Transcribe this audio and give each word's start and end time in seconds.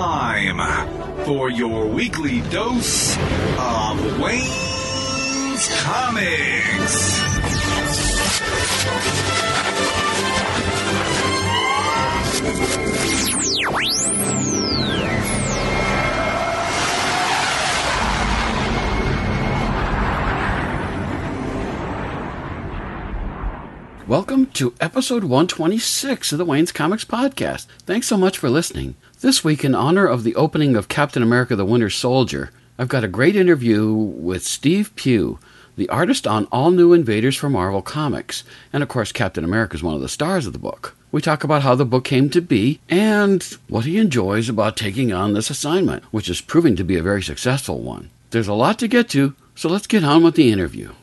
time 0.00 0.58
for 1.26 1.50
your 1.50 1.86
weekly 1.86 2.40
dose 2.48 3.18
of 3.58 4.18
Wayne's 4.18 5.68
Comics. 5.82 7.20
Welcome 24.10 24.46
to 24.54 24.74
episode 24.80 25.22
126 25.22 26.32
of 26.32 26.38
the 26.38 26.44
Wayne's 26.44 26.72
Comics 26.72 27.04
Podcast. 27.04 27.66
Thanks 27.86 28.08
so 28.08 28.16
much 28.16 28.38
for 28.38 28.50
listening. 28.50 28.96
This 29.20 29.44
week, 29.44 29.64
in 29.64 29.72
honor 29.72 30.04
of 30.04 30.24
the 30.24 30.34
opening 30.34 30.74
of 30.74 30.88
Captain 30.88 31.22
America 31.22 31.54
the 31.54 31.64
Winter 31.64 31.90
Soldier, 31.90 32.50
I've 32.76 32.88
got 32.88 33.04
a 33.04 33.08
great 33.08 33.36
interview 33.36 33.92
with 33.92 34.42
Steve 34.42 34.90
Pugh, 34.96 35.38
the 35.76 35.88
artist 35.90 36.26
on 36.26 36.48
all 36.50 36.72
new 36.72 36.92
Invaders 36.92 37.36
for 37.36 37.48
Marvel 37.48 37.82
Comics. 37.82 38.42
And 38.72 38.82
of 38.82 38.88
course, 38.88 39.12
Captain 39.12 39.44
America 39.44 39.76
is 39.76 39.82
one 39.84 39.94
of 39.94 40.00
the 40.00 40.08
stars 40.08 40.44
of 40.44 40.54
the 40.54 40.58
book. 40.58 40.96
We 41.12 41.22
talk 41.22 41.44
about 41.44 41.62
how 41.62 41.76
the 41.76 41.84
book 41.84 42.02
came 42.02 42.30
to 42.30 42.40
be 42.40 42.80
and 42.88 43.44
what 43.68 43.84
he 43.84 43.96
enjoys 43.96 44.48
about 44.48 44.76
taking 44.76 45.12
on 45.12 45.34
this 45.34 45.50
assignment, 45.50 46.02
which 46.06 46.28
is 46.28 46.40
proving 46.40 46.74
to 46.74 46.82
be 46.82 46.96
a 46.96 47.02
very 47.04 47.22
successful 47.22 47.78
one. 47.78 48.10
There's 48.30 48.48
a 48.48 48.54
lot 48.54 48.76
to 48.80 48.88
get 48.88 49.08
to, 49.10 49.36
so 49.54 49.68
let's 49.68 49.86
get 49.86 50.02
on 50.02 50.24
with 50.24 50.34
the 50.34 50.50
interview. 50.50 50.94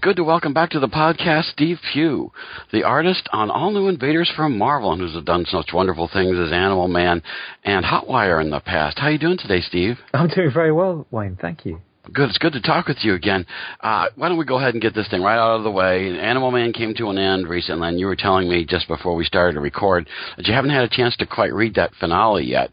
Good 0.00 0.16
to 0.16 0.24
welcome 0.24 0.54
back 0.54 0.70
to 0.70 0.80
the 0.80 0.88
podcast 0.88 1.44
Steve 1.52 1.78
Pugh, 1.92 2.32
the 2.72 2.84
artist 2.84 3.28
on 3.32 3.50
all 3.50 3.70
new 3.70 3.88
Invaders 3.88 4.32
from 4.34 4.56
Marvel, 4.56 4.92
and 4.92 5.00
who's 5.00 5.22
done 5.24 5.44
such 5.44 5.74
wonderful 5.74 6.08
things 6.10 6.38
as 6.38 6.52
Animal 6.52 6.88
Man 6.88 7.22
and 7.64 7.84
Hotwire 7.84 8.40
in 8.40 8.50
the 8.50 8.60
past. 8.60 8.98
How 8.98 9.08
are 9.08 9.10
you 9.10 9.18
doing 9.18 9.36
today, 9.36 9.60
Steve? 9.60 9.98
I'm 10.14 10.28
doing 10.28 10.50
very 10.52 10.72
well, 10.72 11.06
Wayne. 11.10 11.36
Thank 11.40 11.66
you. 11.66 11.82
Good. 12.04 12.30
It's 12.30 12.38
good 12.38 12.54
to 12.54 12.62
talk 12.62 12.88
with 12.88 12.96
you 13.02 13.12
again. 13.12 13.44
Uh, 13.80 14.06
why 14.16 14.28
don't 14.28 14.38
we 14.38 14.46
go 14.46 14.56
ahead 14.56 14.72
and 14.72 14.82
get 14.82 14.94
this 14.94 15.06
thing 15.08 15.22
right 15.22 15.38
out 15.38 15.58
of 15.58 15.64
the 15.64 15.70
way? 15.70 16.18
Animal 16.18 16.50
Man 16.50 16.72
came 16.72 16.94
to 16.94 17.10
an 17.10 17.18
end 17.18 17.46
recently, 17.46 17.88
and 17.88 18.00
you 18.00 18.06
were 18.06 18.16
telling 18.16 18.48
me 18.48 18.64
just 18.64 18.88
before 18.88 19.14
we 19.14 19.24
started 19.24 19.52
to 19.52 19.60
record 19.60 20.08
that 20.36 20.46
you 20.46 20.54
haven't 20.54 20.70
had 20.70 20.82
a 20.82 20.88
chance 20.88 21.14
to 21.16 21.26
quite 21.26 21.52
read 21.52 21.74
that 21.74 21.94
finale 22.00 22.44
yet. 22.44 22.70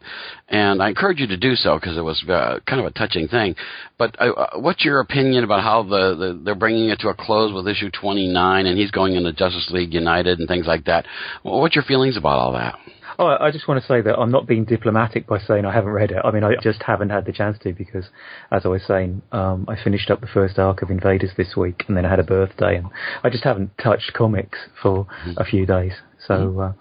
And 0.47 0.81
I 0.81 0.87
encourage 0.87 1.19
you 1.19 1.27
to 1.27 1.35
do 1.35 1.55
so 1.55 1.77
because 1.77 1.97
it 1.97 2.01
was 2.01 2.23
uh, 2.29 2.59
kind 2.66 2.79
of 2.79 2.87
a 2.87 2.91
touching 2.91 3.27
thing. 3.27 3.55
But 3.97 4.16
uh, 4.19 4.31
uh, 4.31 4.59
what's 4.59 4.85
your 4.85 5.01
opinion 5.01 5.43
about 5.43 5.61
how 5.61 5.83
the, 5.83 6.16
the 6.16 6.41
they're 6.45 6.55
bringing 6.55 6.89
it 6.89 6.99
to 6.99 7.09
a 7.09 7.13
close 7.13 7.53
with 7.53 7.67
issue 7.67 7.91
29, 7.91 8.66
and 8.66 8.77
he's 8.77 8.91
going 8.91 9.16
into 9.16 9.33
Justice 9.33 9.69
League 9.71 9.93
United 9.93 10.39
and 10.39 10.47
things 10.47 10.67
like 10.67 10.85
that? 10.85 11.05
What's 11.43 11.75
your 11.75 11.83
feelings 11.83 12.16
about 12.16 12.39
all 12.39 12.53
that? 12.53 12.79
Oh, 13.19 13.25
I 13.25 13.50
just 13.50 13.67
want 13.67 13.81
to 13.81 13.88
say 13.88 14.01
that 14.01 14.16
I'm 14.16 14.29
not 14.29 14.45
being 14.45 14.63
diplomatic 14.63 15.25
by 15.25 15.39
saying 15.39 15.66
I 15.66 15.73
haven't 15.73 15.91
read 15.91 16.11
it. 16.11 16.22
I 16.23 16.29
mean, 16.29 16.44
I 16.44 16.53
just 16.61 16.83
haven't 16.83 17.09
had 17.09 17.25
the 17.25 17.31
chance 17.31 17.57
to 17.63 17.73
because, 17.73 18.05
as 18.51 18.63
I 18.63 18.67
was 18.67 18.83
saying, 18.88 19.23
um, 19.31 19.66
I 19.67 19.75
finished 19.81 20.11
up 20.11 20.22
the 20.22 20.28
first 20.28 20.59
arc 20.59 20.83
of 20.83 20.91
Invaders 20.91 21.31
this 21.35 21.55
week, 21.55 21.85
and 21.88 21.97
then 21.97 22.05
I 22.05 22.09
had 22.09 22.19
a 22.19 22.23
birthday, 22.23 22.78
and 22.78 22.88
I 23.23 23.29
just 23.29 23.44
haven't 23.44 23.72
touched 23.81 24.13
comics 24.13 24.59
for 24.81 25.05
mm-hmm. 25.05 25.31
a 25.38 25.45
few 25.45 25.66
days. 25.66 25.94
So 26.28 26.33
mm-hmm. 26.33 26.59
uh, 26.59 26.72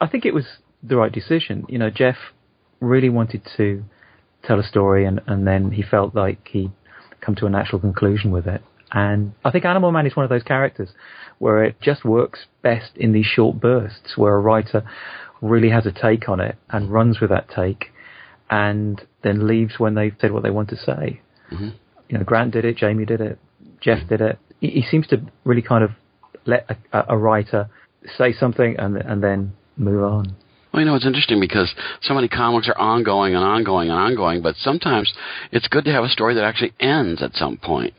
I 0.00 0.06
think 0.06 0.24
it 0.24 0.32
was 0.32 0.46
the 0.82 0.96
right 0.96 1.12
decision. 1.12 1.66
You 1.68 1.78
know, 1.78 1.90
Jeff 1.90 2.16
really 2.80 3.10
wanted 3.10 3.42
to 3.58 3.84
tell 4.44 4.58
a 4.58 4.64
story, 4.64 5.04
and, 5.04 5.20
and 5.26 5.46
then 5.46 5.72
he 5.72 5.82
felt 5.82 6.14
like 6.14 6.48
he'd 6.48 6.72
come 7.20 7.34
to 7.36 7.46
a 7.46 7.50
natural 7.50 7.80
conclusion 7.80 8.30
with 8.30 8.46
it. 8.46 8.62
And 8.92 9.32
I 9.44 9.50
think 9.50 9.64
Animal 9.64 9.92
Man 9.92 10.06
is 10.06 10.16
one 10.16 10.24
of 10.24 10.30
those 10.30 10.42
characters 10.42 10.90
where 11.38 11.64
it 11.64 11.80
just 11.80 12.04
works 12.04 12.46
best 12.62 12.96
in 12.96 13.12
these 13.12 13.26
short 13.26 13.60
bursts, 13.60 14.16
where 14.16 14.34
a 14.34 14.40
writer 14.40 14.84
really 15.42 15.68
has 15.68 15.84
a 15.84 15.92
take 15.92 16.28
on 16.28 16.40
it 16.40 16.56
and 16.70 16.90
runs 16.90 17.20
with 17.20 17.30
that 17.30 17.50
take, 17.54 17.86
and 18.48 19.02
then 19.22 19.46
leaves 19.46 19.74
when 19.78 19.94
they've 19.94 20.14
said 20.20 20.32
what 20.32 20.42
they 20.42 20.50
want 20.50 20.70
to 20.70 20.76
say. 20.76 21.20
Mm-hmm. 21.50 21.70
You 22.08 22.18
know, 22.18 22.24
Grant 22.24 22.52
did 22.52 22.64
it, 22.64 22.76
Jamie 22.76 23.04
did 23.04 23.20
it, 23.20 23.38
Jeff 23.80 23.98
mm-hmm. 23.98 24.08
did 24.08 24.20
it. 24.20 24.38
He, 24.60 24.68
he, 24.68 24.82
seems 24.82 25.06
to 25.08 25.20
really 25.44 25.62
kind 25.62 25.82
of 25.82 25.90
let 26.46 26.70
a, 26.92 27.04
a 27.10 27.18
writer 27.18 27.68
say 28.16 28.32
something 28.32 28.76
and 28.78 28.96
and 28.96 29.22
then 29.22 29.52
move 29.76 30.04
on. 30.04 30.36
Well, 30.72 30.80
you 30.80 30.86
know, 30.86 30.94
it's 30.94 31.04
interesting 31.04 31.40
because 31.40 31.74
so 32.00 32.14
many 32.14 32.28
comics 32.28 32.66
are 32.68 32.78
ongoing 32.78 33.34
and 33.34 33.44
ongoing 33.44 33.90
and 33.90 33.98
ongoing, 33.98 34.40
but 34.40 34.56
sometimes 34.56 35.12
it's 35.50 35.68
good 35.68 35.84
to 35.84 35.92
have 35.92 36.04
a 36.04 36.08
story 36.08 36.34
that 36.34 36.44
actually 36.44 36.72
ends 36.80 37.22
at 37.22 37.34
some 37.34 37.58
point. 37.58 37.92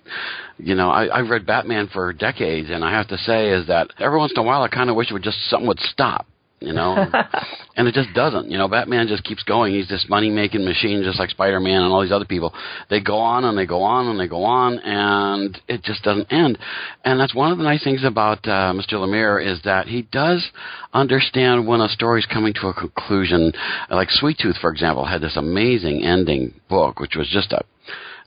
You 0.58 0.74
know, 0.74 0.90
I, 0.90 1.20
I've 1.20 1.30
read 1.30 1.46
Batman 1.46 1.90
for 1.94 2.14
decades, 2.14 2.70
and 2.72 2.84
I 2.84 2.92
have 2.92 3.10
to 3.10 3.18
say 3.18 3.50
is 3.50 3.68
that 3.68 3.90
every 4.00 4.18
once 4.18 4.32
in 4.36 4.42
a 4.42 4.44
while 4.44 4.64
I 4.64 4.70
kind 4.70 4.90
of 4.90 4.96
wish 4.96 5.12
it 5.12 5.14
would 5.14 5.24
just 5.24 5.38
something 5.50 5.68
would 5.68 5.80
stop 5.80 6.26
you 6.64 6.74
know, 6.74 6.96
and 7.76 7.88
it 7.88 7.94
just 7.94 8.14
doesn't. 8.14 8.50
You 8.50 8.58
know, 8.58 8.68
Batman 8.68 9.08
just 9.08 9.24
keeps 9.24 9.44
going. 9.44 9.74
He's 9.74 9.88
this 9.88 10.06
money 10.10 10.30
making 10.30 10.64
machine, 10.64 11.04
just 11.04 11.20
like 11.20 11.30
Spider 11.30 11.60
Man 11.60 11.84
and 11.84 11.92
all 11.92 12.02
these 12.02 12.12
other 12.12 12.26
people. 12.26 12.54
They 12.90 13.02
go 13.02 13.18
on 13.18 13.44
and 13.44 13.58
they 13.58 13.66
go 13.66 13.82
on 13.84 14.08
and 14.08 14.20
they 14.20 14.28
go 14.28 14.44
on, 14.44 14.80
and 14.80 15.60
it 15.68 15.84
just 15.84 16.04
doesn't 16.04 16.32
end. 16.32 16.58
And 17.04 17.20
that's 17.20 17.36
one 17.36 17.52
of 17.52 17.58
the 17.58 17.64
nice 17.64 17.84
things 17.84 18.04
about 18.04 18.40
uh, 18.48 18.74
Mr. 18.74 18.94
Lemire 18.94 19.46
is 19.46 19.62
that 19.64 19.88
he 19.88 20.04
does 20.04 20.50
understand 20.94 21.68
when 21.68 21.82
a 21.82 21.90
story's 21.90 22.26
coming 22.26 22.54
to 22.54 22.68
a 22.68 22.74
conclusion. 22.74 23.52
Like 23.90 24.10
Sweet 24.10 24.38
Tooth, 24.42 24.58
for 24.62 24.72
example, 24.72 25.06
had 25.06 25.22
this 25.22 25.38
amazing 25.38 26.04
ending 26.04 26.54
book, 26.70 27.00
which 27.00 27.16
was 27.16 27.28
just 27.30 27.52
a 27.52 27.64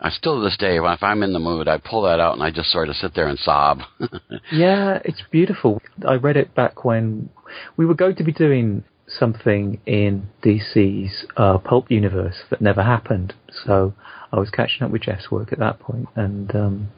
I 0.01 0.11
still 0.11 0.39
to 0.39 0.45
this 0.45 0.57
day, 0.57 0.77
if 0.77 1.03
I'm 1.03 1.23
in 1.23 1.33
the 1.33 1.39
mood, 1.39 1.69
I 1.69 1.79
pull 1.79 2.03
that 2.03 2.21
out 2.21 2.35
and 2.35 2.43
I 2.43 2.51
just 2.51 2.71
sort 2.71 2.89
of 2.89 2.97
sit 2.97 3.15
there 3.15 3.29
and 3.29 3.39
sob. 3.39 3.81
yeah, 4.53 5.01
it's 5.05 5.23
beautiful. 5.31 5.81
I 6.07 6.15
read 6.15 6.37
it 6.37 6.55
back 6.55 6.85
when 6.85 7.31
we 7.77 7.87
were 7.87 7.95
going 7.95 8.17
to 8.17 8.25
be 8.25 8.33
doing 8.33 8.85
something 9.09 9.81
in 9.87 10.29
DC's 10.43 11.27
uh, 11.37 11.59
pulp 11.59 11.91
universe 11.91 12.37
that 12.51 12.61
never 12.61 12.83
happened. 12.83 13.35
So 13.65 13.95
I 14.33 14.39
was 14.39 14.51
catching 14.51 14.83
up 14.83 14.91
with 14.91 15.03
Jeff's 15.03 15.31
work 15.31 15.53
at 15.53 15.59
that 15.61 15.79
point, 15.81 16.09
and 16.15 16.55
um, 16.55 16.89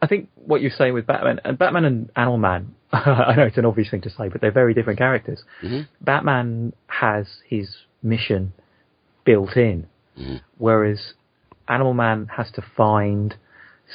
I 0.00 0.06
think 0.06 0.28
what 0.36 0.60
you're 0.60 0.70
saying 0.70 0.94
with 0.94 1.06
Batman 1.06 1.40
and 1.44 1.58
Batman 1.58 1.84
and 1.84 2.10
Animal 2.16 2.38
Man. 2.38 2.74
I 2.92 3.34
know 3.36 3.42
it's 3.42 3.58
an 3.58 3.66
obvious 3.66 3.90
thing 3.90 4.00
to 4.02 4.10
say, 4.10 4.28
but 4.28 4.40
they're 4.40 4.50
very 4.50 4.72
different 4.72 4.98
characters. 4.98 5.42
Mm-hmm. 5.62 5.82
Batman 6.00 6.72
has 6.86 7.26
his 7.46 7.68
mission 8.02 8.54
built 9.24 9.56
in, 9.56 9.86
mm-hmm. 10.18 10.36
whereas 10.56 11.12
Animal 11.68 11.94
Man 11.94 12.28
has 12.36 12.50
to 12.52 12.62
find 12.76 13.36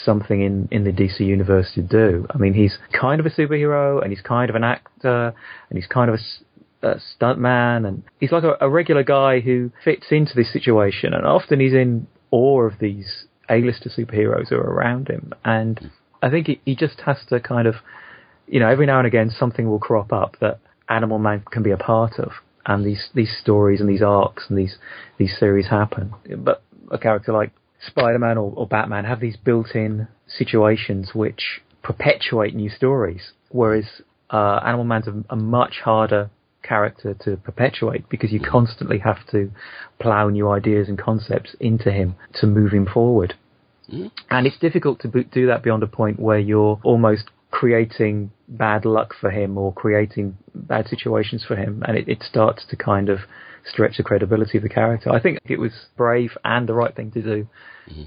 something 0.06 0.42
in, 0.42 0.68
in 0.72 0.84
the 0.84 0.92
DC 0.92 1.20
universe 1.20 1.72
to 1.76 1.82
do. 1.82 2.26
I 2.30 2.38
mean, 2.38 2.54
he's 2.54 2.78
kind 3.00 3.20
of 3.20 3.26
a 3.26 3.30
superhero, 3.30 4.02
and 4.02 4.12
he's 4.12 4.22
kind 4.22 4.50
of 4.50 4.56
an 4.56 4.64
actor, 4.64 5.34
and 5.70 5.78
he's 5.78 5.88
kind 5.88 6.10
of 6.10 6.20
a, 6.82 6.88
a 6.88 6.96
stuntman, 6.96 7.88
and 7.88 8.04
he's 8.20 8.32
like 8.32 8.44
a, 8.44 8.58
a 8.62 8.70
regular 8.70 9.04
guy 9.04 9.40
who 9.40 9.72
fits 9.84 10.08
into 10.12 10.34
this 10.36 10.52
situation. 10.52 11.14
And 11.14 11.26
often 11.26 11.60
he's 11.60 11.74
in 11.74 12.08
awe 12.32 12.64
of 12.64 12.80
these 12.80 13.26
A-lister 13.50 13.90
superheroes 13.90 14.50
who 14.50 14.56
are 14.56 14.62
around 14.62 15.10
him. 15.10 15.34
And 15.46 15.92
I 16.22 16.30
think 16.30 16.48
he, 16.48 16.62
he 16.66 16.76
just 16.76 17.02
has 17.02 17.18
to 17.30 17.40
kind 17.40 17.68
of, 17.68 17.76
you 18.48 18.60
know, 18.60 18.70
every 18.70 18.86
now 18.86 18.98
and 18.98 19.08
again 19.08 19.30
something 19.30 19.70
will 19.70 19.80
crop 19.80 20.12
up 20.12 20.38
that 20.42 20.60
Animal 20.90 21.20
Man 21.20 21.44
can 21.52 21.64
be 21.64 21.72
a 21.72 21.78
part 21.78 22.18
of. 22.18 22.32
And 22.66 22.86
these, 22.86 23.10
these 23.14 23.36
stories 23.42 23.82
and 23.82 23.90
these 23.90 24.02
arcs 24.02 24.46
and 24.48 24.58
these, 24.58 24.78
these 25.18 25.38
series 25.38 25.68
happen. 25.68 26.14
But 26.38 26.64
a 26.92 26.98
character 26.98 27.34
like 27.34 27.52
Spider-Man 27.88 28.38
or, 28.38 28.54
or 28.56 28.68
Batman 28.68 29.06
have 29.06 29.20
these 29.20 29.38
built-in 29.38 30.08
situations 30.28 31.12
which 31.14 31.62
perpetuate 31.82 32.56
new 32.56 32.70
stories, 32.70 33.32
whereas 33.50 33.86
uh, 34.30 34.60
Animal 34.66 34.86
Man's 34.86 35.08
a, 35.08 35.24
a 35.30 35.36
much 35.36 35.82
harder 35.84 36.30
character 36.64 37.14
to 37.14 37.36
perpetuate 37.38 38.08
because 38.10 38.32
you 38.32 38.40
constantly 38.40 39.00
have 39.00 39.28
to 39.32 39.52
plow 40.00 40.30
new 40.30 40.50
ideas 40.50 40.88
and 40.88 40.98
concepts 40.98 41.56
into 41.60 41.92
him 41.92 42.16
to 42.36 42.48
move 42.48 42.72
him 42.72 42.86
forward. 42.86 43.36
Mm-hmm. 43.92 44.08
And 44.30 44.48
it's 44.48 44.58
difficult 44.58 45.02
to 45.02 45.24
do 45.26 45.48
that 45.48 45.62
beyond 45.62 45.84
a 45.84 45.88
point 45.88 46.20
where 46.20 46.40
you're 46.40 46.80
almost 46.84 47.26
creating 47.52 48.32
bad 48.48 48.86
luck 48.86 49.14
for 49.20 49.30
him 49.30 49.58
or 49.58 49.74
creating 49.74 50.38
bad 50.56 50.88
situations 50.88 51.44
for 51.48 51.56
him, 51.56 51.84
and 51.86 51.98
it, 51.98 52.08
it 52.08 52.24
starts 52.24 52.66
to 52.70 52.76
kind 52.76 53.10
of 53.10 53.20
stretch 53.72 53.98
the 53.98 54.04
credibility 54.04 54.58
of 54.58 54.64
the 54.64 54.70
character. 54.70 55.12
I 55.12 55.20
think 55.20 55.40
it 55.46 55.60
was 55.60 55.72
brave 55.98 56.32
and 56.44 56.68
the 56.68 56.74
right 56.74 56.96
thing 56.96 57.12
to 57.12 57.22
do 57.22 57.48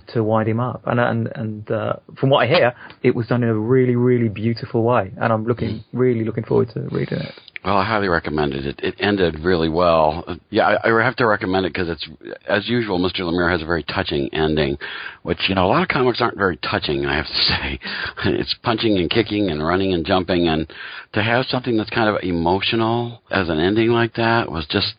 to 0.08 0.24
wind 0.24 0.48
him 0.48 0.60
up, 0.60 0.82
and 0.86 0.98
and 0.98 1.28
and 1.34 1.70
uh, 1.70 1.94
from 2.18 2.30
what 2.30 2.44
I 2.44 2.46
hear, 2.46 2.74
it 3.02 3.14
was 3.14 3.26
done 3.26 3.42
in 3.42 3.48
a 3.48 3.54
really 3.54 3.94
really 3.94 4.28
beautiful 4.28 4.82
way, 4.82 5.12
and 5.16 5.32
I'm 5.32 5.44
looking 5.44 5.84
really 5.92 6.24
looking 6.24 6.44
forward 6.44 6.70
to 6.74 6.80
reading 6.90 7.18
it. 7.18 7.34
Well, 7.66 7.78
I 7.78 7.84
highly 7.84 8.06
recommend 8.06 8.54
it. 8.54 8.64
It, 8.64 8.80
it 8.80 8.94
ended 9.00 9.40
really 9.40 9.68
well. 9.68 10.38
Yeah, 10.50 10.76
I, 10.84 10.88
I 10.88 11.04
have 11.04 11.16
to 11.16 11.26
recommend 11.26 11.66
it 11.66 11.72
because 11.72 11.88
it's, 11.88 12.08
as 12.48 12.68
usual, 12.68 13.00
Mr. 13.00 13.22
Lemire 13.22 13.50
has 13.50 13.60
a 13.60 13.64
very 13.64 13.82
touching 13.82 14.32
ending, 14.32 14.78
which, 15.24 15.40
you 15.48 15.56
know, 15.56 15.66
a 15.66 15.70
lot 15.70 15.82
of 15.82 15.88
comics 15.88 16.20
aren't 16.20 16.38
very 16.38 16.58
touching, 16.58 17.04
I 17.06 17.16
have 17.16 17.26
to 17.26 17.32
say. 17.34 17.80
It's 18.26 18.54
punching 18.62 18.96
and 18.98 19.10
kicking 19.10 19.50
and 19.50 19.66
running 19.66 19.94
and 19.94 20.06
jumping, 20.06 20.46
and 20.46 20.72
to 21.14 21.24
have 21.24 21.46
something 21.46 21.76
that's 21.76 21.90
kind 21.90 22.08
of 22.08 22.22
emotional 22.22 23.20
as 23.32 23.48
an 23.48 23.58
ending 23.58 23.88
like 23.88 24.14
that 24.14 24.48
was 24.48 24.64
just, 24.70 24.94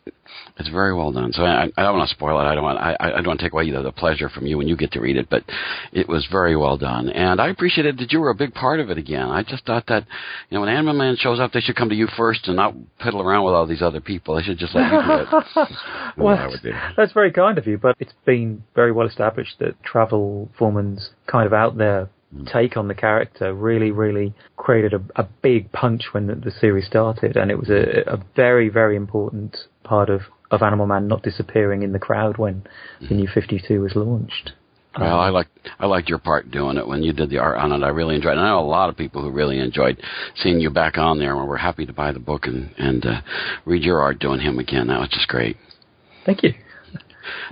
it's 0.58 0.68
very 0.68 0.94
well 0.94 1.12
done. 1.12 1.32
So 1.32 1.44
I, 1.44 1.70
I 1.76 1.82
don't 1.82 1.96
want 1.96 2.08
to 2.08 2.14
spoil 2.14 2.40
it. 2.40 2.44
I 2.44 2.54
don't 2.54 2.64
want, 2.64 2.78
I, 2.78 2.96
I 2.98 3.10
don't 3.10 3.26
want 3.26 3.40
to 3.40 3.46
take 3.46 3.52
away 3.52 3.70
the, 3.70 3.82
the 3.82 3.92
pleasure 3.92 4.28
from 4.28 4.46
you 4.46 4.58
when 4.58 4.66
you 4.66 4.76
get 4.76 4.92
to 4.92 5.00
read 5.00 5.16
it, 5.16 5.28
but 5.30 5.44
it 5.92 6.08
was 6.08 6.26
very 6.30 6.56
well 6.56 6.76
done. 6.76 7.08
And 7.08 7.40
I 7.40 7.48
appreciated 7.48 7.98
that 7.98 8.12
you 8.12 8.20
were 8.20 8.30
a 8.30 8.34
big 8.34 8.54
part 8.54 8.80
of 8.80 8.90
it 8.90 8.98
again. 8.98 9.28
I 9.28 9.42
just 9.42 9.64
thought 9.64 9.86
that, 9.86 10.04
you 10.50 10.56
know, 10.56 10.60
when 10.60 10.70
Animal 10.70 10.94
Man 10.94 11.16
shows 11.16 11.38
up, 11.38 11.52
they 11.52 11.60
should 11.60 11.76
come 11.76 11.88
to 11.90 11.94
you 11.94 12.08
first 12.16 12.48
and 12.48 12.56
not 12.56 12.74
piddle 13.00 13.24
around 13.24 13.44
with 13.44 13.54
all 13.54 13.66
these 13.66 13.82
other 13.82 14.00
people. 14.00 14.36
They 14.36 14.42
should 14.42 14.58
just 14.58 14.74
let 14.74 14.92
you 14.92 15.02
do 15.02 15.12
it. 15.12 15.28
That's 15.54 15.72
I 16.18 16.46
would 16.48 16.62
do. 16.62 16.72
That's 16.96 17.12
very 17.12 17.30
kind 17.30 17.58
of 17.58 17.66
you, 17.66 17.78
but 17.78 17.96
it's 18.00 18.12
been 18.24 18.64
very 18.74 18.92
well 18.92 19.06
established 19.06 19.58
that 19.60 19.82
Travel 19.82 20.50
Foreman's 20.58 21.10
kind 21.26 21.46
of 21.46 21.52
out 21.52 21.76
there 21.76 22.10
hmm. 22.34 22.44
take 22.52 22.76
on 22.76 22.88
the 22.88 22.94
character 22.94 23.54
really, 23.54 23.90
really 23.90 24.34
created 24.56 24.94
a, 24.94 25.00
a 25.16 25.28
big 25.42 25.70
punch 25.72 26.06
when 26.12 26.26
the, 26.26 26.34
the 26.34 26.50
series 26.50 26.86
started, 26.86 27.36
and 27.36 27.50
it 27.50 27.58
was 27.58 27.70
a, 27.70 28.12
a 28.12 28.18
very, 28.34 28.68
very 28.68 28.96
important 28.96 29.56
part 29.84 30.10
of, 30.10 30.22
of 30.50 30.62
Animal 30.62 30.86
Man 30.86 31.08
not 31.08 31.22
disappearing 31.22 31.82
in 31.82 31.92
the 31.92 31.98
crowd 31.98 32.38
when 32.38 32.64
the 33.08 33.14
new 33.14 33.28
52 33.32 33.80
was 33.80 33.94
launched. 33.94 34.52
Well, 34.98 35.20
I 35.20 35.28
liked 35.28 35.50
I 35.78 35.86
liked 35.86 36.08
your 36.08 36.18
part 36.18 36.50
doing 36.50 36.76
it 36.76 36.86
when 36.86 37.02
you 37.02 37.12
did 37.12 37.30
the 37.30 37.38
art 37.38 37.58
on 37.58 37.72
it. 37.72 37.84
I 37.84 37.88
really 37.88 38.16
enjoyed 38.16 38.36
it. 38.36 38.40
I 38.40 38.48
know 38.48 38.58
a 38.58 38.62
lot 38.62 38.88
of 38.88 38.96
people 38.96 39.22
who 39.22 39.30
really 39.30 39.58
enjoyed 39.58 40.02
seeing 40.36 40.60
you 40.60 40.70
back 40.70 40.98
on 40.98 41.18
there, 41.18 41.38
and 41.38 41.48
we're 41.48 41.56
happy 41.56 41.86
to 41.86 41.92
buy 41.92 42.10
the 42.12 42.18
book 42.18 42.46
and 42.46 42.70
and 42.78 43.04
uh, 43.06 43.20
read 43.64 43.82
your 43.82 44.00
art 44.00 44.18
doing 44.18 44.40
him 44.40 44.58
again. 44.58 44.88
That 44.88 44.98
was 44.98 45.10
just 45.10 45.28
great. 45.28 45.56
Thank 46.24 46.42
you. 46.42 46.54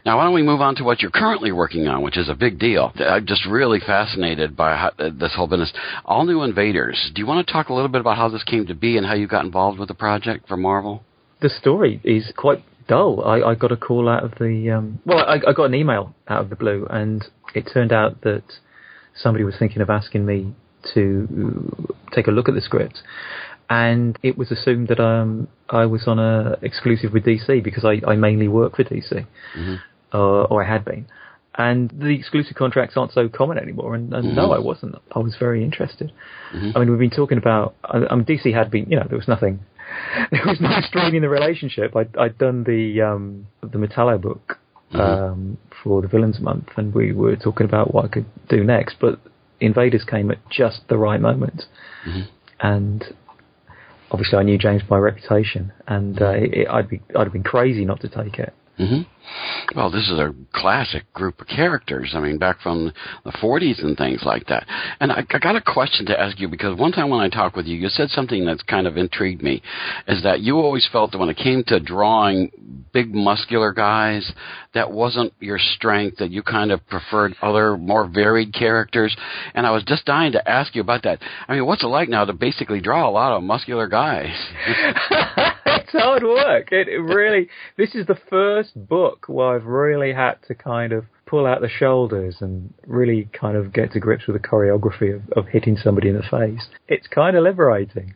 Now, 0.04 0.16
why 0.16 0.25
don't 0.25 0.34
we 0.34 0.42
move 0.42 0.60
on 0.60 0.75
to 0.76 0.84
what 0.84 1.02
you're 1.02 1.10
currently 1.10 1.52
working 1.52 1.87
on, 1.87 2.02
which 2.02 2.16
is 2.16 2.28
a 2.31 2.34
big 2.34 2.58
deal. 2.58 2.92
I'm 2.96 3.26
just 3.26 3.44
really 3.44 3.81
fascinated 3.81 4.56
by 4.56 4.75
how, 4.75 4.92
uh, 4.99 5.10
this 5.12 5.34
whole 5.34 5.46
business. 5.46 5.72
All 6.04 6.25
New 6.25 6.42
Invaders. 6.42 7.10
Do 7.14 7.20
you 7.20 7.26
want 7.26 7.46
to 7.46 7.52
talk 7.52 7.69
a 7.69 7.75
little 7.75 7.88
bit 7.88 8.00
about 8.00 8.16
how 8.16 8.28
this 8.28 8.42
came 8.44 8.66
to 8.66 8.75
be 8.75 8.96
and 8.96 9.06
how 9.06 9.14
you 9.14 9.26
got 9.26 9.44
involved 9.44 9.78
with 9.78 9.88
the 9.88 9.94
project 9.94 10.49
for 10.49 10.56
Marvel? 10.56 11.04
The 11.42 11.50
story 11.50 12.00
is 12.02 12.32
quite 12.37 12.64
dull. 12.88 13.24
I, 13.24 13.40
I 13.50 13.54
got 13.54 13.72
a 13.72 13.76
call 13.76 14.08
out 14.08 14.24
of 14.24 14.32
the 14.38 14.70
um, 14.70 15.00
well, 15.04 15.18
I, 15.18 15.40
I 15.46 15.52
got 15.52 15.64
an 15.64 15.74
email 15.74 16.14
out 16.28 16.42
of 16.42 16.50
the 16.50 16.56
blue, 16.56 16.86
and 16.90 17.24
it 17.54 17.68
turned 17.72 17.92
out 17.92 18.22
that 18.22 18.44
somebody 19.14 19.44
was 19.44 19.54
thinking 19.58 19.82
of 19.82 19.90
asking 19.90 20.24
me 20.26 20.54
to 20.94 21.26
take 22.12 22.26
a 22.26 22.30
look 22.30 22.48
at 22.48 22.54
the 22.54 22.60
script, 22.60 23.02
and 23.68 24.18
it 24.22 24.38
was 24.38 24.50
assumed 24.50 24.88
that 24.88 25.00
um, 25.00 25.48
I 25.68 25.86
was 25.86 26.06
on 26.06 26.18
a 26.18 26.56
exclusive 26.62 27.12
with 27.12 27.24
DC 27.24 27.62
because 27.64 27.84
I, 27.84 28.00
I 28.06 28.16
mainly 28.16 28.48
work 28.48 28.76
for 28.76 28.84
DC, 28.84 29.26
uh, 30.12 30.18
or 30.18 30.62
I 30.62 30.68
had 30.68 30.84
been. 30.84 31.06
And 31.58 31.88
the 31.90 32.10
exclusive 32.14 32.54
contracts 32.54 32.98
aren't 32.98 33.12
so 33.12 33.30
common 33.30 33.56
anymore. 33.56 33.94
And, 33.94 34.12
and 34.12 34.36
no, 34.36 34.52
I 34.52 34.58
wasn't. 34.58 34.94
I 35.10 35.20
was 35.20 35.36
very 35.40 35.64
interested. 35.64 36.12
I 36.76 36.80
mean, 36.80 36.90
we've 36.90 36.98
been 36.98 37.08
talking 37.08 37.38
about. 37.38 37.74
I, 37.82 37.96
I 38.10 38.14
mean, 38.14 38.26
DC 38.26 38.52
had 38.52 38.70
been. 38.70 38.90
You 38.90 38.98
know, 38.98 39.06
there 39.08 39.16
was 39.16 39.26
nothing. 39.26 39.60
There 40.30 40.42
was 40.46 40.60
no 40.60 40.80
strain 40.88 41.14
in 41.14 41.22
the 41.22 41.28
relationship. 41.28 41.94
I'd, 41.94 42.16
I'd 42.16 42.38
done 42.38 42.64
the 42.64 43.02
um, 43.02 43.46
the 43.60 43.78
Metallo 43.78 44.20
book 44.20 44.58
um, 44.92 45.58
for 45.82 46.02
the 46.02 46.08
Villains 46.08 46.40
Month, 46.40 46.68
and 46.76 46.94
we 46.94 47.12
were 47.12 47.36
talking 47.36 47.66
about 47.66 47.92
what 47.94 48.04
I 48.06 48.08
could 48.08 48.26
do 48.48 48.64
next. 48.64 48.96
But 49.00 49.20
Invaders 49.60 50.04
came 50.04 50.30
at 50.30 50.38
just 50.50 50.80
the 50.88 50.98
right 50.98 51.20
moment, 51.20 51.62
and 52.60 53.04
obviously 54.10 54.38
I 54.38 54.42
knew 54.42 54.58
James 54.58 54.82
by 54.88 54.98
reputation, 54.98 55.72
and 55.86 56.20
uh, 56.20 56.32
it, 56.34 56.68
I'd 56.68 56.88
be 56.88 57.00
I'd 57.16 57.24
have 57.24 57.32
been 57.32 57.42
crazy 57.42 57.84
not 57.84 58.00
to 58.00 58.08
take 58.08 58.38
it. 58.38 58.52
Hmm 58.76 59.02
Well, 59.75 59.90
this 59.90 60.05
is 60.11 60.19
a 60.19 60.34
classic 60.52 61.11
group 61.14 61.40
of 61.40 61.46
characters. 61.46 62.12
I 62.14 62.20
mean, 62.20 62.37
back 62.37 62.61
from 62.61 62.93
the 63.25 63.32
40s 63.32 63.82
and 63.82 63.96
things 63.96 64.23
like 64.25 64.46
that. 64.49 64.67
And 65.00 65.11
I, 65.11 65.25
I 65.31 65.38
got 65.38 65.56
a 65.56 65.62
question 65.62 66.05
to 66.06 66.20
ask 66.20 66.38
you 66.38 66.49
because 66.49 66.78
one 66.78 66.93
time 66.93 67.08
when 67.08 67.20
I 67.20 67.31
talked 67.31 67.56
with 67.56 67.67
you, 67.67 67.76
you 67.76 67.88
said 67.88 68.11
something 68.11 68.44
that's 68.44 68.62
kind 68.62 68.87
of 68.87 68.99
intrigued 68.99 69.43
me, 69.43 69.62
is 70.06 70.23
that 70.25 70.40
you 70.40 70.58
always 70.58 70.87
felt 70.93 71.12
that 71.12 71.19
when 71.19 71.31
it 71.31 71.38
came 71.38 71.64
to 71.69 71.81
drawing 71.81 72.50
big 72.93 73.14
muscular 73.14 73.73
guys, 73.73 74.31
that 74.75 74.93
wasn't 74.93 75.32
your 75.40 75.58
strength, 75.58 76.19
that 76.19 76.31
you 76.31 76.43
kind 76.43 76.70
of 76.70 76.87
preferred 76.87 77.34
other 77.40 77.78
more 77.78 78.06
varied 78.06 78.52
characters. 78.52 79.17
And 79.55 79.67
I 79.67 79.70
was 79.70 79.84
just 79.84 80.05
dying 80.05 80.32
to 80.32 80.49
ask 80.49 80.75
you 80.75 80.82
about 80.82 81.02
that. 81.05 81.19
I 81.49 81.55
mean, 81.55 81.64
what's 81.64 81.82
it 81.82 81.87
like 81.88 82.11
now 82.11 82.26
to 82.26 82.34
basically 82.34 82.81
draw 82.81 83.08
a 83.08 83.11
lot 83.11 83.34
of 83.34 83.43
muscular 83.43 83.88
guys? 83.88 84.37
it's 85.86 86.02
hard 86.02 86.22
work. 86.22 86.72
It, 86.72 86.88
it 86.88 86.98
really. 86.98 87.48
This 87.76 87.94
is 87.94 88.06
the 88.06 88.18
first 88.28 88.88
book 88.88 89.26
where 89.28 89.56
I've 89.56 89.66
really 89.66 90.12
had 90.12 90.34
to 90.48 90.54
kind 90.54 90.92
of 90.92 91.04
pull 91.26 91.46
out 91.46 91.60
the 91.60 91.68
shoulders 91.68 92.36
and 92.40 92.72
really 92.86 93.28
kind 93.32 93.56
of 93.56 93.72
get 93.72 93.92
to 93.92 94.00
grips 94.00 94.26
with 94.26 94.40
the 94.40 94.48
choreography 94.48 95.14
of, 95.14 95.22
of 95.36 95.48
hitting 95.48 95.76
somebody 95.76 96.08
in 96.08 96.16
the 96.16 96.22
face. 96.22 96.66
It's 96.88 97.06
kind 97.08 97.36
of 97.36 97.44
liberating, 97.44 98.14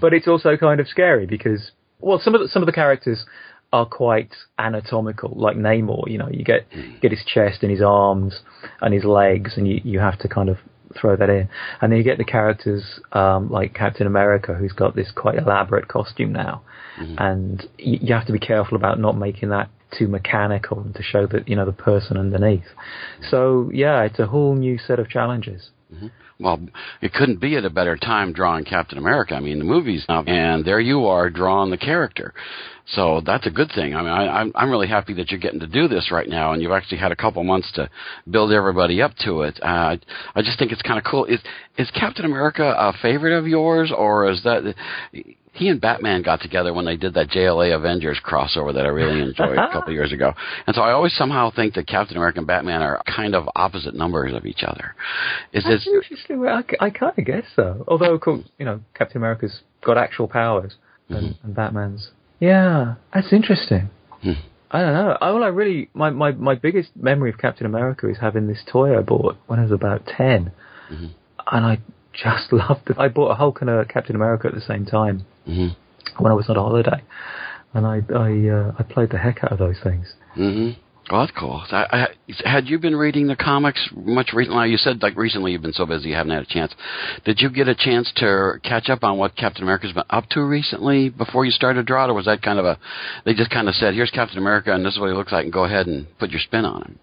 but 0.00 0.12
it's 0.12 0.28
also 0.28 0.56
kind 0.56 0.80
of 0.80 0.88
scary 0.88 1.26
because 1.26 1.72
well, 2.00 2.20
some 2.22 2.34
of 2.34 2.40
the, 2.40 2.48
some 2.48 2.62
of 2.62 2.66
the 2.66 2.72
characters 2.72 3.24
are 3.72 3.86
quite 3.86 4.30
anatomical, 4.58 5.32
like 5.34 5.56
Namor. 5.56 6.08
You 6.08 6.18
know, 6.18 6.28
you 6.30 6.44
get 6.44 6.66
get 7.00 7.10
his 7.10 7.24
chest 7.24 7.62
and 7.62 7.70
his 7.70 7.82
arms 7.82 8.40
and 8.80 8.92
his 8.92 9.04
legs, 9.04 9.54
and 9.56 9.66
you 9.66 9.80
you 9.84 9.98
have 10.00 10.18
to 10.20 10.28
kind 10.28 10.48
of 10.48 10.58
throw 11.00 11.16
that 11.16 11.30
in. 11.30 11.48
And 11.80 11.90
then 11.90 11.98
you 11.98 12.04
get 12.04 12.18
the 12.18 12.24
characters 12.24 13.00
um, 13.12 13.50
like 13.50 13.74
Captain 13.74 14.06
America, 14.06 14.54
who's 14.54 14.72
got 14.72 14.94
this 14.94 15.10
quite 15.10 15.38
elaborate 15.38 15.88
costume 15.88 16.32
now, 16.32 16.62
and 16.98 17.62
you, 17.78 17.98
you 18.02 18.14
have 18.14 18.26
to 18.26 18.32
be 18.32 18.38
careful 18.38 18.76
about 18.76 18.98
not 18.98 19.16
making 19.16 19.50
that 19.50 19.70
too 19.98 20.08
mechanical 20.08 20.80
and 20.80 20.94
to 20.94 21.02
show 21.02 21.26
that 21.26 21.48
you 21.48 21.56
know 21.56 21.66
the 21.66 21.72
person 21.72 22.16
underneath. 22.16 22.64
So 23.30 23.70
yeah, 23.72 24.02
it's 24.02 24.18
a 24.18 24.26
whole 24.26 24.54
new 24.54 24.78
set 24.78 24.98
of 24.98 25.08
challenges. 25.08 25.70
Well, 26.40 26.58
it 27.00 27.12
couldn't 27.12 27.40
be 27.40 27.56
at 27.56 27.64
a 27.64 27.70
better 27.70 27.96
time 27.96 28.32
drawing 28.32 28.64
Captain 28.64 28.98
America. 28.98 29.34
I 29.34 29.40
mean, 29.40 29.58
the 29.58 29.64
movies 29.64 30.04
now, 30.08 30.24
and 30.24 30.64
there 30.64 30.80
you 30.80 31.06
are 31.06 31.30
drawing 31.30 31.70
the 31.70 31.76
character. 31.76 32.34
So 32.86 33.22
that's 33.24 33.46
a 33.46 33.50
good 33.50 33.70
thing. 33.74 33.94
I 33.94 34.02
mean, 34.02 34.10
I, 34.10 34.40
I'm 34.40 34.52
I'm 34.56 34.70
really 34.70 34.88
happy 34.88 35.14
that 35.14 35.30
you're 35.30 35.38
getting 35.38 35.60
to 35.60 35.68
do 35.68 35.86
this 35.86 36.10
right 36.10 36.28
now, 36.28 36.52
and 36.52 36.60
you've 36.60 36.72
actually 36.72 36.98
had 36.98 37.12
a 37.12 37.16
couple 37.16 37.44
months 37.44 37.70
to 37.74 37.88
build 38.28 38.52
everybody 38.52 39.00
up 39.00 39.12
to 39.24 39.42
it. 39.42 39.58
Uh, 39.62 39.66
I 39.66 39.98
I 40.34 40.42
just 40.42 40.58
think 40.58 40.72
it's 40.72 40.82
kind 40.82 40.98
of 40.98 41.04
cool. 41.04 41.26
Is 41.26 41.40
is 41.78 41.90
Captain 41.92 42.24
America 42.24 42.74
a 42.76 42.92
favorite 43.00 43.38
of 43.38 43.46
yours, 43.46 43.92
or 43.96 44.28
is 44.30 44.42
that 44.42 44.74
he 45.52 45.68
and 45.68 45.80
Batman 45.80 46.22
got 46.22 46.40
together 46.40 46.72
when 46.72 46.86
they 46.86 46.96
did 46.96 47.14
that 47.14 47.28
JLA 47.28 47.76
Avengers 47.76 48.18
crossover 48.24 48.72
that 48.72 48.86
I 48.86 48.88
really 48.88 49.20
enjoyed 49.20 49.58
a 49.58 49.68
couple 49.70 49.88
of 49.88 49.92
years 49.92 50.10
ago. 50.10 50.32
And 50.66 50.74
so 50.74 50.80
I 50.80 50.92
always 50.92 51.14
somehow 51.14 51.50
think 51.54 51.74
that 51.74 51.86
Captain 51.86 52.16
America 52.16 52.38
and 52.38 52.46
Batman 52.46 52.80
are 52.80 53.02
kind 53.04 53.34
of 53.34 53.48
opposite 53.54 53.94
numbers 53.94 54.32
of 54.34 54.46
each 54.46 54.62
other. 54.66 54.94
Is 55.52 55.64
this 55.64 55.86
interesting. 55.86 56.40
Well, 56.40 56.62
I, 56.80 56.90
kind 56.90 57.12
of 57.18 57.24
guess 57.26 57.44
so. 57.54 57.84
Although, 57.86 58.14
of 58.14 58.20
course, 58.22 58.44
you 58.58 58.64
know, 58.64 58.80
Captain 58.94 59.18
America's 59.18 59.60
got 59.84 59.98
actual 59.98 60.26
powers, 60.26 60.74
and, 61.10 61.34
mm-hmm. 61.34 61.46
and 61.46 61.54
Batman's. 61.54 62.10
Yeah, 62.40 62.94
that's 63.12 63.32
interesting. 63.32 63.90
Hmm. 64.22 64.32
I 64.70 64.80
don't 64.80 64.94
know. 64.94 65.18
All 65.20 65.44
I 65.44 65.48
really, 65.48 65.90
my, 65.92 66.08
my, 66.08 66.32
my 66.32 66.54
biggest 66.54 66.90
memory 66.96 67.28
of 67.28 67.36
Captain 67.36 67.66
America 67.66 68.08
is 68.08 68.16
having 68.18 68.46
this 68.46 68.62
toy 68.66 68.98
I 68.98 69.02
bought 69.02 69.36
when 69.46 69.58
I 69.58 69.64
was 69.64 69.72
about 69.72 70.06
10. 70.06 70.50
Mm-hmm. 70.90 71.06
And 71.52 71.66
I 71.66 71.78
just 72.12 72.52
loved 72.52 72.90
it. 72.90 72.96
I 72.98 73.08
bought 73.08 73.30
a 73.30 73.34
Hulk 73.34 73.60
and 73.60 73.70
a 73.70 73.84
Captain 73.84 74.16
America 74.16 74.48
at 74.48 74.54
the 74.54 74.60
same 74.60 74.84
time 74.86 75.24
Mhm. 75.48 75.74
when 76.18 76.30
I 76.32 76.34
was 76.34 76.48
on 76.48 76.56
a 76.56 76.60
holiday. 76.60 77.02
And 77.74 77.86
I, 77.86 78.02
I, 78.14 78.48
uh, 78.48 78.72
I 78.78 78.82
played 78.82 79.10
the 79.10 79.18
heck 79.18 79.42
out 79.44 79.52
of 79.52 79.58
those 79.58 79.78
things. 79.82 80.12
hmm 80.34 80.70
Well, 81.10 81.20
that's 81.26 81.32
cool. 81.38 81.62
I, 81.72 82.06
I, 82.38 82.48
had 82.48 82.68
you 82.68 82.78
been 82.78 82.94
reading 82.94 83.26
the 83.26 83.34
comics 83.36 83.88
much 83.94 84.32
recently? 84.34 84.70
You 84.70 84.76
said 84.76 85.02
like 85.02 85.16
recently 85.16 85.52
you've 85.52 85.62
been 85.62 85.72
so 85.72 85.86
busy 85.86 86.10
you 86.10 86.14
haven't 86.14 86.32
had 86.32 86.42
a 86.42 86.46
chance. 86.46 86.72
Did 87.24 87.40
you 87.40 87.48
get 87.50 87.68
a 87.68 87.74
chance 87.74 88.12
to 88.16 88.58
catch 88.62 88.88
up 88.90 89.02
on 89.02 89.16
what 89.18 89.36
Captain 89.36 89.62
America's 89.62 89.92
been 89.92 90.04
up 90.10 90.28
to 90.30 90.42
recently 90.42 91.08
before 91.08 91.44
you 91.46 91.50
started 91.50 91.80
to 91.80 91.84
draw 91.84 92.06
or 92.06 92.14
was 92.14 92.26
that 92.26 92.42
kind 92.42 92.58
of 92.58 92.66
a? 92.66 92.78
They 93.24 93.32
just 93.34 93.50
kind 93.50 93.68
of 93.68 93.74
said, 93.74 93.94
"Here's 93.94 94.10
Captain 94.10 94.38
America, 94.38 94.72
and 94.72 94.84
this 94.84 94.92
is 94.94 95.00
what 95.00 95.08
he 95.08 95.14
looks 95.16 95.32
like, 95.32 95.44
and 95.44 95.52
go 95.52 95.64
ahead 95.64 95.86
and 95.86 96.06
put 96.18 96.30
your 96.30 96.40
spin 96.40 96.64
on 96.66 96.82
him." 96.82 96.98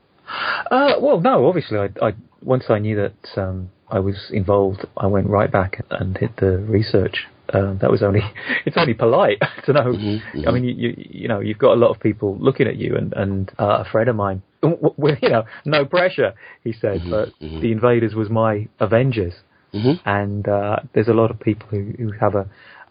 Uh, 0.72 0.94
well, 1.01 1.20
no, 1.20 1.48
obviously, 1.48 1.78
I, 1.80 1.89
I 2.01 2.13
once 2.44 2.66
I 2.70 2.78
knew 2.80 2.96
that 2.96 3.42
um, 3.42 3.70
I 3.91 4.00
was 4.00 4.29
involved, 4.31 4.86
I 4.98 5.08
went 5.08 5.27
right 5.27 5.51
back 5.51 5.84
and 5.89 6.17
hit 6.17 6.38
the 6.38 6.58
research 6.60 7.25
um, 7.53 7.79
that 7.81 7.89
was 7.89 8.03
only 8.03 8.22
it's 8.65 8.77
only 8.77 8.93
polite 8.93 9.41
to 9.65 9.74
know. 9.74 9.93
Mm-hmm, 9.93 10.48
I 10.48 10.51
mean, 10.51 10.63
you, 10.63 10.74
you 10.74 10.96
you 10.98 11.27
know 11.27 11.39
you've 11.39 11.58
got 11.58 11.74
a 11.74 11.79
lot 11.79 11.89
of 11.89 12.00
people 12.00 12.38
looking 12.39 12.67
at 12.67 12.77
you, 12.77 12.96
and 12.96 13.13
and 13.13 13.51
uh, 13.60 13.84
a 13.84 13.89
friend 13.91 14.10
of 14.10 14.15
mine, 14.15 14.41
you 14.63 15.29
know, 15.29 15.43
no 15.65 15.86
pressure, 15.86 16.34
he 16.63 16.74
said, 16.74 17.01
Mm-hmm, 17.01 17.10
but 17.12 17.29
the 17.62 17.72
Invaders 17.72 18.13
was 18.15 18.29
my 18.29 18.67
Avengers, 18.79 19.34
Mhm. 19.74 20.00
and 20.05 20.48
uh, 20.48 20.77
there's 20.93 21.08
a 21.08 21.13
lot 21.13 21.31
of 21.31 21.39
people 21.39 21.67
who, 21.69 21.93
who 21.98 22.12
have 22.12 22.36
a, 22.36 22.48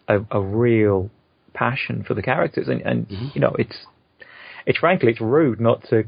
a 0.07 0.19
a 0.31 0.41
real 0.41 1.09
passion 1.53 2.03
for 2.03 2.13
the 2.13 2.21
characters, 2.21 2.67
and 2.67 2.81
and 2.81 3.07
Mm-hmm. 3.07 3.27
you 3.35 3.41
know 3.41 3.55
it's 3.57 3.85
it's 4.65 4.79
frankly 4.79 5.11
it's 5.11 5.21
rude 5.21 5.59
not 5.61 5.83
to 5.89 6.03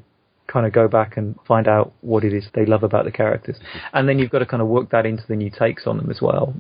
kind 0.51 0.65
of 0.65 0.74
go 0.74 0.88
back 0.88 1.17
and 1.17 1.36
find 1.48 1.67
out 1.67 1.93
what 2.01 2.24
it 2.24 2.34
is 2.34 2.46
they 2.53 2.65
love 2.65 2.84
about 2.84 3.05
the 3.05 3.12
characters, 3.12 3.58
and 3.93 4.08
then 4.08 4.20
you've 4.20 4.31
got 4.31 4.39
to 4.39 4.46
kind 4.46 4.62
of 4.62 4.67
work 4.67 4.89
that 4.91 5.05
into 5.05 5.24
the 5.27 5.36
new 5.36 5.50
takes 5.50 5.88
on 5.88 5.98
them 5.98 6.10
as 6.10 6.22
well. 6.22 6.53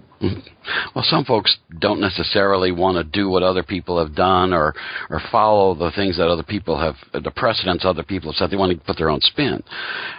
Well, 0.95 1.03
some 1.03 1.25
folks 1.25 1.57
don't 1.79 1.99
necessarily 1.99 2.71
want 2.71 2.97
to 2.97 3.03
do 3.03 3.29
what 3.29 3.43
other 3.43 3.63
people 3.63 4.03
have 4.03 4.15
done 4.15 4.53
or 4.53 4.73
or 5.09 5.21
follow 5.31 5.75
the 5.75 5.91
things 5.91 6.17
that 6.17 6.27
other 6.27 6.43
people 6.43 6.79
have, 6.79 6.95
the 7.23 7.31
precedents 7.31 7.85
other 7.85 8.03
people 8.03 8.31
have 8.31 8.37
set. 8.37 8.49
They 8.49 8.57
want 8.57 8.77
to 8.77 8.85
put 8.85 8.97
their 8.97 9.09
own 9.09 9.21
spin. 9.21 9.63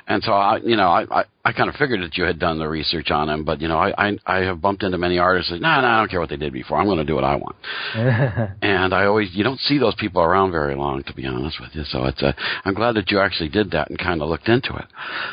And 0.07 0.23
so, 0.23 0.33
I, 0.33 0.59
you 0.59 0.77
know, 0.77 0.89
I, 0.89 1.05
I, 1.11 1.25
I 1.45 1.53
kind 1.53 1.69
of 1.69 1.75
figured 1.77 2.03
that 2.03 2.17
you 2.17 2.25
had 2.25 2.39
done 2.39 2.59
the 2.59 2.69
research 2.69 3.11
on 3.11 3.29
him, 3.29 3.45
but, 3.45 3.61
you 3.61 3.69
know, 3.69 3.79
I, 3.79 3.93
I, 3.97 4.19
I 4.27 4.39
have 4.41 4.61
bumped 4.61 4.83
into 4.83 4.99
many 4.99 5.19
artists 5.19 5.51
that, 5.51 5.61
no, 5.61 5.81
no, 5.81 5.87
I 5.87 5.99
don't 5.99 6.11
care 6.11 6.21
what 6.21 6.29
they 6.29 6.37
did 6.37 6.53
before. 6.53 6.79
I'm 6.79 6.87
going 6.87 6.99
to 6.99 7.05
do 7.05 7.15
what 7.15 7.25
I 7.25 7.37
want. 7.37 7.57
and 8.63 8.95
I 8.95 9.07
always, 9.07 9.31
you 9.33 9.43
don't 9.43 9.59
see 9.61 9.79
those 9.79 9.95
people 9.97 10.23
around 10.23 10.53
very 10.53 10.75
long, 10.75 11.03
to 11.05 11.15
be 11.15 11.27
honest 11.27 11.61
with 11.61 11.71
you. 11.75 11.85
So 11.85 12.05
it's, 12.05 12.23
uh, 12.23 12.33
I'm 12.65 12.75
glad 12.75 12.97
that 12.97 13.11
you 13.11 13.21
actually 13.21 13.49
did 13.49 13.62
that 13.71 13.89
and 13.89 13.99
kind 13.99 14.21
of 14.21 14.29
looked 14.29 14.49
into 14.49 14.75
it. 14.75 14.85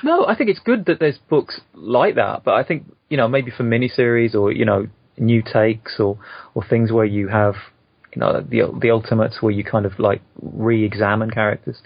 No, 0.03 0.25
I 0.25 0.35
think 0.35 0.49
it's 0.49 0.59
good 0.59 0.85
that 0.85 0.99
there's 0.99 1.17
books 1.29 1.59
like 1.73 2.15
that, 2.15 2.43
but 2.43 2.53
I 2.53 2.63
think 2.63 2.85
you 3.09 3.17
know 3.17 3.27
maybe 3.27 3.51
for 3.51 3.63
miniseries 3.63 4.35
or 4.35 4.51
you 4.51 4.65
know 4.65 4.87
new 5.17 5.41
takes 5.41 5.99
or 5.99 6.17
or 6.53 6.63
things 6.63 6.91
where 6.91 7.05
you 7.05 7.27
have 7.27 7.55
you 8.13 8.19
know 8.19 8.41
the 8.41 8.77
the 8.79 8.91
ultimates 8.91 9.41
where 9.41 9.51
you 9.51 9.63
kind 9.63 9.85
of 9.85 9.99
like 9.99 10.21
re-examine 10.41 11.31
characters. 11.31 11.77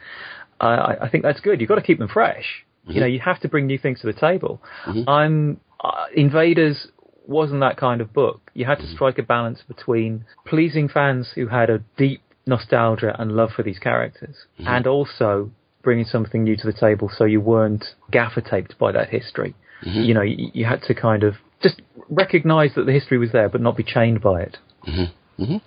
I 0.59 0.97
I- 1.01 1.09
think 1.09 1.23
that's 1.23 1.39
good. 1.39 1.59
You've 1.59 1.69
got 1.69 1.75
to 1.75 1.81
keep 1.81 1.99
them 1.99 2.07
fresh. 2.07 2.65
You 2.85 2.99
know, 2.99 3.05
mm-hmm. 3.05 3.13
you 3.13 3.19
have 3.21 3.39
to 3.41 3.47
bring 3.47 3.65
new 3.65 3.77
things 3.77 4.01
to 4.01 4.07
the 4.07 4.13
table. 4.13 4.61
Mm-hmm. 4.85 5.09
I'm 5.09 5.61
uh, 5.81 6.05
Invaders 6.15 6.87
wasn't 7.25 7.61
that 7.61 7.77
kind 7.77 8.01
of 8.01 8.11
book. 8.11 8.51
You 8.53 8.65
had 8.65 8.79
to 8.79 8.83
mm-hmm. 8.83 8.95
strike 8.95 9.17
a 9.17 9.23
balance 9.23 9.61
between 9.65 10.25
pleasing 10.45 10.89
fans 10.89 11.31
who 11.33 11.47
had 11.47 11.69
a 11.69 11.79
deep 11.97 12.21
nostalgia 12.45 13.15
and 13.17 13.31
love 13.31 13.51
for 13.55 13.63
these 13.63 13.79
characters, 13.79 14.35
and 14.59 14.85
also 14.85 15.51
bringing 15.83 16.05
something 16.05 16.43
new 16.43 16.55
to 16.55 16.65
the 16.65 16.73
table 16.73 17.11
so 17.15 17.25
you 17.25 17.41
weren't 17.41 17.85
gaffer 18.11 18.41
taped 18.41 18.77
by 18.79 18.91
that 18.91 19.09
history. 19.09 19.53
Mm-hmm. 19.85 20.01
You 20.01 20.13
know, 20.13 20.21
you, 20.21 20.49
you 20.53 20.65
had 20.65 20.81
to 20.83 20.95
kind 20.95 21.23
of 21.23 21.35
just 21.61 21.81
recognize 22.09 22.71
that 22.75 22.85
the 22.85 22.91
history 22.91 23.17
was 23.17 23.31
there, 23.31 23.49
but 23.49 23.61
not 23.61 23.77
be 23.77 23.83
chained 23.83 24.21
by 24.21 24.41
it. 24.41 24.57
Mm-hmm. 24.87 25.43
Mm-hmm. 25.43 25.57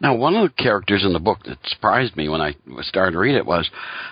Now, 0.00 0.14
one 0.14 0.34
of 0.34 0.48
the 0.48 0.62
characters 0.62 1.04
in 1.04 1.12
the 1.12 1.18
book 1.18 1.40
that 1.44 1.58
surprised 1.64 2.16
me 2.16 2.28
when 2.28 2.40
I 2.40 2.56
was 2.66 2.86
started 2.86 3.12
to 3.12 3.18
read 3.18 3.36
it 3.36 3.44
was 3.44 3.70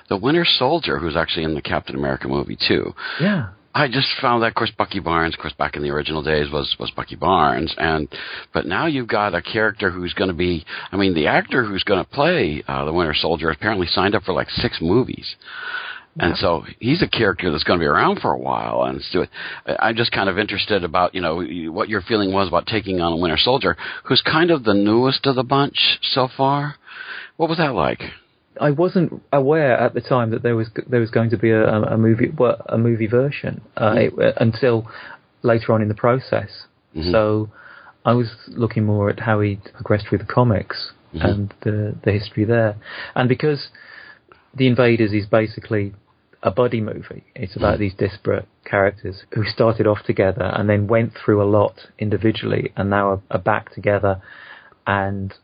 the 0.09 0.19
Winter 0.19 0.45
Soldier, 0.45 0.99
who's 0.99 1.17
actually 1.17 1.45
in 1.45 1.55
the 1.55 1.63
Captain 1.63 1.97
America 1.97 2.29
movie 2.29 2.59
too. 2.69 2.95
Yeah. 3.21 3.49
I 3.75 3.87
just 3.87 4.09
found 4.21 4.43
that, 4.43 4.49
of 4.49 4.55
course, 4.55 4.73
Bucky 4.77 4.99
Barnes, 4.99 5.35
of 5.35 5.41
course, 5.41 5.53
back 5.53 5.77
in 5.77 5.83
the 5.83 5.91
original 5.91 6.23
days 6.23 6.51
was 6.51 6.75
was 6.81 6.91
Bucky 6.91 7.17
Barnes, 7.17 7.75
and 7.77 8.09
but 8.53 8.67
now 8.67 8.87
you've 8.87 9.09
got 9.09 9.35
a 9.35 9.43
character 9.43 9.91
who's 9.91 10.15
going 10.15 10.29
to 10.29 10.35
be. 10.35 10.65
I 10.91 10.97
mean, 10.97 11.15
the 11.15 11.27
actor 11.27 11.65
who's 11.65 11.85
going 11.85 12.05
to 12.05 12.11
play 12.11 12.65
uh, 12.67 12.85
the 12.85 12.93
Winter 12.93 13.15
Soldier 13.15 13.51
apparently 13.51 13.87
signed 13.87 14.15
up 14.15 14.25
for 14.25 14.33
like 14.33 14.51
six 14.51 14.79
movies. 14.81 15.37
And 16.21 16.37
so 16.37 16.65
he's 16.81 17.01
a 17.01 17.07
character 17.07 17.53
that's 17.53 17.63
going 17.63 17.79
to 17.79 17.83
be 17.83 17.87
around 17.87 18.21
for 18.21 18.33
a 18.33 18.39
while, 18.39 18.83
and 18.83 19.01
so 19.13 19.27
I'm 19.79 19.95
just 19.95 20.11
kind 20.11 20.29
of 20.29 20.37
interested 20.37 20.83
about 20.83 21.15
you 21.15 21.21
know 21.21 21.45
what 21.71 21.89
your 21.89 22.01
feeling 22.01 22.33
was 22.33 22.49
about 22.49 22.67
taking 22.67 23.01
on 23.01 23.13
a 23.13 23.17
Winter 23.17 23.37
Soldier, 23.39 23.77
who's 24.05 24.21
kind 24.23 24.51
of 24.51 24.65
the 24.65 24.75
newest 24.75 25.27
of 25.27 25.37
the 25.37 25.45
bunch 25.45 25.79
so 26.03 26.29
far. 26.37 26.75
What 27.37 27.49
was 27.49 27.59
that 27.59 27.73
like? 27.75 28.03
I 28.61 28.71
wasn't 28.71 29.23
aware 29.33 29.79
at 29.79 29.95
the 29.95 30.01
time 30.01 30.31
that 30.31 30.43
there 30.43 30.57
was 30.57 30.69
there 30.87 31.01
was 31.01 31.11
going 31.11 31.31
to 31.31 31.37
be 31.37 31.51
a, 31.51 31.65
a 31.65 31.97
movie 31.97 32.31
a 32.67 32.79
movie 32.79 33.07
version 33.07 33.61
uh, 33.77 33.91
mm-hmm. 33.91 34.21
it, 34.21 34.27
uh, 34.27 34.33
until 34.39 34.89
later 35.43 35.73
on 35.73 35.83
in 35.83 35.89
the 35.89 35.95
process. 35.95 36.51
Mm-hmm. 36.95 37.13
So 37.13 37.51
I 38.05 38.13
was 38.13 38.29
looking 38.49 38.85
more 38.85 39.11
at 39.11 39.21
how 39.21 39.41
he 39.41 39.59
progressed 39.75 40.07
through 40.09 40.19
the 40.19 40.25
comics 40.25 40.93
mm-hmm. 41.15 41.27
and 41.27 41.55
the 41.63 41.95
the 42.05 42.13
history 42.13 42.45
there, 42.45 42.77
and 43.15 43.29
because 43.29 43.69
the 44.55 44.67
Invaders 44.67 45.13
is 45.13 45.27
basically 45.27 45.95
a 46.43 46.51
buddy 46.51 46.81
movie. 46.81 47.25
It's 47.35 47.57
about 47.57 47.79
these 47.79 47.95
disparate 47.95 48.47
characters 48.65 49.25
who 49.35 49.45
started 49.45 49.87
off 49.87 50.05
together 50.07 50.45
and 50.55 50.69
then 50.69 50.87
went 50.87 51.13
through 51.15 51.43
a 51.43 51.49
lot 51.49 51.75
individually 51.99 52.73
and 52.77 52.91
now 52.91 53.11
are, 53.11 53.23
are 53.31 53.41
back 53.41 53.75
together 53.75 54.23
and 54.87 55.35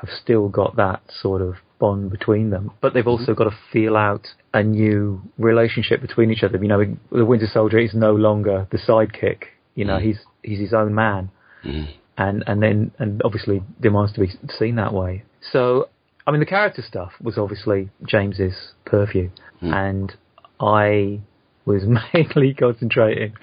have 0.00 0.10
still 0.22 0.48
got 0.48 0.76
that 0.76 1.02
sort 1.08 1.42
of 1.42 1.56
bond 1.78 2.10
between 2.10 2.50
them. 2.50 2.70
But 2.80 2.94
they've 2.94 3.06
also 3.06 3.32
mm-hmm. 3.32 3.42
got 3.42 3.50
to 3.50 3.56
feel 3.72 3.96
out 3.96 4.26
a 4.52 4.62
new 4.62 5.22
relationship 5.38 6.00
between 6.00 6.30
each 6.30 6.42
other. 6.42 6.58
You 6.58 6.68
know, 6.68 6.96
the 7.10 7.24
Winter 7.24 7.46
Soldier 7.52 7.78
is 7.78 7.94
no 7.94 8.12
longer 8.14 8.66
the 8.70 8.78
sidekick. 8.78 9.44
You 9.74 9.84
know, 9.84 9.98
mm. 9.98 10.02
he's 10.02 10.18
he's 10.42 10.60
his 10.60 10.72
own 10.72 10.94
man, 10.94 11.30
mm-hmm. 11.64 11.90
and 12.16 12.44
and 12.46 12.62
then 12.62 12.92
and 12.98 13.20
obviously 13.24 13.62
demands 13.80 14.12
to 14.14 14.20
be 14.20 14.30
seen 14.58 14.76
that 14.76 14.92
way. 14.92 15.24
So, 15.52 15.88
I 16.26 16.30
mean, 16.30 16.40
the 16.40 16.46
character 16.46 16.82
stuff 16.86 17.12
was 17.20 17.36
obviously 17.36 17.90
James's 18.06 18.54
purview, 18.84 19.30
mm. 19.60 19.72
and 19.74 20.14
I 20.60 21.20
was 21.64 21.82
mainly 22.14 22.54
concentrating 22.54 23.34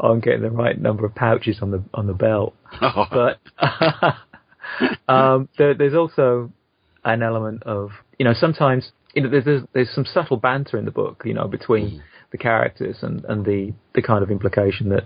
on 0.00 0.20
getting 0.20 0.42
the 0.42 0.50
right 0.50 0.80
number 0.80 1.04
of 1.04 1.14
pouches 1.14 1.58
on 1.60 1.70
the 1.70 1.82
on 1.92 2.06
the 2.06 2.14
belt. 2.14 2.54
But 2.80 3.38
um, 5.08 5.48
there, 5.58 5.74
there's 5.74 5.94
also 5.94 6.50
an 7.04 7.22
element 7.22 7.62
of 7.64 7.90
you 8.18 8.24
know 8.24 8.32
sometimes 8.34 8.92
you 9.14 9.22
know 9.22 9.30
there's, 9.30 9.44
there's 9.44 9.62
there's 9.72 9.90
some 9.94 10.04
subtle 10.04 10.36
banter 10.36 10.78
in 10.78 10.84
the 10.84 10.90
book 10.90 11.22
you 11.24 11.34
know 11.34 11.46
between 11.46 11.90
hmm. 11.90 11.98
the 12.32 12.38
characters 12.38 12.98
and 13.02 13.24
and 13.26 13.44
the 13.44 13.72
the 13.94 14.02
kind 14.02 14.22
of 14.22 14.30
implication 14.30 14.88
that 14.88 15.04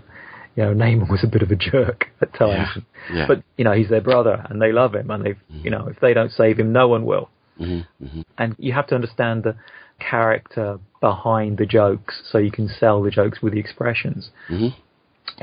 you 0.55 0.63
know 0.63 0.73
Namor 0.73 1.09
was 1.09 1.23
a 1.23 1.27
bit 1.27 1.41
of 1.41 1.51
a 1.51 1.55
jerk 1.55 2.07
at 2.21 2.33
times, 2.33 2.69
Yeah, 3.09 3.15
yeah. 3.15 3.25
but 3.27 3.43
you 3.57 3.63
know 3.63 3.73
he's 3.73 3.89
their 3.89 4.01
brother 4.01 4.45
and 4.49 4.61
they 4.61 4.71
love 4.71 4.95
him 4.95 5.09
and 5.11 5.25
they 5.25 5.29
have 5.29 5.37
you 5.49 5.69
know 5.69 5.87
if 5.87 5.99
they 5.99 6.13
don't 6.13 6.31
save 6.31 6.59
him 6.59 6.71
no 6.71 6.87
one 6.87 7.05
will, 7.05 7.29
mm-hmm, 7.59 8.03
mm-hmm. 8.03 8.21
and 8.37 8.55
you 8.57 8.73
have 8.73 8.87
to 8.87 8.95
understand 8.95 9.43
the 9.43 9.55
character 9.99 10.79
behind 11.01 11.57
the 11.57 11.65
jokes 11.65 12.21
so 12.31 12.37
you 12.37 12.51
can 12.51 12.67
sell 12.67 13.01
the 13.03 13.11
jokes 13.11 13.41
with 13.41 13.53
the 13.53 13.59
expressions. 13.59 14.29
Mm-hmm. 14.49 14.67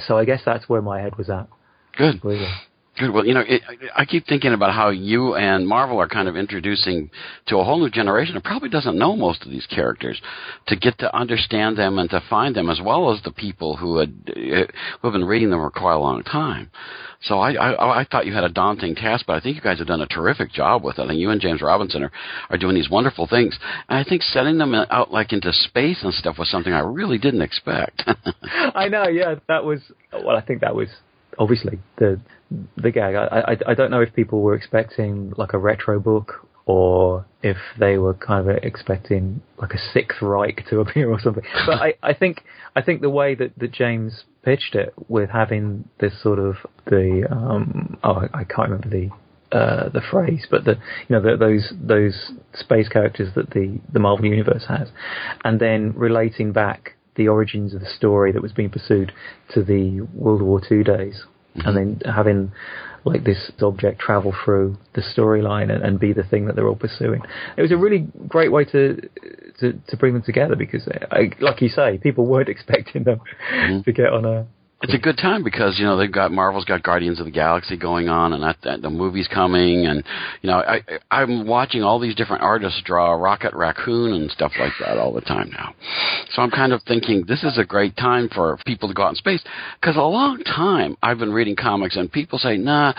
So 0.07 0.19
I 0.19 0.25
guess 0.25 0.41
that's 0.45 0.69
where 0.69 0.83
my 0.83 1.01
head 1.01 1.17
was 1.17 1.31
at. 1.31 1.49
Good. 1.97 2.25
Really. 2.25 2.49
Good. 2.99 3.11
Well, 3.13 3.27
you 3.27 3.35
know, 3.35 3.45
it, 3.47 3.61
I 3.95 4.07
keep 4.07 4.27
thinking 4.27 4.55
about 4.55 4.73
how 4.73 4.89
you 4.89 5.35
and 5.35 5.69
Marvel 5.69 6.01
are 6.01 6.09
kind 6.09 6.29
of 6.29 6.37
introducing 6.37 7.11
to 7.47 7.59
a 7.59 7.65
whole 7.65 7.79
new 7.79 7.91
generation 7.91 8.35
that 8.35 8.45
probably 8.45 8.71
doesn't 8.71 8.97
know 8.97 9.15
most 9.15 9.45
of 9.45 9.51
these 9.51 9.67
characters 9.67 10.21
to 10.69 10.77
get 10.77 10.99
to 11.01 11.15
understand 11.15 11.77
them 11.77 11.99
and 11.99 12.09
to 12.09 12.23
find 12.31 12.57
them, 12.57 12.71
as 12.71 12.81
well 12.83 13.13
as 13.13 13.23
the 13.23 13.33
people 13.33 13.77
who 13.77 13.99
had 13.99 14.15
who 14.35 14.65
have 15.03 15.13
been 15.13 15.27
reading 15.27 15.51
them 15.51 15.61
for 15.61 15.71
quite 15.71 15.93
a 15.93 15.99
long 15.99 16.23
time. 16.23 16.71
So 17.21 17.39
I, 17.39 17.53
I, 17.53 18.01
I 18.01 18.05
thought 18.05 18.25
you 18.25 18.33
had 18.33 18.45
a 18.45 18.49
daunting 18.49 18.95
task, 18.95 19.27
but 19.27 19.35
I 19.35 19.41
think 19.41 19.57
you 19.57 19.63
guys 19.63 19.79
have 19.79 19.89
done 19.89 20.01
a 20.01 20.07
terrific 20.07 20.51
job 20.53 20.83
with 20.83 20.99
it. 20.99 21.03
I 21.03 21.09
think 21.09 21.19
you 21.19 21.31
and 21.31 21.41
James 21.41 21.61
Robinson 21.61 22.05
are, 22.05 22.13
are 22.49 22.59
doing 22.59 22.75
these 22.75 22.89
wonderful 22.89 23.27
things, 23.27 23.59
and 23.91 23.99
I 23.99 24.09
think 24.09 24.23
setting 24.23 24.57
them 24.57 24.75
out 24.75 25.13
like 25.13 25.35
into 25.35 25.53
space 25.53 26.03
and 26.03 26.15
stuff 26.15 26.39
was 26.39 26.51
something 26.51 26.73
I 26.73 26.81
really 26.81 27.19
didn't 27.19 27.43
expect. 27.43 28.05
I 28.75 28.89
know, 28.89 29.07
yeah, 29.09 29.35
that 29.49 29.65
was. 29.65 29.81
Well, 30.13 30.37
I 30.37 30.41
think 30.41 30.63
that 30.63 30.75
was 30.75 30.89
obviously 31.39 31.79
the 31.97 32.21
the 32.77 32.91
gag. 32.91 33.15
I, 33.15 33.53
I 33.53 33.57
I 33.71 33.75
don't 33.75 33.91
know 33.91 34.01
if 34.01 34.15
people 34.15 34.43
were 34.43 34.55
expecting 34.55 35.33
like 35.37 35.53
a 35.53 35.59
retro 35.59 35.99
book 36.01 36.47
or 36.67 37.25
if 37.43 37.57
they 37.79 37.97
were 37.97 38.15
kind 38.15 38.51
of 38.51 38.57
expecting 38.63 39.41
like 39.59 39.73
a 39.73 39.79
sixth 39.79 40.21
Reich 40.21 40.65
to 40.69 40.81
appear 40.81 41.11
or 41.11 41.21
something. 41.21 41.45
But 41.67 41.81
I, 41.81 41.95
I 42.03 42.13
think 42.13 42.43
I 42.75 42.83
think 42.83 43.01
the 43.01 43.11
way 43.11 43.35
that, 43.37 43.59
that 43.59 43.73
James 43.73 44.25
pitched 44.43 44.75
it 44.75 44.93
with 45.09 45.31
having 45.31 45.89
this 46.01 46.21
sort 46.23 46.39
of 46.39 46.57
the 46.87 47.27
um 47.31 47.97
oh 48.03 48.29
I, 48.35 48.45
can't 48.45 48.71
remember 48.71 48.89
the 48.89 49.11
uh, 49.57 49.89
the 49.91 50.01
phrase, 50.11 50.47
but 50.51 50.65
the 50.65 50.73
you 51.09 51.17
know 51.17 51.23
the, 51.23 51.37
those 51.37 51.73
those 51.81 52.33
space 52.53 52.89
characters 52.89 53.33
that 53.37 53.51
the 53.51 53.79
the 53.93 54.01
Marvel 54.01 54.27
universe 54.27 54.65
has, 54.69 54.89
and 55.45 55.61
then 55.61 55.93
relating 55.97 56.53
back 56.53 56.96
the 57.17 57.29
origins 57.29 57.75
of 57.75 57.81
the 57.81 57.91
story 57.97 58.33
that 58.33 58.43
was 58.43 58.53
being 58.53 58.71
pursued 58.71 59.13
to 59.55 59.63
the 59.63 60.01
World 60.15 60.43
War 60.43 60.61
II 60.71 60.85
days, 60.85 61.25
and 61.55 61.65
mm-hmm. 61.65 61.75
then 61.75 62.01
having 62.15 62.53
like 63.05 63.25
this 63.25 63.53
object 63.63 64.01
travel 64.01 64.35
through 64.45 64.77
the 64.95 65.01
storyline 65.01 65.73
and, 65.73 65.83
and 65.83 66.01
be 66.01 66.13
the 66.13 66.25
thing 66.25 66.47
that 66.47 66.57
they're 66.57 66.67
all 66.67 66.75
pursuing. 66.75 67.23
It 67.57 67.63
was 67.63 67.71
a 67.71 67.77
really 67.77 68.09
great 68.27 68.51
way 68.51 68.65
to 68.65 69.01
to, 69.61 69.73
to 69.89 69.97
bring 69.97 70.15
them 70.15 70.23
together 70.23 70.57
because, 70.57 70.89
I, 71.11 71.31
like 71.41 71.63
you 71.63 71.69
say, 71.69 71.99
people 71.99 72.27
weren't 72.27 72.49
expecting 72.57 73.05
them 73.05 73.21
mm-hmm. 73.53 73.83
to 73.83 73.93
get 73.93 74.13
on 74.13 74.25
a 74.25 74.47
it's 74.83 74.93
a 74.93 74.99
good 74.99 75.17
time 75.17 75.43
because 75.43 75.79
you 75.79 75.87
know 75.87 75.97
they've 75.97 76.13
got 76.13 76.31
Marvel's 76.31 76.67
got 76.67 76.83
Guardians 76.83 77.19
of 77.19 77.25
the 77.25 77.33
Galaxy 77.33 77.79
going 77.79 78.11
on, 78.11 78.35
and 78.35 78.43
that 78.43 78.83
the 78.83 78.91
movie's 78.91 79.27
coming, 79.27 79.87
and 79.87 80.05
you 80.43 80.51
know 80.51 80.59
I 80.59 80.83
I'm 81.11 81.47
watching 81.47 81.83
all 81.83 81.99
these 81.99 82.15
different 82.15 82.43
artists 82.43 82.83
draw 82.85 83.13
Rocket 83.13 83.55
Raccoon 83.55 84.13
and 84.13 84.31
stuff 84.31 84.53
like 84.59 84.73
that 84.81 84.99
all 84.99 85.15
the 85.15 85.23
time 85.23 85.51
now. 85.51 85.75
So 86.33 86.43
I'm 86.43 86.51
kind 86.51 86.75
of 86.75 86.83
thinking 86.83 87.25
this 87.27 87.43
is 87.43 87.57
a 87.57 87.65
great 87.65 87.97
time 87.97 88.29
for 88.29 88.59
people 88.67 88.89
to 88.89 88.95
go 88.95 89.05
out 89.05 89.11
in 89.11 89.15
space 89.15 89.43
because 89.81 89.97
a 89.97 90.01
long 90.01 90.43
time 90.45 90.97
I've 91.03 91.19
been 91.19 91.33
reading 91.33 91.57
comics 91.57 91.97
and 91.97 92.13
people 92.13 92.39
say, 92.39 92.59
nah, 92.59 92.93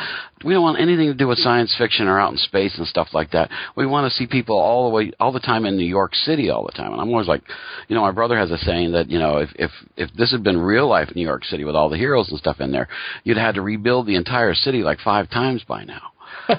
we 0.44 0.54
don't 0.54 0.64
want 0.64 0.80
anything 0.80 1.08
to 1.08 1.14
do 1.14 1.28
with 1.28 1.38
science 1.38 1.76
fiction 1.78 2.08
or 2.08 2.20
out 2.20 2.32
in 2.32 2.38
space 2.38 2.76
and 2.78 2.88
stuff 2.88 3.10
like 3.14 3.32
that. 3.32 3.52
We 3.76 3.86
want 3.86 4.12
to 4.12 4.18
see 4.18 4.26
people 4.26 4.58
all 4.58 4.90
the 4.90 4.96
way 4.96 5.12
all 5.20 5.32
the 5.32 5.40
time 5.40 5.66
in 5.66 5.78
New 5.78 5.86
York 5.86 6.16
City 6.16 6.50
all 6.50 6.66
the 6.66 6.72
time, 6.72 6.92
and 6.92 7.00
I'm 7.00 7.10
always 7.10 7.28
like, 7.28 7.44
you 7.88 7.96
know, 7.96 8.02
my 8.02 8.12
brother 8.12 8.38
has 8.38 8.50
a 8.50 8.58
saying 8.58 8.94
that 8.94 9.12
you 9.12 9.20
know 9.20 9.38
if 9.38 9.50
if 9.56 9.72
if 9.96 10.12
this 10.14 10.32
had 10.32 10.44
been 10.44 10.58
real 10.58 10.88
life 10.88 11.10
New 11.16 11.22
York 11.22 11.46
City 11.46 11.67
with 11.68 11.76
all 11.76 11.90
the 11.90 11.98
heroes 11.98 12.30
and 12.30 12.40
stuff 12.40 12.60
in 12.60 12.72
there, 12.72 12.88
you'd 13.24 13.38
had 13.38 13.56
to 13.56 13.62
rebuild 13.62 14.08
the 14.08 14.16
entire 14.16 14.56
city 14.56 14.82
like 14.82 15.00
five 15.00 15.30
times 15.30 15.64
by 15.68 15.84
now. 15.84 16.14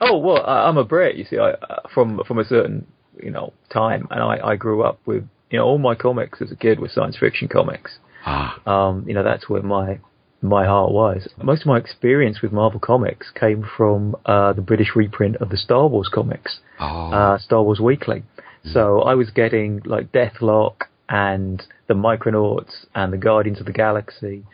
oh 0.00 0.16
well, 0.16 0.44
I'm 0.46 0.78
a 0.78 0.84
Brit. 0.84 1.16
You 1.16 1.24
see, 1.24 1.38
I 1.38 1.54
from 1.92 2.22
from 2.26 2.38
a 2.38 2.44
certain 2.44 2.86
you 3.22 3.30
know 3.30 3.52
time, 3.70 4.08
and 4.10 4.22
I 4.22 4.38
I 4.52 4.56
grew 4.56 4.82
up 4.82 5.00
with 5.04 5.28
you 5.50 5.58
know 5.58 5.66
all 5.66 5.78
my 5.78 5.94
comics 5.94 6.40
as 6.40 6.50
a 6.50 6.56
kid 6.56 6.80
were 6.80 6.88
science 6.88 7.18
fiction 7.18 7.48
comics. 7.48 7.98
Ah. 8.24 8.60
Um, 8.66 9.04
you 9.06 9.14
know 9.14 9.22
that's 9.22 9.48
where 9.48 9.62
my 9.62 9.98
my 10.42 10.66
heart 10.66 10.92
was. 10.92 11.28
Most 11.42 11.62
of 11.62 11.66
my 11.66 11.78
experience 11.78 12.42
with 12.42 12.52
Marvel 12.52 12.80
Comics 12.80 13.30
came 13.38 13.66
from 13.76 14.16
uh, 14.26 14.52
the 14.52 14.62
British 14.62 14.94
reprint 14.94 15.36
of 15.36 15.48
the 15.48 15.56
Star 15.56 15.88
Wars 15.88 16.10
comics, 16.12 16.58
oh. 16.78 17.10
uh, 17.10 17.38
Star 17.38 17.62
Wars 17.62 17.80
Weekly. 17.80 18.22
Mm. 18.64 18.72
So 18.72 19.00
I 19.02 19.14
was 19.14 19.30
getting 19.30 19.80
like 19.84 20.12
Deathlok 20.12 20.82
and 21.08 21.62
the 21.86 21.94
Micronauts 21.94 22.86
and 22.94 23.12
the 23.12 23.18
Guardians 23.18 23.60
of 23.60 23.66
the 23.66 23.72
Galaxy 23.72 24.44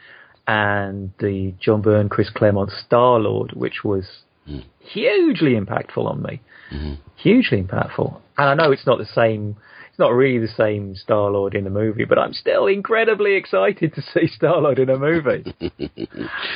and 0.47 1.13
the 1.19 1.55
John 1.61 1.83
Byrne, 1.83 2.09
Chris 2.09 2.31
Claremont 2.31 2.71
Star 2.85 3.19
Lord, 3.19 3.53
which 3.53 3.85
was 3.85 4.05
mm. 4.49 4.65
hugely 4.81 5.53
impactful 5.53 6.05
on 6.05 6.23
me. 6.23 6.41
Mm-hmm. 6.73 6.95
Hugely 7.17 7.63
impactful. 7.63 8.21
And 8.39 8.49
I 8.49 8.55
know 8.55 8.73
it's 8.73 8.87
not 8.87 8.99
the 8.99 9.07
same, 9.07 9.57
it's 9.89 9.99
not 9.99 10.13
really 10.13 10.45
the 10.45 10.53
same 10.53 10.97
Star 10.97 11.31
Lord 11.31 11.55
in 11.55 11.65
the 11.65 11.71
movie, 11.71 12.05
but 12.05 12.19
I'm 12.19 12.33
still 12.33 12.67
incredibly 12.67 13.35
excited 13.35 13.95
to 13.95 14.03
see 14.03 14.27
Star 14.35 14.61
Lord 14.61 14.79
in 14.79 14.91
a 14.91 14.99
movie. 14.99 15.55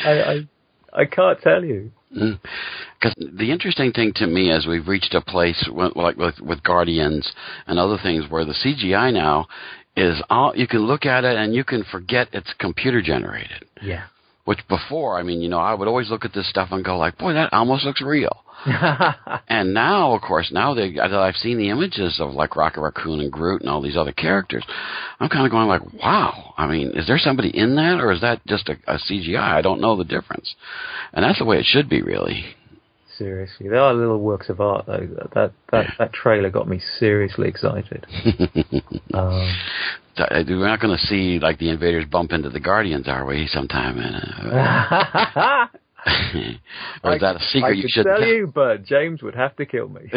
I, 0.05 0.11
I, 0.11 0.49
I 0.93 1.05
can't 1.05 1.41
tell 1.41 1.65
you. 1.65 1.93
Because 2.11 3.15
mm. 3.21 3.38
the 3.38 3.53
interesting 3.53 3.93
thing 3.93 4.12
to 4.17 4.26
me 4.26 4.50
is 4.50 4.67
we've 4.67 4.88
reached 4.88 5.15
a 5.15 5.21
place 5.21 5.69
like 5.95 6.17
with, 6.17 6.41
with 6.41 6.62
Guardians 6.62 7.31
and 7.67 7.79
other 7.79 7.99
things 8.03 8.25
where 8.29 8.45
the 8.45 8.55
CGI 8.55 9.12
now 9.12 9.47
is 9.97 10.21
all 10.29 10.55
you 10.55 10.67
can 10.67 10.81
look 10.81 11.07
at 11.07 11.25
it 11.25 11.37
and 11.37 11.55
you 11.55 11.65
can 11.65 11.85
forget 11.91 12.29
it's 12.33 12.53
computer 12.59 13.00
generated. 13.00 13.65
Yeah. 13.83 14.05
Which 14.45 14.61
before, 14.69 15.19
I 15.19 15.25
mean, 15.25 15.41
you 15.41 15.49
know, 15.49 15.59
I 15.59 15.75
would 15.75 15.88
always 15.88 16.09
look 16.09 16.25
at 16.25 16.33
this 16.33 16.49
stuff 16.49 16.69
and 16.71 16.85
go 16.85 16.97
like, 16.97 17.19
boy, 17.19 17.33
that 17.33 17.53
almost 17.53 17.85
looks 17.85 18.00
real. 18.00 18.45
and 19.49 19.75
now, 19.75 20.12
of 20.12 20.23
course, 20.23 20.50
now 20.53 20.75
that 20.75 21.12
I've 21.12 21.37
seen 21.37 21.59
the 21.59 21.71
images 21.71 22.19
of 22.21 22.33
like 22.33 22.57
Rocket 22.57 22.81
Raccoon 22.81 23.21
and 23.21 23.31
Groot 23.31 23.61
and 23.61 23.71
all 23.71 23.83
these 23.83 23.97
other 23.97 24.12
characters, 24.12 24.65
I'm 25.21 25.29
kind 25.29 25.47
of 25.47 25.50
going 25.50 25.69
like, 25.69 25.83
wow. 25.95 26.55
I 26.57 26.67
mean, 26.67 26.93
is 26.95 27.07
there 27.07 27.19
somebody 27.19 27.57
in 27.57 27.76
that, 27.76 28.00
or 28.00 28.12
is 28.12 28.21
that 28.21 28.45
just 28.47 28.69
a, 28.69 28.76
a 28.87 28.99
CGI? 28.99 29.38
I 29.41 29.62
don't 29.62 29.81
know 29.81 29.97
the 29.97 30.05
difference, 30.05 30.55
and 31.12 31.25
that's 31.25 31.38
the 31.38 31.45
way 31.45 31.59
it 31.59 31.67
should 31.67 31.88
be, 31.88 32.03
really. 32.03 32.45
Seriously, 33.18 33.68
there 33.68 33.80
are 33.80 33.94
little 33.94 34.20
works 34.20 34.49
of 34.49 34.61
art 34.61 34.87
though. 34.87 35.08
That 35.16 35.30
that 35.35 35.52
that 35.73 35.87
that 35.99 36.12
trailer 36.12 36.50
got 36.50 36.68
me 36.68 36.80
seriously 36.99 37.49
excited. 37.49 38.06
um, 39.14 39.56
we're 40.18 40.66
not 40.66 40.80
going 40.80 40.96
to 40.96 41.06
see 41.06 41.38
like 41.38 41.58
the 41.58 41.70
invaders 41.70 42.04
bump 42.06 42.32
into 42.32 42.50
the 42.50 42.61
Guardians, 42.61 43.08
are 43.08 43.25
we? 43.25 43.46
Sometime. 43.46 43.99
In, 43.99 44.14
uh, 44.14 45.66
or 47.04 47.14
is 47.14 47.20
that 47.20 47.37
a 47.37 47.40
secret 47.40 47.68
I 47.68 47.73
you 47.73 47.88
should 47.88 48.04
tell 48.04 48.23
you, 48.23 48.52
but 48.52 48.85
James 48.85 49.23
would 49.23 49.35
have 49.35 49.56
to 49.56 49.66
kill 49.66 49.88
me. 49.88 50.11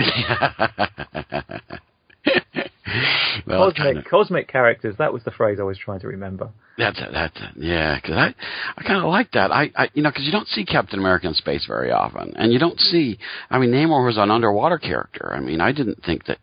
well, 3.48 3.72
cosmic, 3.72 4.06
cosmic 4.06 4.48
characters. 4.48 4.96
That 4.98 5.14
was 5.14 5.24
the 5.24 5.32
phrase 5.32 5.60
I 5.60 5.64
was 5.64 5.78
trying 5.78 6.00
to 6.02 6.08
remember. 6.08 6.50
That's 6.78 7.00
it. 7.00 7.10
That's 7.12 7.36
it. 7.38 7.50
Yeah, 7.58 7.96
because 7.96 8.16
I, 8.16 8.36
I 8.78 8.84
kind 8.84 9.04
of 9.04 9.10
like 9.10 9.32
that. 9.32 9.52
I, 9.52 9.72
I, 9.76 9.90
you 9.94 10.02
know, 10.02 10.10
because 10.10 10.26
you 10.26 10.32
don't 10.32 10.48
see 10.48 10.66
Captain 10.66 11.00
America 11.00 11.28
in 11.28 11.34
space 11.34 11.66
very 11.66 11.92
often, 11.92 12.34
and 12.36 12.52
you 12.52 12.60
don't 12.60 12.80
see. 12.80 13.20
I 13.50 13.60
mean, 13.60 13.72
Namor 13.72 14.06
was 14.06 14.18
an 14.18 14.32
underwater 14.32 14.78
character. 14.78 15.32
I 15.34 15.40
mean, 15.40 15.62
I 15.62 15.72
didn't 15.72 16.04
think 16.04 16.26
that 16.26 16.40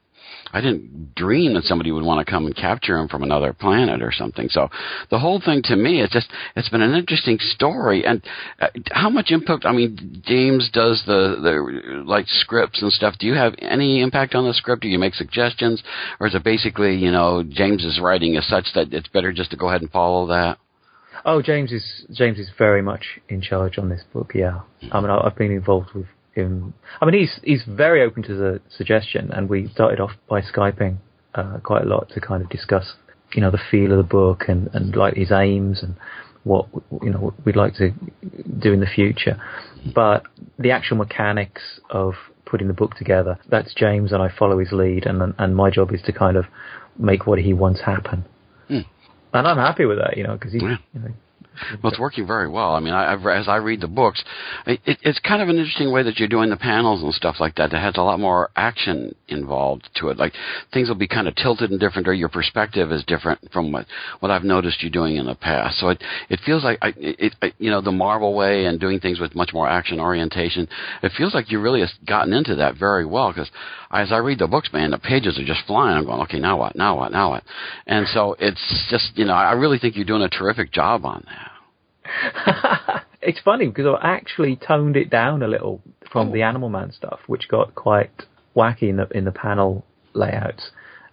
I 0.52 0.60
didn't 0.60 1.14
dream 1.14 1.54
that 1.54 1.64
somebody 1.64 1.90
would 1.90 2.04
want 2.04 2.24
to 2.24 2.30
come 2.30 2.46
and 2.46 2.54
capture 2.54 2.96
him 2.96 3.08
from 3.08 3.22
another 3.22 3.52
planet 3.52 4.02
or 4.02 4.12
something. 4.12 4.48
So 4.48 4.68
the 5.10 5.18
whole 5.18 5.40
thing 5.44 5.62
to 5.64 5.76
me, 5.76 6.02
it's 6.02 6.12
just 6.12 6.28
it's 6.54 6.68
been 6.68 6.82
an 6.82 6.94
interesting 6.94 7.38
story. 7.40 8.04
And 8.04 8.22
uh, 8.60 8.68
how 8.92 9.10
much 9.10 9.30
input? 9.30 9.66
I 9.66 9.72
mean, 9.72 10.22
James 10.26 10.70
does 10.72 11.02
the 11.06 11.36
the 11.42 12.02
like 12.04 12.26
scripts 12.28 12.82
and 12.82 12.92
stuff. 12.92 13.16
Do 13.18 13.26
you 13.26 13.34
have 13.34 13.54
any 13.58 14.00
impact 14.00 14.34
on 14.34 14.46
the 14.46 14.54
script? 14.54 14.82
Do 14.82 14.88
you 14.88 14.98
make 14.98 15.14
suggestions, 15.14 15.82
or 16.20 16.26
is 16.26 16.34
it 16.34 16.44
basically 16.44 16.96
you 16.96 17.10
know 17.10 17.42
James's 17.42 18.00
writing 18.00 18.34
is 18.34 18.48
such 18.48 18.66
that 18.74 18.92
it's 18.92 19.08
better 19.08 19.32
just 19.32 19.50
to 19.50 19.56
go 19.56 19.68
ahead 19.68 19.82
and 19.82 19.90
follow 19.90 20.26
that? 20.28 20.58
Oh, 21.24 21.42
James 21.42 21.72
is 21.72 22.06
James 22.12 22.38
is 22.38 22.50
very 22.56 22.82
much 22.82 23.20
in 23.28 23.40
charge 23.40 23.78
on 23.78 23.88
this 23.88 24.04
book. 24.12 24.32
Yeah, 24.34 24.60
I 24.92 25.00
mean, 25.00 25.10
I've 25.10 25.36
been 25.36 25.50
involved 25.50 25.92
with 25.94 26.06
him. 26.36 26.74
I 27.00 27.04
mean, 27.06 27.20
he's 27.20 27.40
he's 27.42 27.64
very 27.66 28.02
open 28.02 28.22
to 28.24 28.34
the 28.34 28.60
suggestion, 28.68 29.30
and 29.32 29.48
we 29.48 29.68
started 29.68 30.00
off 30.00 30.12
by 30.28 30.40
skyping 30.42 30.98
uh, 31.34 31.58
quite 31.62 31.82
a 31.82 31.86
lot 31.86 32.08
to 32.10 32.20
kind 32.20 32.42
of 32.42 32.48
discuss, 32.50 32.94
you 33.34 33.40
know, 33.40 33.50
the 33.50 33.60
feel 33.70 33.90
of 33.92 33.98
the 33.98 34.04
book 34.04 34.44
and 34.48 34.68
and 34.72 34.94
like 34.94 35.14
his 35.14 35.32
aims 35.32 35.82
and 35.82 35.96
what 36.44 36.66
you 37.02 37.10
know 37.10 37.18
what 37.18 37.34
we'd 37.44 37.56
like 37.56 37.74
to 37.74 37.90
do 38.58 38.72
in 38.72 38.80
the 38.80 38.86
future. 38.86 39.40
But 39.94 40.24
the 40.58 40.70
actual 40.70 40.96
mechanics 40.98 41.80
of 41.90 42.14
putting 42.44 42.68
the 42.68 42.74
book 42.74 42.94
together, 42.94 43.38
that's 43.48 43.74
James, 43.74 44.12
and 44.12 44.22
I 44.22 44.28
follow 44.38 44.58
his 44.58 44.72
lead, 44.72 45.06
and 45.06 45.34
and 45.38 45.56
my 45.56 45.70
job 45.70 45.92
is 45.92 46.02
to 46.02 46.12
kind 46.12 46.36
of 46.36 46.44
make 46.98 47.26
what 47.26 47.38
he 47.38 47.52
wants 47.52 47.80
happen. 47.80 48.24
Hmm. 48.68 48.80
And 49.32 49.46
I'm 49.46 49.58
happy 49.58 49.84
with 49.84 49.98
that, 49.98 50.16
you 50.16 50.24
know, 50.24 50.32
because 50.34 50.52
he, 50.52 50.60
Yeah. 50.60 50.76
you 50.94 51.00
know, 51.00 51.08
Well, 51.82 51.92
it's 51.92 52.00
working 52.00 52.26
very 52.26 52.48
well. 52.48 52.72
I 52.72 52.80
mean, 52.80 52.94
I, 52.94 53.12
I've, 53.12 53.26
as 53.26 53.48
I 53.48 53.56
read 53.56 53.80
the 53.80 53.88
books, 53.88 54.22
it, 54.66 54.80
it's 54.84 55.18
kind 55.20 55.42
of 55.42 55.48
an 55.48 55.56
interesting 55.56 55.92
way 55.92 56.02
that 56.02 56.18
you're 56.18 56.28
doing 56.28 56.50
the 56.50 56.56
panels 56.56 57.02
and 57.02 57.12
stuff 57.14 57.36
like 57.40 57.56
that. 57.56 57.70
That 57.70 57.82
has 57.82 57.94
a 57.96 58.02
lot 58.02 58.20
more 58.20 58.50
action 58.56 59.14
involved 59.28 59.88
to 59.96 60.08
it. 60.08 60.18
Like 60.18 60.32
things 60.72 60.88
will 60.88 60.96
be 60.96 61.08
kind 61.08 61.28
of 61.28 61.34
tilted 61.34 61.70
and 61.70 61.80
different, 61.80 62.08
or 62.08 62.14
your 62.14 62.28
perspective 62.28 62.92
is 62.92 63.04
different 63.04 63.40
from 63.52 63.72
what 63.72 63.86
what 64.20 64.30
I've 64.30 64.44
noticed 64.44 64.82
you 64.82 64.90
doing 64.90 65.16
in 65.16 65.26
the 65.26 65.34
past. 65.34 65.78
So 65.78 65.88
it 65.90 66.02
it 66.28 66.40
feels 66.44 66.64
like 66.64 66.78
I, 66.82 66.92
it, 66.96 67.34
it 67.42 67.54
you 67.58 67.70
know 67.70 67.80
the 67.80 67.92
Marvel 67.92 68.34
way 68.34 68.66
and 68.66 68.80
doing 68.80 69.00
things 69.00 69.20
with 69.20 69.34
much 69.34 69.50
more 69.52 69.68
action 69.68 70.00
orientation. 70.00 70.68
It 71.02 71.12
feels 71.16 71.34
like 71.34 71.50
you 71.50 71.60
really 71.60 71.80
have 71.80 71.90
gotten 72.06 72.32
into 72.32 72.56
that 72.56 72.76
very 72.76 73.06
well 73.06 73.32
because 73.32 73.50
as 73.90 74.12
I 74.12 74.18
read 74.18 74.38
the 74.38 74.46
books, 74.46 74.70
man, 74.72 74.90
the 74.90 74.98
pages 74.98 75.38
are 75.38 75.44
just 75.44 75.66
flying. 75.66 75.96
I'm 75.96 76.04
going, 76.04 76.22
okay, 76.22 76.38
now 76.38 76.58
what? 76.58 76.76
Now 76.76 76.96
what? 76.96 77.12
Now 77.12 77.30
what? 77.30 77.44
And 77.86 78.06
so 78.08 78.36
it's 78.38 78.86
just 78.90 79.12
you 79.14 79.24
know 79.24 79.34
I 79.34 79.52
really 79.52 79.78
think 79.78 79.96
you're 79.96 80.04
doing 80.04 80.22
a 80.22 80.28
terrific 80.28 80.72
job 80.72 81.04
on 81.04 81.24
that. 81.26 83.04
it's 83.22 83.40
funny 83.40 83.66
because 83.66 83.86
I 84.00 84.14
actually 84.14 84.56
toned 84.56 84.96
it 84.96 85.10
down 85.10 85.42
a 85.42 85.48
little 85.48 85.82
from 86.10 86.28
Oh. 86.28 86.32
the 86.32 86.42
Animal 86.42 86.68
Man 86.68 86.92
stuff, 86.92 87.20
which 87.26 87.48
got 87.48 87.74
quite 87.74 88.10
wacky 88.54 88.88
in 88.88 88.96
the 88.96 89.08
in 89.10 89.24
the 89.24 89.32
panel 89.32 89.84
layouts, 90.14 90.70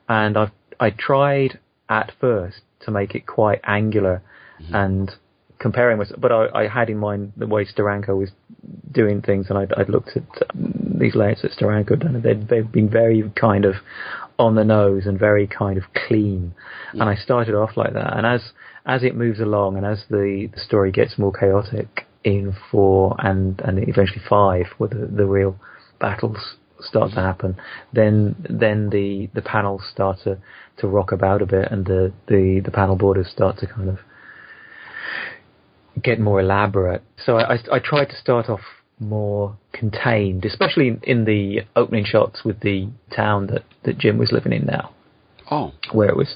and 0.07 0.37
I 0.37 0.51
I 0.79 0.91
tried 0.91 1.59
at 1.89 2.11
first 2.19 2.61
to 2.81 2.91
make 2.91 3.15
it 3.15 3.25
quite 3.25 3.61
angular 3.65 4.21
mm-hmm. 4.61 4.75
and 4.75 5.11
comparing 5.59 5.97
with, 5.97 6.11
but 6.19 6.31
I, 6.31 6.63
I 6.63 6.67
had 6.67 6.89
in 6.89 6.97
mind 6.97 7.33
the 7.37 7.47
way 7.47 7.65
Steranko 7.65 8.17
was 8.17 8.31
doing 8.91 9.21
things, 9.21 9.47
and 9.49 9.57
I'd, 9.57 9.73
I'd 9.73 9.89
looked 9.89 10.11
at 10.15 10.23
these 10.97 11.15
layouts 11.15 11.41
that 11.41 11.51
Steranko 11.51 11.99
done, 11.99 12.21
they'd, 12.21 12.47
they've 12.47 12.71
been 12.71 12.89
very 12.89 13.31
kind 13.39 13.65
of 13.65 13.75
on 14.39 14.55
the 14.55 14.63
nose 14.63 15.05
and 15.05 15.19
very 15.19 15.47
kind 15.47 15.77
of 15.77 15.83
clean. 16.07 16.53
And 16.93 17.03
I 17.03 17.15
started 17.15 17.55
off 17.55 17.77
like 17.77 17.93
that, 17.93 18.15
and 18.17 18.25
as 18.25 18.51
as 18.85 19.03
it 19.03 19.15
moves 19.15 19.39
along, 19.39 19.77
and 19.77 19.85
as 19.85 20.03
the, 20.09 20.49
the 20.53 20.59
story 20.59 20.91
gets 20.91 21.17
more 21.17 21.31
chaotic 21.31 22.05
in 22.23 22.55
four 22.71 23.15
and 23.19 23.59
and 23.61 23.79
eventually 23.87 24.21
five, 24.27 24.67
where 24.77 24.89
the, 24.89 25.07
the 25.07 25.25
real 25.25 25.57
battles 25.99 26.55
start 26.79 27.11
to 27.11 27.19
happen, 27.19 27.55
then 27.93 28.35
then 28.49 28.89
the 28.89 29.29
the 29.33 29.41
panels 29.41 29.81
start 29.91 30.19
to 30.23 30.37
to 30.77 30.87
rock 30.87 31.11
about 31.11 31.41
a 31.41 31.45
bit, 31.45 31.71
and 31.71 31.85
the 31.85 32.11
the 32.27 32.61
the 32.63 32.71
panel 32.71 32.95
borders 32.95 33.29
start 33.29 33.57
to 33.57 33.67
kind 33.67 33.89
of 33.89 33.99
get 36.01 36.19
more 36.19 36.39
elaborate. 36.39 37.03
So 37.23 37.37
I, 37.37 37.53
I, 37.53 37.59
I 37.73 37.79
tried 37.79 38.05
to 38.05 38.15
start 38.15 38.49
off 38.49 38.61
more 38.99 39.57
contained, 39.73 40.45
especially 40.45 40.87
in, 40.87 40.99
in 41.03 41.25
the 41.25 41.61
opening 41.75 42.05
shots 42.05 42.43
with 42.43 42.59
the 42.61 42.87
town 43.15 43.47
that, 43.47 43.63
that 43.83 43.97
Jim 43.97 44.17
was 44.17 44.31
living 44.31 44.53
in 44.53 44.65
now, 44.65 44.91
Oh, 45.51 45.73
where 45.91 46.09
it 46.09 46.15
was, 46.15 46.35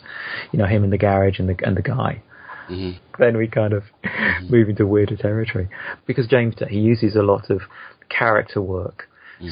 you 0.51 0.59
know, 0.59 0.65
him 0.65 0.83
in 0.83 0.89
the 0.89 0.97
garage 0.97 1.39
and 1.39 1.47
the 1.49 1.55
and 1.65 1.77
the 1.77 1.81
guy. 1.81 2.21
hmm 2.67 2.91
Then 3.17 3.37
we 3.37 3.47
kind 3.47 3.73
of 3.73 3.83
move 4.49 4.69
into 4.69 4.85
weirder 4.85 5.15
territory. 5.15 5.69
Because 6.05 6.27
James 6.27 6.55
he 6.69 6.79
uses 6.79 7.15
a 7.15 7.21
lot 7.23 7.49
of 7.49 7.61
character 8.09 8.61
work, 8.61 9.07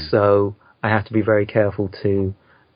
so 0.09 0.55
I 0.83 0.89
have 0.89 1.05
to 1.05 1.13
be 1.13 1.21
very 1.21 1.45
careful 1.45 1.89
to 2.03 2.33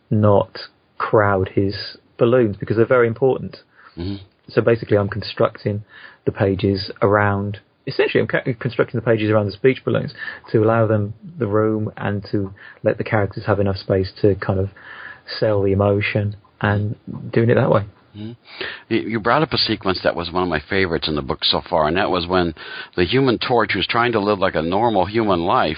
not 0.09 0.57
crowd 0.97 1.49
his 1.55 1.97
balloons 2.17 2.57
because 2.57 2.77
they're 2.77 2.85
very 2.85 3.07
important. 3.07 3.57
hmm 3.95 4.15
So 4.47 4.61
basically, 4.61 4.97
I'm 4.97 5.09
constructing 5.09 5.83
the 6.25 6.31
pages 6.31 6.91
around. 7.01 7.59
Essentially, 7.89 8.21
I'm 8.21 8.53
constructing 8.55 8.99
the 8.99 9.05
pages 9.05 9.29
around 9.29 9.47
the 9.47 9.51
speech 9.51 9.79
balloons 9.83 10.13
to 10.51 10.63
allow 10.63 10.87
them 10.87 11.13
the 11.37 11.47
room 11.47 11.91
and 11.97 12.25
to 12.31 12.53
let 12.83 12.97
the 12.97 13.03
characters 13.03 13.43
have 13.45 13.59
enough 13.59 13.77
space 13.77 14.11
to 14.21 14.35
kind 14.35 14.59
of 14.59 14.69
sell 15.39 15.61
the 15.63 15.71
emotion 15.71 16.35
and 16.61 16.95
doing 17.31 17.49
it 17.49 17.55
that 17.55 17.69
way. 17.69 17.85
Mm-hmm. 18.15 18.31
You 18.89 18.99
you 19.01 19.19
brought 19.19 19.43
up 19.43 19.53
a 19.53 19.57
sequence 19.57 19.99
that 20.03 20.15
was 20.15 20.31
one 20.31 20.43
of 20.43 20.49
my 20.49 20.61
favorites 20.69 21.07
in 21.07 21.15
the 21.15 21.21
book 21.21 21.43
so 21.43 21.61
far, 21.69 21.87
and 21.87 21.97
that 21.97 22.09
was 22.09 22.27
when 22.27 22.53
the 22.95 23.05
Human 23.05 23.37
Torch 23.37 23.73
was 23.75 23.87
trying 23.87 24.13
to 24.13 24.19
live 24.19 24.39
like 24.39 24.55
a 24.55 24.61
normal 24.61 25.05
human 25.05 25.41
life, 25.41 25.77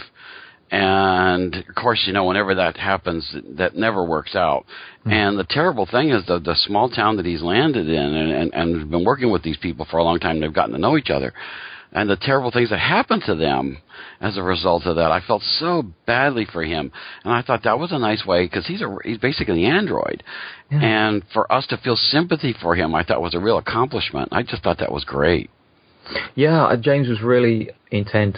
and 0.71 1.53
of 1.55 1.75
course, 1.75 2.03
you 2.07 2.13
know, 2.13 2.25
whenever 2.25 2.55
that 2.55 2.77
happens, 2.77 3.35
that 3.57 3.75
never 3.75 4.05
works 4.05 4.35
out. 4.35 4.65
Mm. 5.05 5.11
And 5.11 5.39
the 5.39 5.45
terrible 5.49 5.85
thing 5.85 6.11
is 6.11 6.25
the 6.25 6.39
the 6.39 6.55
small 6.55 6.89
town 6.89 7.17
that 7.17 7.25
he's 7.25 7.41
landed 7.41 7.89
in, 7.89 7.95
and 7.95 8.31
and, 8.31 8.53
and 8.53 8.89
been 8.89 9.03
working 9.03 9.29
with 9.29 9.43
these 9.43 9.57
people 9.57 9.85
for 9.91 9.97
a 9.97 10.03
long 10.03 10.19
time. 10.19 10.39
They've 10.39 10.53
gotten 10.53 10.73
to 10.73 10.79
know 10.79 10.97
each 10.97 11.09
other, 11.09 11.33
and 11.91 12.09
the 12.09 12.15
terrible 12.15 12.51
things 12.51 12.69
that 12.69 12.79
happened 12.79 13.23
to 13.25 13.35
them 13.35 13.77
as 14.19 14.37
a 14.37 14.43
result 14.43 14.85
of 14.85 14.95
that. 14.95 15.11
I 15.11 15.21
felt 15.21 15.41
so 15.43 15.83
badly 16.05 16.45
for 16.45 16.63
him, 16.63 16.91
and 17.23 17.33
I 17.33 17.41
thought 17.41 17.63
that 17.63 17.79
was 17.79 17.91
a 17.91 17.99
nice 17.99 18.25
way 18.25 18.45
because 18.45 18.65
he's 18.67 18.81
a 18.81 18.95
he's 19.03 19.17
basically 19.17 19.65
an 19.65 19.75
android, 19.75 20.23
and 20.69 21.23
for 21.33 21.51
us 21.51 21.67
to 21.67 21.77
feel 21.77 21.95
sympathy 21.95 22.55
for 22.59 22.75
him, 22.75 22.95
I 22.95 23.03
thought 23.03 23.21
was 23.21 23.35
a 23.35 23.39
real 23.39 23.57
accomplishment. 23.57 24.29
I 24.31 24.43
just 24.43 24.63
thought 24.63 24.79
that 24.79 24.91
was 24.91 25.03
great. 25.03 25.49
Yeah, 26.35 26.65
uh, 26.65 26.77
James 26.77 27.07
was 27.07 27.21
really 27.21 27.71
intent. 27.91 28.37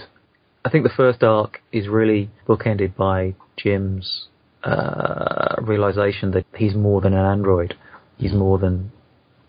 I 0.66 0.70
think 0.70 0.84
the 0.84 0.94
first 0.96 1.24
arc 1.24 1.62
is 1.72 1.88
really 1.88 2.30
bookended 2.48 2.96
by 2.96 3.36
Jim's 3.58 4.28
uh, 4.64 5.56
realization 5.62 6.32
that 6.32 6.46
he's 6.56 6.74
more 6.74 7.02
than 7.02 7.14
an 7.14 7.26
android. 7.26 7.76
He's 8.18 8.34
more 8.34 8.58
than 8.58 8.92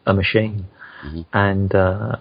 a 0.06 0.14
machine. 0.14 0.66
And 1.32 1.74
uh, 1.74 2.16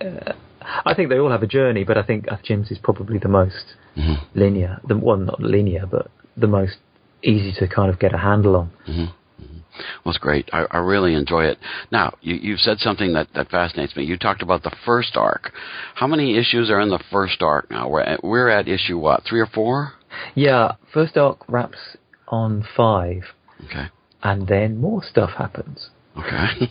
uh, 0.00 0.32
I 0.62 0.94
think 0.94 1.08
they 1.08 1.18
all 1.18 1.30
have 1.30 1.42
a 1.42 1.46
journey, 1.46 1.84
but 1.84 1.96
I 1.96 2.02
think 2.02 2.30
uh, 2.30 2.36
Jim's 2.42 2.70
is 2.70 2.78
probably 2.78 3.18
the 3.18 3.28
most 3.28 3.74
mm-hmm. 3.96 4.38
linear. 4.38 4.80
The 4.86 4.96
one, 4.96 5.26
not 5.26 5.40
linear, 5.40 5.86
but 5.86 6.10
the 6.36 6.46
most 6.46 6.76
easy 7.22 7.52
to 7.58 7.68
kind 7.68 7.90
of 7.92 7.98
get 7.98 8.14
a 8.14 8.18
handle 8.18 8.56
on. 8.56 8.70
Mm-hmm. 8.88 9.04
Mm-hmm. 9.42 10.08
was 10.08 10.18
great. 10.18 10.50
I, 10.52 10.66
I 10.70 10.78
really 10.78 11.14
enjoy 11.14 11.44
it. 11.44 11.58
Now, 11.90 12.14
you, 12.20 12.34
you've 12.34 12.60
said 12.60 12.78
something 12.78 13.14
that, 13.14 13.28
that 13.34 13.50
fascinates 13.50 13.96
me. 13.96 14.04
You 14.04 14.18
talked 14.18 14.42
about 14.42 14.62
the 14.62 14.74
first 14.84 15.16
arc. 15.16 15.52
How 15.94 16.06
many 16.06 16.36
issues 16.36 16.70
are 16.70 16.80
in 16.80 16.90
the 16.90 17.02
first 17.10 17.40
arc 17.42 17.70
now? 17.70 17.88
We're 17.88 18.02
at, 18.02 18.22
we're 18.22 18.48
at 18.48 18.68
issue 18.68 18.98
what, 18.98 19.22
three 19.28 19.40
or 19.40 19.46
four? 19.46 19.94
Yeah, 20.34 20.72
first 20.92 21.16
arc 21.16 21.38
wraps 21.48 21.78
on 22.28 22.66
five, 22.76 23.22
Okay. 23.64 23.86
and 24.22 24.46
then 24.46 24.78
more 24.78 25.02
stuff 25.02 25.30
happens 25.30 25.90
Okay. 26.16 26.70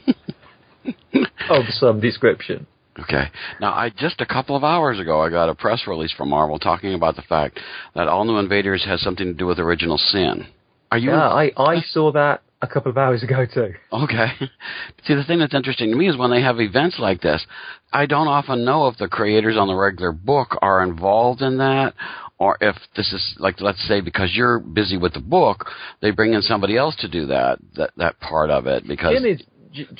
of 1.50 1.66
some 1.70 2.00
description. 2.00 2.68
Okay. 3.04 3.26
Now, 3.60 3.74
I 3.74 3.90
just 3.90 4.22
a 4.22 4.26
couple 4.26 4.56
of 4.56 4.64
hours 4.64 5.00
ago, 5.00 5.22
I 5.22 5.30
got 5.30 5.50
a 5.50 5.56
press 5.56 5.82
release 5.88 6.12
from 6.14 6.30
Marvel 6.30 6.60
talking 6.60 6.94
about 6.94 7.16
the 7.16 7.22
fact 7.24 7.60
that 7.96 8.08
All 8.08 8.26
New 8.26 8.38
Invaders 8.38 8.84
has 8.86 9.02
something 9.02 9.28
to 9.28 9.34
do 9.34 9.46
with 9.48 9.60
Original 9.60 9.98
Sin. 9.98 10.48
Are 10.92 10.98
you? 10.98 11.12
Yeah, 11.12 11.28
I, 11.30 11.52
I 11.58 11.82
saw 11.92 12.12
that 12.14 12.42
a 12.62 12.68
couple 12.68 12.90
of 12.92 12.98
hours 12.98 13.24
ago 13.24 13.46
too. 13.46 13.74
Okay. 13.94 14.28
See, 15.06 15.14
the 15.16 15.24
thing 15.24 15.40
that's 15.40 15.54
interesting 15.54 15.92
to 15.92 15.96
me 15.96 16.10
is 16.10 16.18
when 16.18 16.32
they 16.32 16.42
have 16.42 16.60
events 16.60 16.98
like 17.00 17.22
this, 17.22 17.46
I 17.94 18.06
don't 18.06 18.28
often 18.28 18.66
know 18.66 18.88
if 18.88 18.98
the 18.98 19.08
creators 19.08 19.56
on 19.58 19.68
the 19.68 19.76
regular 19.76 20.12
book 20.12 20.58
are 20.62 20.84
involved 20.84 21.42
in 21.42 21.58
that, 21.60 21.94
or 22.38 22.58
if 22.62 22.76
this 22.96 23.12
is 23.14 23.36
like, 23.38 23.62
let's 23.62 23.86
say, 23.88 24.02
because 24.02 24.32
you're 24.34 24.60
busy 24.60 24.98
with 24.98 25.14
the 25.14 25.20
book, 25.20 25.68
they 26.02 26.12
bring 26.12 26.34
in 26.34 26.42
somebody 26.42 26.76
else 26.76 26.96
to 26.98 27.08
do 27.08 27.28
that 27.28 27.60
that 27.76 27.92
that 27.98 28.20
part 28.20 28.50
of 28.50 28.66
it. 28.68 28.88
Because 28.88 29.14
Jim 29.14 29.26
is 29.26 29.42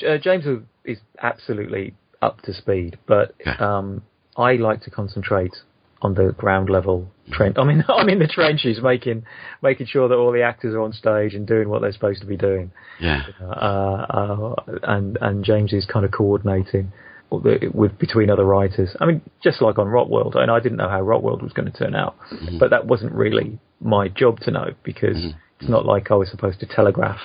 uh, 0.06 0.18
James 0.18 0.44
is- 0.46 0.62
is 0.84 0.98
absolutely 1.22 1.94
up 2.22 2.40
to 2.42 2.52
speed, 2.54 2.98
but 3.06 3.34
um, 3.60 4.02
I 4.36 4.54
like 4.54 4.82
to 4.82 4.90
concentrate 4.90 5.54
on 6.02 6.14
the 6.14 6.32
ground 6.36 6.70
level 6.70 7.10
trench. 7.30 7.56
I 7.58 7.64
mean, 7.64 7.84
I'm 7.88 8.08
in 8.08 8.18
the 8.18 8.26
trenches, 8.26 8.80
making 8.82 9.24
making 9.62 9.86
sure 9.86 10.08
that 10.08 10.14
all 10.14 10.32
the 10.32 10.42
actors 10.42 10.74
are 10.74 10.80
on 10.80 10.92
stage 10.92 11.34
and 11.34 11.46
doing 11.46 11.68
what 11.68 11.82
they're 11.82 11.92
supposed 11.92 12.20
to 12.20 12.26
be 12.26 12.36
doing. 12.36 12.72
yeah, 13.00 13.22
Uh, 13.40 13.44
uh, 13.44 14.54
and 14.82 15.18
and 15.20 15.44
James 15.44 15.72
is 15.72 15.86
kind 15.86 16.04
of 16.04 16.10
coordinating 16.12 16.92
with 17.30 17.96
between 17.98 18.28
other 18.30 18.44
writers. 18.44 18.96
I 19.00 19.06
mean, 19.06 19.20
just 19.42 19.62
like 19.62 19.78
on 19.78 19.86
Rotworld, 19.86 20.36
and 20.36 20.50
I 20.50 20.58
didn't 20.58 20.78
know 20.78 20.88
how 20.88 21.00
Rotworld 21.00 21.42
was 21.42 21.52
going 21.52 21.70
to 21.70 21.76
turn 21.78 21.94
out, 21.94 22.16
but 22.58 22.70
that 22.70 22.86
wasn't 22.86 23.12
really 23.12 23.58
my 23.80 24.08
job 24.08 24.40
to 24.40 24.50
know 24.50 24.70
because 24.82 25.16
it's 25.60 25.68
not 25.70 25.86
like 25.86 26.10
I 26.10 26.14
was 26.14 26.28
supposed 26.30 26.60
to 26.60 26.66
telegraph 26.66 27.20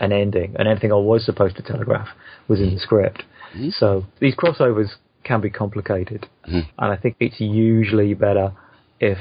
an 0.00 0.10
ending, 0.10 0.56
and 0.58 0.66
anything 0.66 0.90
I 0.90 0.96
was 0.96 1.24
supposed 1.24 1.54
to 1.56 1.62
telegraph 1.62 2.08
was 2.48 2.58
in 2.60 2.74
the 2.74 2.80
script. 2.80 3.22
So 3.78 4.06
these 4.20 4.34
crossovers 4.34 4.90
can 5.24 5.40
be 5.40 5.50
complicated, 5.50 6.26
and 6.44 6.66
I 6.78 6.96
think 6.96 7.16
it's 7.20 7.40
usually 7.40 8.14
better 8.14 8.52
if 9.00 9.18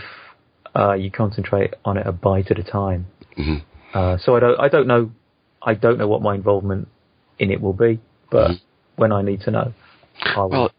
uh, 0.75 0.93
you 0.93 1.11
concentrate 1.11 1.73
on 1.83 1.97
it 1.97 2.05
a 2.07 2.11
bite 2.11 2.51
at 2.51 2.59
a 2.59 2.63
time. 2.63 3.07
Mhm. 3.37 3.63
Uh, 3.93 4.17
so 4.17 4.35
I 4.35 4.39
don't, 4.39 4.59
I 4.59 4.67
don't 4.69 4.87
know, 4.87 5.11
I 5.61 5.73
don't 5.73 5.97
know 5.97 6.07
what 6.07 6.21
my 6.21 6.35
involvement 6.35 6.87
in 7.39 7.51
it 7.51 7.59
will 7.59 7.73
be, 7.73 7.99
but 8.29 8.51
when 8.95 9.11
I 9.11 9.21
need 9.21 9.41
to 9.41 9.51
know, 9.51 9.73
I 10.23 10.39
will. 10.41 10.49
Well, 10.49 10.71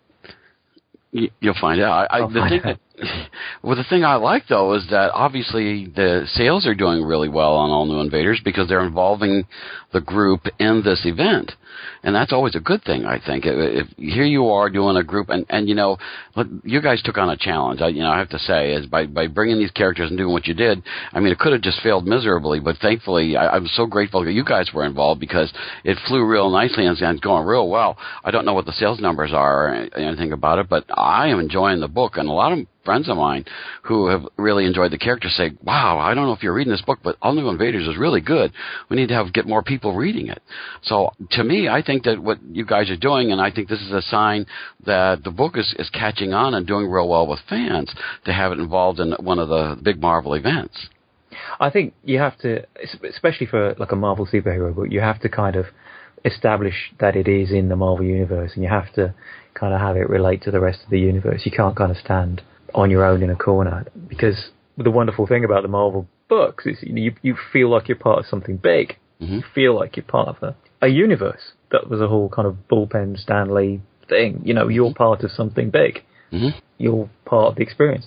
you'll 1.13 1.55
find 1.61 1.81
out. 1.81 2.09
I, 2.11 2.19
I, 2.19 2.27
the 2.29 2.35
find 2.35 2.51
thing 2.51 2.61
that, 2.65 2.79
well, 3.63 3.77
the 3.77 3.85
thing 3.85 4.05
I 4.05 4.17
like 4.17 4.47
though 4.49 4.75
is 4.75 4.87
that 4.91 5.11
obviously 5.13 5.87
the 5.87 6.27
sales 6.35 6.67
are 6.67 6.75
doing 6.75 7.03
really 7.03 7.29
well 7.29 7.55
on 7.55 7.71
All 7.71 7.87
New 7.87 8.01
Invaders 8.01 8.41
because 8.45 8.69
they're 8.69 8.85
involving 8.85 9.47
the 9.93 10.01
group 10.01 10.47
in 10.59 10.83
this 10.85 11.01
event, 11.05 11.53
and 12.03 12.15
that's 12.15 12.33
always 12.33 12.55
a 12.55 12.61
good 12.61 12.83
thing. 12.85 13.05
I 13.05 13.19
think. 13.25 13.45
If, 13.47 13.87
if 13.87 13.97
here 13.97 14.25
you 14.25 14.49
are 14.49 14.69
doing 14.71 14.97
a 14.97 15.03
group, 15.03 15.31
and 15.31 15.47
and 15.49 15.69
you 15.69 15.75
know, 15.75 15.97
look, 16.37 16.47
you 16.65 16.81
guys 16.81 17.03
took 17.03 17.19
on 17.19 17.31
a 17.31 17.37
challenge. 17.37 17.81
I, 17.81 17.89
you 17.89 18.03
know, 18.03 18.11
I 18.11 18.19
have 18.19 18.29
to 18.31 18.39
say, 18.39 18.73
is 18.73 18.87
by 18.87 19.07
by 19.07 19.27
bringing 19.27 19.59
these 19.59 19.71
characters 19.71 20.11
and 20.11 20.19
doing 20.19 20.33
what 20.33 20.47
you 20.47 20.55
did. 20.55 20.83
I 21.13 21.21
mean, 21.21 21.33
it 21.33 21.39
could 21.39 21.53
have 21.53 21.63
just 21.63 21.83
failed 21.83 22.07
miserably, 22.07 22.61
but 22.61 22.77
thankfully, 22.79 23.37
I, 23.37 23.57
I'm 23.57 23.67
so 23.69 23.87
grateful 23.87 24.25
that 24.25 24.33
you 24.33 24.45
guys 24.45 24.71
were 24.75 24.85
involved 24.85 25.21
because 25.21 25.53
it 25.85 25.99
flew 26.07 26.25
real 26.25 26.51
nicely 26.51 26.87
and 26.87 26.99
it's 27.01 27.21
going 27.21 27.47
real 27.47 27.69
well. 27.69 27.97
I 28.25 28.31
don't 28.31 28.45
know 28.45 28.55
what 28.55 28.67
the 28.67 28.73
sales 28.73 29.01
numbers 29.01 29.33
are 29.33 29.69
or 29.69 29.75
anything 29.97 30.33
about 30.33 30.59
it, 30.59 30.69
but 30.69 30.85
I 30.93 31.29
am 31.29 31.41
enjoying 31.41 31.81
the 31.81 31.89
book, 31.89 32.17
and 32.17 32.29
a 32.29 32.33
lot 32.33 32.53
of 32.53 32.59
friends 32.85 33.09
of 33.09 33.17
mine 33.17 33.45
who 33.83 34.09
have 34.09 34.27
really 34.37 34.65
enjoyed 34.65 34.93
the 34.93 34.99
character 34.99 35.29
say, 35.29 35.53
"Wow, 35.63 35.99
I 35.99 36.15
don't 36.15 36.27
know 36.27 36.33
if 36.33 36.43
you're 36.43 36.55
reading 36.55 36.73
this 36.73 36.83
book, 36.83 37.01
but 37.03 37.17
All 37.23 37.35
New 37.35 37.49
Invaders 37.49 37.87
is 37.87 37.97
really 37.97 38.21
good. 38.21 38.53
We 38.89 38.97
need 38.97 39.09
to 39.09 39.15
have 39.15 39.33
get 39.33 39.47
more 39.47 39.63
people 39.63 39.95
reading 39.95 40.29
it." 40.29 40.43
So, 40.83 41.13
to 41.33 41.45
me, 41.45 41.69
I 41.69 41.83
think 41.83 42.05
that 42.05 42.19
what 42.19 42.39
you 42.51 42.65
guys 42.65 42.91
are 42.91 42.97
doing, 42.97 43.33
and 43.33 43.41
I 43.41 43.51
think 43.51 43.69
this 43.69 43.81
is 43.83 43.93
a 43.93 44.03
sign 44.03 44.47
that 44.87 45.25
the 45.25 45.31
book 45.31 45.57
is 45.57 45.75
is 45.79 45.91
catching 45.91 46.33
on 46.33 46.55
and 46.55 46.67
doing 46.67 46.91
real 46.91 47.09
well 47.09 47.27
with 47.27 47.41
fans 47.41 47.95
to 48.25 48.33
have 48.33 48.53
it 48.53 48.59
involved 48.59 49.01
in 49.01 49.13
one 49.13 49.39
of 49.39 49.49
the 49.49 49.77
big 49.83 50.01
Marvel 50.01 50.35
events. 50.35 50.89
I 51.59 51.71
think 51.71 51.95
you 52.05 52.19
have 52.19 52.37
to, 52.39 52.65
especially 53.05 53.47
for 53.47 53.75
like 53.79 53.93
a 53.93 53.97
Marvel 53.97 54.27
superhero 54.27 54.75
book, 54.75 54.89
you 54.91 55.01
have 55.01 55.21
to 55.21 55.29
kind 55.29 55.57
of 55.57 55.67
establish 56.25 56.93
that 56.99 57.17
it 57.17 57.29
is 57.29 57.51
in 57.51 57.69
the 57.69 57.77
Marvel 57.77 58.05
universe, 58.05 58.53
and 58.55 58.63
you 58.63 58.69
have 58.69 58.93
to 58.95 59.15
kind 59.55 59.75
of 59.75 59.81
have 59.81 59.97
it 59.97 60.09
relate 60.09 60.43
to 60.43 60.51
the 60.51 60.61
rest 60.61 60.83
of 60.85 60.91
the 60.91 60.99
universe. 60.99 61.43
You 61.45 61.53
can't 61.53 61.77
kind 61.77 61.91
of 61.91 61.97
stand 61.99 62.43
on 62.75 62.91
your 62.91 63.05
own 63.05 63.23
in 63.23 63.31
a 63.31 63.37
corner 63.37 63.87
because 64.09 64.51
the 64.77 64.91
wonderful 64.91 65.27
thing 65.27 65.45
about 65.45 65.63
the 65.63 65.69
Marvel 65.69 66.09
books 66.29 66.67
is 66.67 66.79
you 66.83 67.15
you 67.23 67.37
feel 67.53 67.69
like 67.71 67.89
you're 67.89 67.99
part 67.99 68.19
of 68.21 68.27
something 68.27 68.57
big. 68.57 68.97
You 69.19 69.43
feel 69.55 69.75
like 69.75 69.97
you're 69.97 70.05
part 70.05 70.29
of 70.29 70.43
a, 70.43 70.57
a 70.81 70.89
universe. 70.89 71.53
That 71.73 71.91
was 71.91 72.01
a 72.01 72.09
whole 72.09 72.31
kind 72.31 72.49
of 72.49 72.57
bullpen 72.71 73.19
Stan 73.19 73.53
Lee 73.55 73.83
thing. 74.09 74.41
You 74.45 74.55
know, 74.55 74.69
you're 74.69 74.95
part 74.95 75.23
of 75.25 75.31
something 75.31 75.69
big. 75.69 76.03
Mhm. 76.33 76.55
You're 76.79 77.11
part 77.27 77.49
of 77.49 77.57
the 77.57 77.63
experience. 77.63 78.07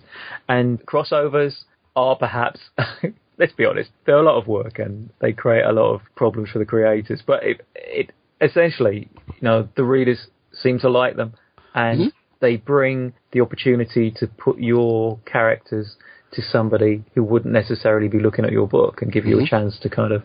And 0.49 0.84
crossovers 0.88 1.65
are 1.95 2.15
perhaps, 2.15 2.60
let's 3.38 3.54
be 3.54 3.63
honest, 3.65 3.91
they're 4.06 4.17
a 4.17 4.23
lot 4.23 4.39
of 4.39 4.47
work 4.47 4.80
and 4.80 5.12
they 5.19 5.34
create 5.34 5.63
a 5.65 5.71
lot 5.71 5.93
of 5.93 6.02
problems 6.15 6.49
for 6.49 6.58
the 6.58 6.65
creators. 6.65 7.21
But 7.26 7.43
it, 7.43 7.62
it 7.76 8.12
essentially, 8.41 9.08
you 9.28 9.41
know, 9.41 9.69
the 9.76 9.84
readers 9.84 10.28
seem 10.52 10.80
to 10.80 10.89
like 10.89 11.15
them 11.15 11.34
and 11.76 12.12
they 12.43 12.58
bring 12.58 13.13
the 13.32 13.39
opportunity 13.39 14.12
to 14.12 14.27
put 14.27 14.60
your 14.60 15.17
characters 15.25 15.95
to 16.34 16.41
somebody 16.41 17.01
who 17.15 17.23
wouldn't 17.23 17.53
necessarily 17.53 18.10
be 18.10 18.19
looking 18.19 18.43
at 18.43 18.51
your 18.51 18.67
book 18.67 19.01
and 19.01 19.13
give 19.13 19.25
you 19.25 19.38
a 19.38 19.43
mm-hmm. 19.43 19.56
chance 19.56 19.79
to 19.82 19.89
kind 19.89 20.12
of 20.12 20.21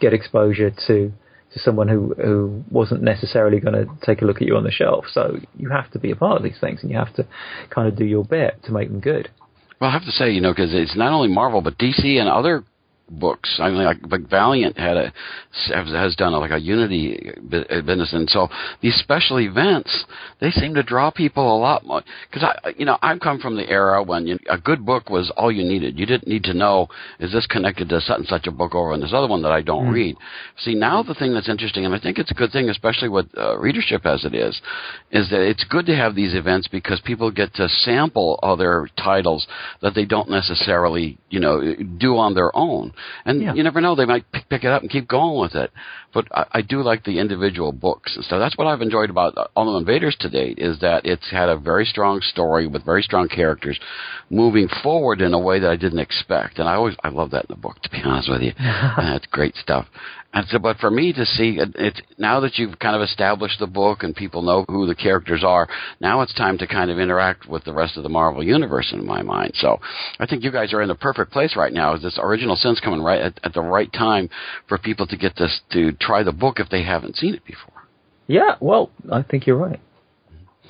get 0.00 0.12
exposure 0.12 0.70
to 0.86 1.12
to 1.52 1.58
someone 1.58 1.88
who 1.88 2.14
who 2.14 2.64
wasn't 2.70 3.02
necessarily 3.02 3.60
going 3.60 3.74
to 3.74 3.86
take 4.02 4.22
a 4.22 4.24
look 4.24 4.36
at 4.36 4.46
you 4.48 4.56
on 4.56 4.64
the 4.64 4.70
shelf. 4.70 5.04
So 5.12 5.36
you 5.56 5.68
have 5.68 5.90
to 5.92 5.98
be 5.98 6.10
a 6.10 6.16
part 6.16 6.38
of 6.38 6.42
these 6.42 6.58
things 6.58 6.80
and 6.82 6.90
you 6.90 6.96
have 6.96 7.14
to 7.16 7.26
kind 7.68 7.86
of 7.86 7.96
do 7.96 8.04
your 8.04 8.24
bit 8.24 8.62
to 8.64 8.72
make 8.72 8.88
them 8.88 9.00
good. 9.00 9.28
Well, 9.78 9.90
I 9.90 9.92
have 9.92 10.04
to 10.04 10.10
say, 10.10 10.30
you 10.30 10.40
know, 10.40 10.52
because 10.52 10.72
it's 10.72 10.96
not 10.96 11.12
only 11.12 11.28
Marvel 11.28 11.60
but 11.60 11.76
DC 11.76 12.18
and 12.18 12.30
other 12.30 12.64
books. 13.10 13.58
I 13.58 13.68
mean, 13.70 13.84
like, 13.84 13.98
like 14.10 14.28
Valiant 14.28 14.78
had 14.78 14.96
a 14.96 15.12
has 15.68 16.14
done 16.16 16.34
a, 16.34 16.38
like 16.38 16.50
a 16.50 16.58
Unity 16.58 17.32
business, 17.50 18.12
and 18.12 18.28
so 18.28 18.48
these 18.80 18.94
special 18.96 19.40
events 19.40 20.04
they 20.40 20.50
seem 20.50 20.74
to 20.74 20.82
draw 20.82 21.10
people 21.10 21.56
a 21.56 21.58
lot 21.58 21.84
more. 21.84 22.02
Because 22.30 22.44
I, 22.44 22.70
you 22.76 22.84
know, 22.84 22.98
I've 23.02 23.20
come 23.20 23.40
from 23.40 23.56
the 23.56 23.68
era 23.68 24.02
when 24.02 24.26
you, 24.26 24.38
a 24.48 24.58
good 24.58 24.84
book 24.84 25.10
was 25.10 25.32
all 25.36 25.50
you 25.50 25.64
needed. 25.64 25.98
You 25.98 26.06
didn't 26.06 26.28
need 26.28 26.44
to 26.44 26.54
know 26.54 26.88
is 27.18 27.32
this 27.32 27.46
connected 27.46 27.88
to 27.88 28.00
such 28.00 28.18
and 28.18 28.26
such 28.26 28.46
a 28.46 28.52
book 28.52 28.74
over 28.74 28.92
and 28.92 29.02
this 29.02 29.12
other 29.12 29.26
one 29.26 29.42
that 29.42 29.52
I 29.52 29.62
don't 29.62 29.86
mm. 29.86 29.94
read. 29.94 30.16
See, 30.58 30.74
now 30.74 31.02
the 31.02 31.14
thing 31.14 31.34
that's 31.34 31.48
interesting, 31.48 31.84
and 31.84 31.94
I 31.94 31.98
think 31.98 32.18
it's 32.18 32.30
a 32.30 32.34
good 32.34 32.52
thing, 32.52 32.68
especially 32.68 33.08
with 33.08 33.26
uh, 33.36 33.58
readership 33.58 34.06
as 34.06 34.24
it 34.24 34.34
is, 34.34 34.60
is 35.10 35.28
that 35.30 35.40
it's 35.40 35.64
good 35.64 35.86
to 35.86 35.96
have 35.96 36.14
these 36.14 36.34
events 36.34 36.68
because 36.68 37.00
people 37.00 37.30
get 37.30 37.54
to 37.54 37.68
sample 37.68 38.38
other 38.42 38.88
titles 38.96 39.46
that 39.82 39.94
they 39.94 40.04
don't 40.04 40.30
necessarily, 40.30 41.18
you 41.30 41.40
know, 41.40 41.74
do 41.98 42.16
on 42.16 42.34
their 42.34 42.54
own. 42.56 42.92
And 43.24 43.42
yeah. 43.42 43.54
you 43.54 43.62
never 43.62 43.80
know, 43.80 43.94
they 43.94 44.04
might 44.04 44.30
pick, 44.32 44.48
pick, 44.48 44.64
it 44.64 44.70
up 44.70 44.82
and 44.82 44.90
keep 44.90 45.08
going 45.08 45.40
with 45.40 45.54
it. 45.54 45.70
But 46.12 46.26
I, 46.32 46.46
I 46.52 46.62
do 46.62 46.82
like 46.82 47.04
the 47.04 47.18
individual 47.18 47.72
books 47.72 48.16
and 48.16 48.24
stuff. 48.24 48.38
That's 48.38 48.56
what 48.56 48.66
I've 48.66 48.82
enjoyed 48.82 49.10
about 49.10 49.36
uh, 49.36 49.46
All 49.54 49.72
the 49.72 49.78
Invaders 49.78 50.16
to 50.20 50.28
date 50.28 50.58
is 50.58 50.80
that 50.80 51.04
it's 51.04 51.30
had 51.30 51.48
a 51.48 51.56
very 51.56 51.84
strong 51.84 52.20
story 52.20 52.66
with 52.66 52.84
very 52.84 53.02
strong 53.02 53.28
characters 53.28 53.78
moving 54.30 54.68
forward 54.82 55.20
in 55.20 55.34
a 55.34 55.38
way 55.38 55.58
that 55.58 55.70
I 55.70 55.76
didn't 55.76 56.00
expect. 56.00 56.58
And 56.58 56.68
I 56.68 56.74
always, 56.74 56.96
I 57.02 57.08
love 57.08 57.30
that 57.30 57.46
in 57.48 57.54
the 57.54 57.60
book, 57.60 57.80
to 57.82 57.90
be 57.90 58.00
honest 58.04 58.28
with 58.30 58.42
you. 58.42 58.52
That's 58.58 59.26
great 59.26 59.56
stuff. 59.56 59.86
And 60.34 60.46
so, 60.48 60.58
but 60.58 60.76
for 60.76 60.90
me 60.90 61.12
to 61.14 61.24
see 61.24 61.58
it, 61.58 62.02
now 62.18 62.40
that 62.40 62.58
you've 62.58 62.78
kind 62.78 62.94
of 62.94 63.00
established 63.00 63.60
the 63.60 63.66
book 63.66 64.02
and 64.02 64.14
people 64.14 64.42
know 64.42 64.66
who 64.68 64.86
the 64.86 64.94
characters 64.94 65.42
are, 65.42 65.66
now 66.00 66.20
it's 66.20 66.34
time 66.34 66.58
to 66.58 66.66
kind 66.66 66.90
of 66.90 66.98
interact 66.98 67.46
with 67.48 67.64
the 67.64 67.72
rest 67.72 67.96
of 67.96 68.02
the 68.02 68.10
Marvel 68.10 68.42
universe 68.44 68.92
in 68.92 69.06
my 69.06 69.22
mind. 69.22 69.52
So, 69.54 69.80
I 70.20 70.26
think 70.26 70.44
you 70.44 70.52
guys 70.52 70.74
are 70.74 70.82
in 70.82 70.88
the 70.88 70.94
perfect 70.94 71.32
place 71.32 71.56
right 71.56 71.72
now. 71.72 71.94
Is 71.94 72.02
this 72.02 72.18
original 72.22 72.56
sin's 72.56 72.80
coming 72.80 73.00
right 73.00 73.22
at, 73.22 73.40
at 73.42 73.54
the 73.54 73.62
right 73.62 73.90
time 73.92 74.28
for 74.68 74.76
people 74.76 75.06
to 75.06 75.16
get 75.16 75.34
this 75.36 75.60
to 75.72 75.92
try 75.92 76.22
the 76.22 76.32
book 76.32 76.60
if 76.60 76.68
they 76.68 76.82
haven't 76.82 77.16
seen 77.16 77.34
it 77.34 77.44
before? 77.46 77.88
Yeah, 78.26 78.56
well, 78.60 78.90
I 79.10 79.22
think 79.22 79.46
you're 79.46 79.56
right. 79.56 79.80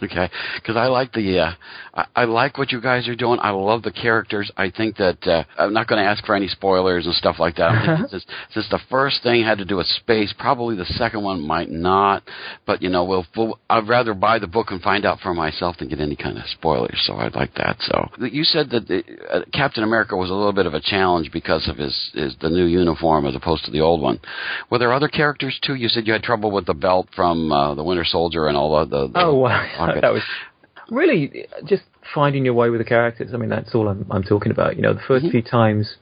Okay, 0.02 0.30
because 0.56 0.76
I 0.76 0.86
like 0.86 1.12
the 1.12 1.38
uh, 1.40 1.52
I, 1.94 2.06
I 2.14 2.24
like 2.24 2.56
what 2.56 2.70
you 2.70 2.80
guys 2.80 3.08
are 3.08 3.16
doing. 3.16 3.38
I 3.42 3.50
love 3.50 3.82
the 3.82 3.90
characters. 3.90 4.50
I 4.56 4.70
think 4.70 4.96
that 4.96 5.26
uh, 5.26 5.44
I'm 5.58 5.72
not 5.72 5.88
going 5.88 6.02
to 6.02 6.08
ask 6.08 6.24
for 6.24 6.36
any 6.36 6.48
spoilers 6.48 7.06
and 7.06 7.14
stuff 7.14 7.36
like 7.38 7.56
that. 7.56 8.06
Since, 8.10 8.26
since 8.52 8.68
the 8.70 8.78
first 8.88 9.22
thing 9.22 9.42
had 9.42 9.58
to 9.58 9.64
do 9.64 9.76
with 9.76 9.86
space, 9.86 10.32
probably 10.38 10.76
the 10.76 10.84
second 10.84 11.22
one 11.22 11.40
might 11.40 11.70
not. 11.70 12.22
But 12.66 12.82
you 12.82 12.88
know, 12.88 13.04
we'll, 13.04 13.26
we'll 13.36 13.58
I'd 13.68 13.88
rather 13.88 14.14
buy 14.14 14.38
the 14.38 14.46
book 14.46 14.68
and 14.70 14.80
find 14.80 15.04
out 15.04 15.18
for 15.20 15.34
myself 15.34 15.76
than 15.78 15.88
get 15.88 16.00
any 16.00 16.16
kind 16.16 16.38
of 16.38 16.44
spoilers. 16.46 17.02
So 17.06 17.16
I'd 17.16 17.34
like 17.34 17.54
that. 17.54 17.76
So 17.80 18.08
you 18.24 18.44
said 18.44 18.70
that 18.70 18.86
the, 18.86 19.02
uh, 19.32 19.40
Captain 19.52 19.82
America 19.82 20.16
was 20.16 20.30
a 20.30 20.34
little 20.34 20.52
bit 20.52 20.66
of 20.66 20.74
a 20.74 20.80
challenge 20.80 21.32
because 21.32 21.68
of 21.68 21.76
his 21.76 22.10
his 22.14 22.36
the 22.40 22.50
new 22.50 22.66
uniform 22.66 23.26
as 23.26 23.34
opposed 23.34 23.64
to 23.64 23.72
the 23.72 23.80
old 23.80 24.00
one. 24.00 24.20
Were 24.70 24.78
there 24.78 24.92
other 24.92 25.08
characters 25.08 25.58
too? 25.62 25.74
You 25.74 25.88
said 25.88 26.06
you 26.06 26.12
had 26.12 26.22
trouble 26.22 26.52
with 26.52 26.66
the 26.66 26.74
belt 26.74 27.08
from 27.16 27.50
uh, 27.50 27.74
the 27.74 27.82
Winter 27.82 28.04
Soldier 28.04 28.46
and 28.46 28.56
all 28.56 28.86
the. 28.86 29.06
the, 29.06 29.12
the 29.12 29.24
oh 29.24 29.34
wow 29.94 30.00
that 30.00 30.12
was 30.12 30.22
really 30.90 31.46
just 31.66 31.82
finding 32.14 32.44
your 32.44 32.54
way 32.54 32.70
with 32.70 32.80
the 32.80 32.84
characters. 32.84 33.30
I 33.34 33.36
mean, 33.36 33.50
that's 33.50 33.74
all 33.74 33.88
I'm, 33.88 34.06
I'm 34.10 34.22
talking 34.22 34.52
about. 34.52 34.76
You 34.76 34.82
know, 34.82 34.94
the 34.94 35.00
1st 35.00 35.18
mm-hmm. 35.18 35.30
few 35.30 35.42
times 35.42 35.96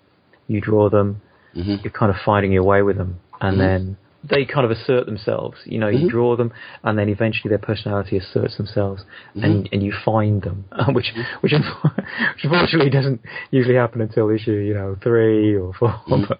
you 0.48 0.60
draw 0.60 0.88
them, 0.88 1.20
mm-hmm. 1.56 1.76
you're 1.82 1.92
kind 1.92 2.10
of 2.10 2.16
finding 2.24 2.52
your 2.52 2.64
way 2.64 2.82
with 2.82 2.96
them, 2.96 3.20
and 3.40 3.58
mm-hmm. 3.58 3.60
then 3.60 3.96
they 4.28 4.44
kind 4.44 4.64
of 4.64 4.70
assert 4.70 5.06
themselves. 5.06 5.58
You 5.64 5.78
know, 5.78 5.88
you 5.88 6.00
mm-hmm. 6.00 6.08
draw 6.08 6.36
them, 6.36 6.52
and 6.84 6.98
then 6.98 7.08
eventually 7.08 7.48
their 7.48 7.58
personality 7.58 8.16
asserts 8.16 8.56
themselves, 8.56 9.02
mm-hmm. 9.30 9.44
and 9.44 9.68
and 9.72 9.82
you 9.82 9.92
find 10.04 10.42
them, 10.42 10.64
which 10.92 11.06
mm-hmm. 11.06 11.40
which, 11.40 11.52
which 11.52 12.44
unfortunately 12.44 12.90
doesn't 12.90 13.20
usually 13.50 13.76
happen 13.76 14.00
until 14.00 14.30
issue 14.30 14.52
you 14.52 14.74
know 14.74 14.96
three 15.02 15.56
or 15.56 15.72
4 15.74 16.02
But 16.08 16.38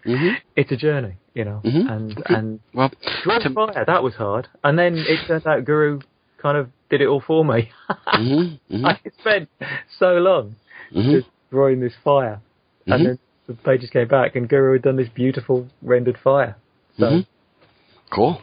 it's 0.55 0.71
a 0.71 0.77
journey, 0.77 1.15
you 1.35 1.45
know, 1.45 1.61
and 1.65 2.23
and 2.27 2.61
well, 2.73 2.91
to, 2.91 3.51
fire 3.53 3.85
that 3.85 4.03
was 4.03 4.15
hard, 4.15 4.49
and 4.63 4.79
then 4.79 4.97
it 4.97 5.27
turns 5.27 5.47
out 5.47 5.65
Guru 5.65 6.01
kind 6.41 6.57
of 6.57 6.69
did 6.91 7.01
it 7.01 7.07
all 7.07 7.23
for 7.27 7.45
me. 7.45 7.71
mm-hmm, 7.91 8.75
mm-hmm. 8.75 8.87
I 8.87 9.01
spent 9.21 9.49
so 9.99 10.15
long 10.15 10.57
mm-hmm. 10.95 11.13
just 11.13 11.29
drawing 11.51 11.81
this 11.81 11.95
fire, 12.05 12.41
and 12.87 12.95
mm-hmm. 12.95 13.05
then 13.05 13.19
the 13.47 13.55
pages 13.55 13.91
came 13.91 14.09
back, 14.09 14.37
and 14.37 14.49
Guru 14.49 14.75
had 14.75 14.83
done 14.83 14.97
this 14.97 15.09
beautiful 15.09 15.69
rendered 15.83 16.19
fire. 16.23 16.57
So. 16.99 17.05
Mm-hmm. 17.05 18.15
Cool. 18.15 18.41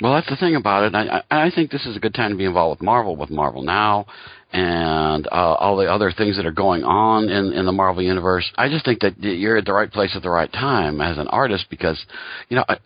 Well, 0.00 0.14
that's 0.14 0.28
the 0.28 0.36
thing 0.36 0.56
about 0.56 0.84
it. 0.84 0.94
I, 0.94 1.22
I, 1.30 1.46
I 1.46 1.50
think 1.50 1.70
this 1.70 1.86
is 1.86 1.96
a 1.96 2.00
good 2.00 2.14
time 2.14 2.30
to 2.30 2.36
be 2.36 2.44
involved 2.44 2.80
with 2.80 2.84
Marvel, 2.84 3.16
with 3.16 3.30
Marvel 3.30 3.62
Now, 3.62 4.06
and 4.52 5.26
uh, 5.26 5.54
all 5.54 5.76
the 5.76 5.86
other 5.86 6.12
things 6.12 6.36
that 6.36 6.44
are 6.44 6.50
going 6.50 6.84
on 6.84 7.28
in, 7.30 7.52
in 7.52 7.64
the 7.64 7.72
Marvel 7.72 8.02
universe. 8.02 8.50
I 8.56 8.68
just 8.68 8.84
think 8.84 9.00
that 9.00 9.18
you're 9.18 9.56
at 9.56 9.64
the 9.64 9.72
right 9.72 9.90
place 9.90 10.12
at 10.14 10.22
the 10.22 10.30
right 10.30 10.52
time 10.52 11.00
as 11.00 11.16
an 11.18 11.28
artist 11.28 11.66
because, 11.70 12.04
you 12.48 12.56
know, 12.56 12.64
I, 12.68 12.76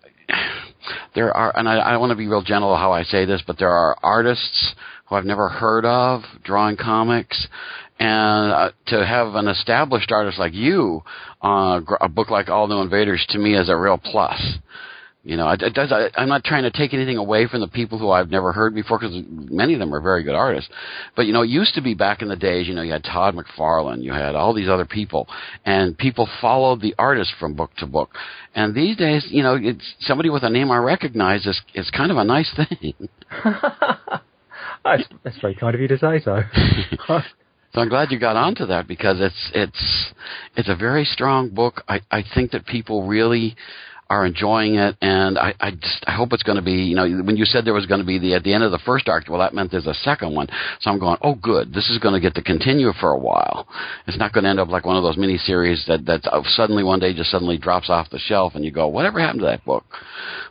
there 1.14 1.36
are, 1.36 1.56
and 1.56 1.68
I, 1.68 1.76
I 1.76 1.96
want 1.96 2.10
to 2.10 2.16
be 2.16 2.28
real 2.28 2.42
gentle 2.42 2.76
how 2.76 2.92
I 2.92 3.02
say 3.04 3.24
this, 3.24 3.42
but 3.46 3.58
there 3.58 3.70
are 3.70 3.96
artists 4.02 4.74
who 5.06 5.16
I've 5.16 5.24
never 5.24 5.48
heard 5.48 5.84
of 5.84 6.22
drawing 6.42 6.76
comics, 6.76 7.46
and 7.98 8.52
uh, 8.52 8.70
to 8.86 9.04
have 9.04 9.34
an 9.34 9.48
established 9.48 10.10
artist 10.10 10.38
like 10.38 10.54
you 10.54 11.02
uh, 11.42 11.80
a 12.00 12.08
book 12.08 12.30
like 12.30 12.48
All 12.48 12.66
New 12.66 12.80
Invaders 12.80 13.24
to 13.30 13.38
me 13.38 13.54
is 13.54 13.68
a 13.68 13.76
real 13.76 13.98
plus. 13.98 14.40
You 15.22 15.36
know, 15.36 15.50
it, 15.50 15.60
it 15.60 15.74
does. 15.74 15.92
I, 15.92 16.08
I'm 16.18 16.30
not 16.30 16.44
trying 16.44 16.62
to 16.62 16.70
take 16.70 16.94
anything 16.94 17.18
away 17.18 17.46
from 17.46 17.60
the 17.60 17.68
people 17.68 17.98
who 17.98 18.10
I've 18.10 18.30
never 18.30 18.52
heard 18.52 18.74
before 18.74 18.98
because 18.98 19.22
many 19.28 19.74
of 19.74 19.78
them 19.78 19.94
are 19.94 20.00
very 20.00 20.22
good 20.22 20.34
artists. 20.34 20.70
But 21.14 21.26
you 21.26 21.34
know, 21.34 21.42
it 21.42 21.50
used 21.50 21.74
to 21.74 21.82
be 21.82 21.92
back 21.92 22.22
in 22.22 22.28
the 22.28 22.36
days. 22.36 22.66
You 22.66 22.74
know, 22.74 22.80
you 22.80 22.92
had 22.92 23.04
Todd 23.04 23.34
McFarlane, 23.34 24.02
you 24.02 24.12
had 24.12 24.34
all 24.34 24.54
these 24.54 24.68
other 24.68 24.86
people, 24.86 25.28
and 25.66 25.96
people 25.96 26.26
followed 26.40 26.80
the 26.80 26.94
artist 26.98 27.34
from 27.38 27.52
book 27.52 27.70
to 27.78 27.86
book. 27.86 28.10
And 28.54 28.74
these 28.74 28.96
days, 28.96 29.26
you 29.30 29.42
know, 29.42 29.58
it's 29.60 29.94
somebody 30.00 30.30
with 30.30 30.42
a 30.42 30.50
name 30.50 30.70
I 30.70 30.78
recognize 30.78 31.44
is 31.44 31.60
is 31.74 31.90
kind 31.90 32.10
of 32.10 32.16
a 32.16 32.24
nice 32.24 32.50
thing. 32.56 32.94
that's, 34.84 35.04
that's 35.22 35.38
very 35.40 35.54
kind 35.54 35.74
of 35.74 35.82
you 35.82 35.88
to 35.88 35.98
say 35.98 36.20
so. 36.24 36.40
So 37.72 37.80
I'm 37.80 37.88
glad 37.88 38.10
you 38.10 38.18
got 38.18 38.34
onto 38.34 38.66
that 38.66 38.88
because 38.88 39.20
it's 39.20 39.50
it's 39.54 40.12
it's 40.56 40.68
a 40.68 40.74
very 40.74 41.04
strong 41.04 41.50
book. 41.50 41.84
I 41.86 42.00
I 42.10 42.24
think 42.34 42.50
that 42.50 42.66
people 42.66 43.06
really 43.06 43.54
are 44.10 44.26
enjoying 44.26 44.74
it, 44.74 44.96
and 45.00 45.38
I, 45.38 45.54
I 45.60 45.70
just 45.70 46.04
I 46.04 46.10
hope 46.10 46.32
it's 46.32 46.42
going 46.42 46.56
to 46.56 46.62
be. 46.62 46.72
You 46.72 46.96
know, 46.96 47.08
when 47.22 47.36
you 47.36 47.44
said 47.44 47.64
there 47.64 47.72
was 47.72 47.86
going 47.86 48.00
to 48.00 48.06
be 48.06 48.18
the 48.18 48.34
at 48.34 48.42
the 48.42 48.52
end 48.52 48.64
of 48.64 48.72
the 48.72 48.80
first 48.84 49.08
arc, 49.08 49.28
well, 49.28 49.38
that 49.38 49.54
meant 49.54 49.70
there's 49.70 49.86
a 49.86 49.94
second 49.94 50.34
one. 50.34 50.48
So 50.80 50.90
I'm 50.90 50.98
going, 50.98 51.16
oh, 51.22 51.36
good. 51.36 51.72
This 51.72 51.88
is 51.88 51.98
going 51.98 52.14
to 52.14 52.20
get 52.20 52.34
to 52.34 52.42
continue 52.42 52.92
for 52.98 53.12
a 53.12 53.18
while. 53.18 53.68
It's 54.08 54.18
not 54.18 54.32
going 54.32 54.44
to 54.44 54.50
end 54.50 54.58
up 54.58 54.68
like 54.68 54.84
one 54.84 54.96
of 54.96 55.04
those 55.04 55.16
miniseries 55.16 55.86
that 55.86 56.04
that 56.06 56.28
suddenly 56.48 56.82
one 56.82 56.98
day 56.98 57.14
just 57.14 57.30
suddenly 57.30 57.56
drops 57.56 57.88
off 57.88 58.10
the 58.10 58.18
shelf, 58.18 58.56
and 58.56 58.64
you 58.64 58.72
go, 58.72 58.88
whatever 58.88 59.20
happened 59.20 59.40
to 59.40 59.46
that 59.46 59.64
book? 59.64 59.84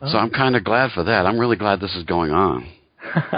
Oh. 0.01 0.09
So 0.09 0.17
I'm 0.17 0.29
kind 0.29 0.55
of 0.55 0.63
glad 0.63 0.91
for 0.93 1.03
that. 1.03 1.25
I'm 1.25 1.37
really 1.37 1.57
glad 1.57 1.81
this 1.81 1.95
is 1.95 2.05
going 2.05 2.31
on. 2.31 2.65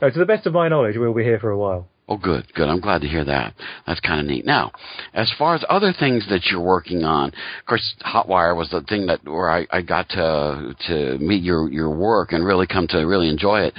no, 0.00 0.10
to 0.10 0.18
the 0.18 0.24
best 0.24 0.46
of 0.46 0.52
my 0.52 0.68
knowledge, 0.68 0.96
we'll 0.96 1.14
be 1.14 1.24
here 1.24 1.40
for 1.40 1.50
a 1.50 1.58
while. 1.58 1.88
Oh, 2.06 2.18
good, 2.18 2.52
good. 2.54 2.68
I'm 2.68 2.80
glad 2.80 3.00
to 3.00 3.08
hear 3.08 3.24
that. 3.24 3.54
That's 3.86 4.00
kind 4.00 4.20
of 4.20 4.26
neat. 4.26 4.44
Now, 4.44 4.72
as 5.14 5.32
far 5.38 5.54
as 5.54 5.64
other 5.70 5.94
things 5.98 6.26
that 6.28 6.46
you're 6.50 6.60
working 6.60 7.02
on, 7.02 7.28
of 7.30 7.66
course, 7.66 7.94
Hotwire 8.04 8.54
was 8.54 8.68
the 8.68 8.82
thing 8.82 9.06
that 9.06 9.24
where 9.24 9.48
I, 9.48 9.66
I 9.70 9.80
got 9.80 10.10
to 10.10 10.74
to 10.88 11.18
meet 11.18 11.42
your 11.42 11.70
your 11.70 11.88
work 11.90 12.32
and 12.32 12.44
really 12.44 12.66
come 12.66 12.86
to 12.88 12.98
really 13.06 13.30
enjoy 13.30 13.60
it. 13.60 13.74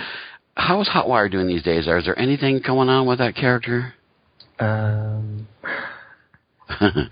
How 0.55 0.81
is 0.81 0.87
Hotwire 0.89 1.29
doing 1.29 1.47
these 1.47 1.61
days? 1.61 1.85
Is 1.85 2.05
there 2.05 2.17
anything 2.17 2.61
going 2.65 2.89
on 2.89 3.05
with 3.05 3.19
that 3.19 3.35
character? 3.35 3.93
Um. 4.59 5.47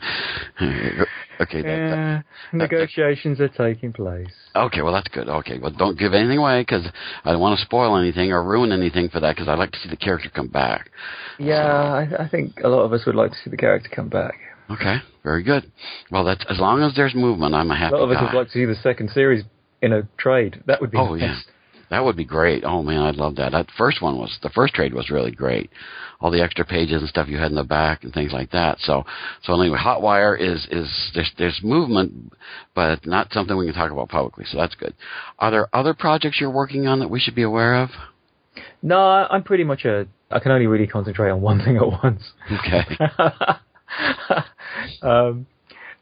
Okay. 1.41 1.61
That, 1.61 1.67
yeah, 1.67 2.21
that, 2.51 2.57
negotiations 2.57 3.39
that, 3.39 3.59
are 3.59 3.73
taking 3.73 3.93
place. 3.93 4.27
Okay, 4.55 4.81
well 4.81 4.93
that's 4.93 5.07
good. 5.09 5.27
Okay, 5.27 5.59
well 5.59 5.71
don't 5.71 5.97
give 5.97 6.13
anything 6.13 6.37
away 6.37 6.61
because 6.61 6.85
I 7.23 7.31
don't 7.31 7.41
want 7.41 7.57
to 7.57 7.65
spoil 7.65 7.97
anything 7.97 8.31
or 8.31 8.43
ruin 8.43 8.71
anything 8.71 9.09
for 9.09 9.19
that 9.19 9.35
because 9.35 9.47
I'd 9.47 9.59
like 9.59 9.71
to 9.71 9.79
see 9.79 9.89
the 9.89 9.97
character 9.97 10.29
come 10.29 10.47
back. 10.47 10.91
Yeah, 11.39 12.07
so. 12.09 12.15
I, 12.17 12.23
I 12.25 12.29
think 12.29 12.59
a 12.63 12.67
lot 12.67 12.83
of 12.83 12.93
us 12.93 13.05
would 13.05 13.15
like 13.15 13.31
to 13.31 13.37
see 13.43 13.49
the 13.49 13.57
character 13.57 13.89
come 13.93 14.09
back. 14.09 14.35
Okay, 14.69 14.97
very 15.23 15.43
good. 15.43 15.71
Well, 16.11 16.23
that's 16.23 16.45
as 16.49 16.59
long 16.59 16.81
as 16.83 16.95
there's 16.95 17.15
movement, 17.15 17.53
I'm 17.53 17.69
a 17.71 17.77
happy. 17.77 17.95
A 17.95 17.97
lot 17.97 18.05
of 18.05 18.11
us 18.11 18.17
guy. 18.17 18.23
would 18.23 18.37
like 18.37 18.47
to 18.47 18.53
see 18.53 18.65
the 18.65 18.75
second 18.75 19.09
series 19.09 19.43
in 19.81 19.93
a 19.93 20.07
trade. 20.17 20.63
That 20.67 20.81
would 20.81 20.91
be. 20.91 20.97
Oh 20.97 21.15
nice. 21.15 21.21
yeah. 21.21 21.39
That 21.93 22.05
would 22.05 22.17
be 22.17 22.25
great. 22.25 22.63
Oh 22.65 22.81
man, 22.81 23.03
I'd 23.03 23.17
love 23.17 23.35
that. 23.35 23.51
That 23.51 23.67
first 23.77 24.01
one 24.01 24.17
was 24.17 24.35
the 24.41 24.49
first 24.49 24.73
trade 24.73 24.95
was 24.95 25.11
really 25.11 25.29
great. 25.29 25.69
All 26.19 26.31
the 26.31 26.41
extra 26.41 26.65
pages 26.65 27.01
and 27.03 27.07
stuff 27.07 27.27
you 27.27 27.37
had 27.37 27.51
in 27.51 27.55
the 27.55 27.63
back 27.63 28.03
and 28.03 28.11
things 28.11 28.33
like 28.33 28.49
that. 28.49 28.79
So 28.79 29.05
so 29.43 29.61
anyway, 29.61 29.77
Hotwire 29.77 30.35
is 30.35 30.67
is 30.71 31.11
there's 31.13 31.31
there's 31.37 31.59
movement, 31.61 32.33
but 32.73 33.05
not 33.05 33.31
something 33.31 33.55
we 33.55 33.67
can 33.67 33.75
talk 33.75 33.91
about 33.91 34.09
publicly. 34.09 34.43
So 34.49 34.57
that's 34.57 34.73
good. 34.73 34.95
Are 35.37 35.51
there 35.51 35.67
other 35.71 35.93
projects 35.93 36.41
you're 36.41 36.49
working 36.49 36.87
on 36.87 36.97
that 36.99 37.11
we 37.11 37.19
should 37.19 37.35
be 37.35 37.43
aware 37.43 37.75
of? 37.83 37.91
No, 38.81 38.97
I'm 38.97 39.43
pretty 39.43 39.63
much 39.63 39.85
a. 39.85 40.07
I 40.31 40.39
can 40.39 40.51
only 40.51 40.65
really 40.65 40.87
concentrate 40.87 41.29
on 41.29 41.41
one 41.41 41.63
thing 41.63 41.77
at 41.77 41.85
once. 41.85 42.23
Okay. 42.51 42.97
um, 45.03 45.45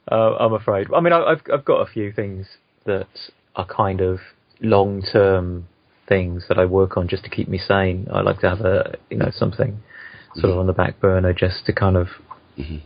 uh, 0.10 0.36
I'm 0.40 0.54
afraid. 0.54 0.88
I 0.96 1.02
mean, 1.02 1.12
I've 1.12 1.42
I've 1.54 1.66
got 1.66 1.86
a 1.86 1.92
few 1.92 2.14
things 2.14 2.48
that 2.86 3.10
are 3.58 3.66
kind 3.66 4.00
of 4.00 4.20
long 4.62 5.02
term 5.12 5.68
things 6.12 6.44
that 6.50 6.60
I 6.60 6.66
work 6.66 6.98
on 6.98 7.08
just 7.08 7.24
to 7.24 7.30
keep 7.30 7.48
me 7.48 7.58
sane. 7.58 8.08
I 8.12 8.20
like 8.22 8.40
to 8.42 8.50
have 8.50 8.62
a 8.62 8.98
you 9.10 9.18
know 9.18 9.32
something 9.34 9.80
sort 10.36 10.46
mm-hmm. 10.46 10.52
of 10.52 10.58
on 10.60 10.68
the 10.68 10.74
back 10.74 11.00
burner 11.00 11.34
just 11.34 11.66
to 11.68 11.74
kind 11.74 11.96
of 11.96 12.08
mm-hmm. 12.60 12.78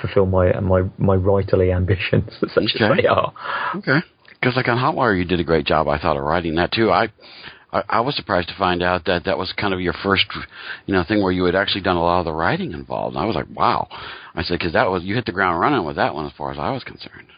fulfill 0.00 0.26
my 0.26 0.46
my 0.60 0.82
my 0.98 1.16
writerly 1.16 1.74
ambitions, 1.74 2.30
such 2.54 2.74
Okay. 2.76 2.84
as 2.84 2.96
they 2.98 3.06
are. 3.06 3.32
Okay. 3.76 4.00
Because 4.38 4.56
like 4.56 4.68
on 4.68 4.76
Hotwire, 4.76 5.16
you 5.18 5.24
did 5.24 5.40
a 5.40 5.44
great 5.44 5.66
job, 5.66 5.88
I 5.88 5.98
thought, 5.98 6.18
of 6.18 6.22
writing 6.22 6.56
that 6.56 6.70
too. 6.70 6.90
I, 6.90 7.08
I, 7.72 8.00
was 8.00 8.14
surprised 8.14 8.48
to 8.48 8.54
find 8.56 8.82
out 8.82 9.06
that 9.06 9.24
that 9.24 9.38
was 9.38 9.52
kind 9.56 9.72
of 9.72 9.80
your 9.80 9.94
first, 10.04 10.26
you 10.84 10.94
know, 10.94 11.04
thing 11.08 11.22
where 11.22 11.32
you 11.32 11.44
had 11.44 11.54
actually 11.54 11.80
done 11.80 11.96
a 11.96 12.02
lot 12.02 12.20
of 12.20 12.26
the 12.26 12.32
writing 12.32 12.72
involved. 12.72 13.16
And 13.16 13.22
I 13.22 13.26
was 13.26 13.34
like, 13.34 13.46
wow. 13.54 13.88
I 14.34 14.42
said, 14.42 14.58
because 14.58 14.74
that 14.74 14.90
was 14.90 15.02
you 15.04 15.14
hit 15.14 15.24
the 15.24 15.32
ground 15.32 15.58
running 15.58 15.84
with 15.86 15.96
that 15.96 16.14
one, 16.14 16.26
as 16.26 16.32
far 16.36 16.52
as 16.52 16.58
I 16.58 16.70
was 16.70 16.84
concerned. 16.84 17.28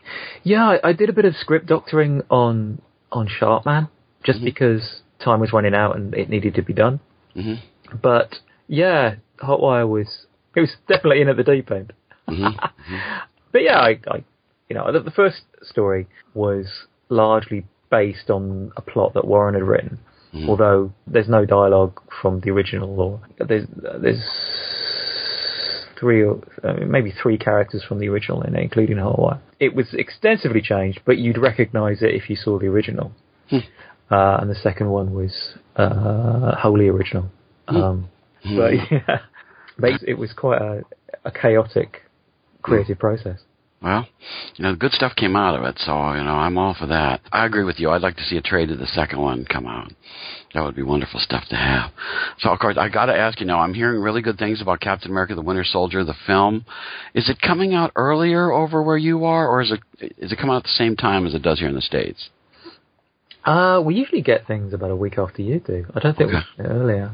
Yeah, 0.42 0.64
I, 0.68 0.88
I 0.88 0.92
did 0.92 1.09
a 1.09 1.12
bit 1.12 1.24
of 1.24 1.35
script 1.37 1.66
doctoring 1.66 2.22
on 2.31 2.83
on 3.12 3.29
Sharkman 3.29 3.88
just 4.24 4.40
Mhm. 4.40 4.44
because 4.44 5.01
time 5.24 5.40
was 5.40 5.52
running 5.52 5.74
out 5.74 5.96
and 5.96 6.14
it 6.14 6.28
needed 6.28 6.54
to 6.54 6.62
be 6.62 6.72
done. 6.72 7.00
hmm 7.35 7.54
But 8.02 8.40
yeah, 8.66 9.16
Hotwire 9.38 9.88
was 9.88 10.26
it 10.57 10.61
was 10.61 10.76
definitely 10.88 11.20
in 11.22 11.28
at 11.28 11.37
the 11.37 11.44
deep 11.44 11.70
end. 11.70 11.92
hmm 12.28 12.48
But 13.52 13.62
yeah, 13.62 13.78
I, 13.78 13.98
I 14.09 14.24
you 14.68 14.76
know 14.76 14.92
the, 14.92 15.00
the 15.00 15.11
first 15.11 15.42
story 15.62 16.07
was 16.35 16.66
largely 17.09 17.64
based 17.90 18.28
on 18.31 18.70
a 18.76 18.83
plot 18.83 19.14
that 19.14 19.26
Warren 19.26 19.54
had 19.54 19.62
written, 19.62 19.98
Mhm. 20.35 20.48
although 20.48 20.92
there's 21.07 21.28
no 21.28 21.46
dialogue 21.46 21.98
from 22.20 22.40
the 22.40 22.50
original 22.50 23.00
or 23.00 23.20
there's 23.48 23.66
there's 24.04 24.22
three 25.98 26.22
or 26.22 26.38
I 26.62 26.72
mean, 26.74 26.90
maybe 26.90 27.11
three 27.11 27.38
characters 27.38 27.83
from 27.83 27.98
the 27.98 28.09
original 28.09 28.42
in 28.42 28.54
it, 28.54 28.62
including 28.62 28.96
Hotwire. 28.98 29.40
It 29.59 29.74
was 29.74 29.94
extensively 29.94 30.61
changed, 30.61 31.00
but 31.04 31.18
you'd 31.18 31.38
recognise 31.38 32.02
it 32.02 32.14
if 32.14 32.28
you 32.31 32.37
saw 32.37 32.59
the 32.59 32.66
original. 32.66 33.12
Uh, 34.10 34.38
and 34.40 34.50
the 34.50 34.54
second 34.54 34.88
one 34.88 35.12
was 35.12 35.54
uh, 35.76 36.56
wholly 36.56 36.88
original. 36.88 37.30
Um, 37.66 38.08
but 38.42 38.72
yeah, 38.90 39.18
but 39.78 40.02
it 40.06 40.14
was 40.14 40.32
quite 40.32 40.60
a, 40.60 40.82
a 41.24 41.30
chaotic 41.30 42.02
creative 42.62 42.98
process. 42.98 43.38
Well, 43.80 44.08
you 44.56 44.64
know, 44.64 44.72
the 44.72 44.78
good 44.78 44.90
stuff 44.90 45.14
came 45.14 45.36
out 45.36 45.56
of 45.56 45.64
it, 45.64 45.78
so 45.78 45.92
you 46.14 46.24
know, 46.24 46.32
I'm 46.32 46.58
all 46.58 46.74
for 46.74 46.86
that. 46.86 47.20
I 47.30 47.46
agree 47.46 47.62
with 47.62 47.78
you. 47.78 47.90
I'd 47.90 48.02
like 48.02 48.16
to 48.16 48.24
see 48.24 48.36
a 48.36 48.42
trade 48.42 48.72
of 48.72 48.78
the 48.78 48.88
second 48.88 49.20
one 49.20 49.44
come 49.44 49.68
out. 49.68 49.92
That 50.52 50.64
would 50.64 50.74
be 50.74 50.82
wonderful 50.82 51.20
stuff 51.20 51.44
to 51.50 51.56
have. 51.56 51.92
So, 52.38 52.50
of 52.50 52.58
course, 52.58 52.76
I 52.76 52.88
got 52.88 53.06
to 53.06 53.14
ask 53.14 53.38
you 53.38 53.46
now. 53.46 53.60
I'm 53.60 53.74
hearing 53.74 54.00
really 54.00 54.20
good 54.20 54.38
things 54.38 54.60
about 54.60 54.80
Captain 54.80 55.12
America: 55.12 55.36
The 55.36 55.42
Winter 55.42 55.64
Soldier, 55.64 56.02
the 56.02 56.16
film. 56.26 56.64
Is 57.14 57.28
it 57.28 57.40
coming 57.40 57.74
out 57.74 57.92
earlier 57.94 58.50
over 58.50 58.82
where 58.82 58.96
you 58.96 59.24
are, 59.26 59.46
or 59.46 59.62
is 59.62 59.70
it 59.70 60.12
is 60.18 60.32
it 60.32 60.38
coming 60.38 60.54
out 60.54 60.58
at 60.58 60.62
the 60.64 60.70
same 60.70 60.96
time 60.96 61.24
as 61.24 61.34
it 61.34 61.42
does 61.42 61.60
here 61.60 61.68
in 61.68 61.76
the 61.76 61.80
states? 61.80 62.30
Uh, 63.48 63.80
we 63.80 63.94
usually 63.94 64.20
get 64.22 64.46
things 64.46 64.72
about 64.74 64.90
a 64.90 64.96
week 64.96 65.16
after 65.18 65.40
you 65.42 65.58
do. 65.61 65.87
I 65.94 66.00
don't 66.00 66.16
think 66.16 66.30
Okay. 66.32 66.44
we 66.58 66.64
earlier. 66.64 67.11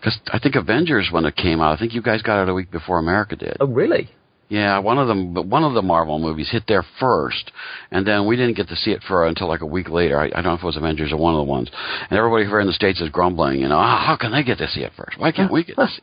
Because 0.00 0.18
I 0.32 0.38
think 0.38 0.54
Avengers, 0.56 1.08
when 1.10 1.24
it 1.24 1.36
came 1.36 1.60
out, 1.60 1.72
I 1.74 1.76
think 1.78 1.92
you 1.94 2.02
guys 2.02 2.22
got 2.22 2.42
it 2.42 2.48
a 2.48 2.54
week 2.54 2.70
before 2.70 2.98
America 2.98 3.36
did. 3.36 3.56
Oh, 3.60 3.66
really? 3.66 4.10
Yeah, 4.48 4.78
one 4.78 4.96
of 4.98 5.08
them, 5.08 5.34
but 5.34 5.44
one 5.46 5.62
of 5.62 5.74
the 5.74 5.82
Marvel 5.82 6.18
movies 6.18 6.48
hit 6.50 6.64
there 6.66 6.84
first, 6.98 7.52
and 7.90 8.06
then 8.06 8.26
we 8.26 8.34
didn't 8.34 8.56
get 8.56 8.68
to 8.68 8.76
see 8.76 8.92
it 8.92 9.02
for 9.06 9.26
until 9.26 9.46
like 9.46 9.60
a 9.60 9.66
week 9.66 9.88
later. 9.90 10.18
I, 10.18 10.26
I 10.26 10.40
don't 10.40 10.44
know 10.44 10.54
if 10.54 10.62
it 10.62 10.66
was 10.66 10.76
Avengers 10.76 11.12
or 11.12 11.18
one 11.18 11.34
of 11.34 11.38
the 11.38 11.50
ones. 11.50 11.68
And 12.08 12.18
everybody 12.18 12.44
here 12.46 12.58
in 12.60 12.66
the 12.66 12.72
states 12.72 13.00
is 13.00 13.10
grumbling, 13.10 13.60
you 13.60 13.68
know, 13.68 13.76
"Ah, 13.78 14.02
how 14.06 14.16
can 14.16 14.32
they 14.32 14.42
get 14.42 14.58
to 14.58 14.68
see 14.68 14.80
it 14.80 14.92
first? 14.96 15.18
Why 15.18 15.32
can't 15.32 15.52
we 15.52 15.64
get 15.64 15.76
to 15.76 15.86
see? 15.88 16.02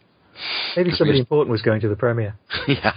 Maybe 0.75 0.91
somebody 0.91 1.19
important 1.19 1.51
was 1.51 1.61
going 1.61 1.81
to 1.81 1.89
the 1.89 1.95
premiere. 1.95 2.35
yeah, 2.67 2.93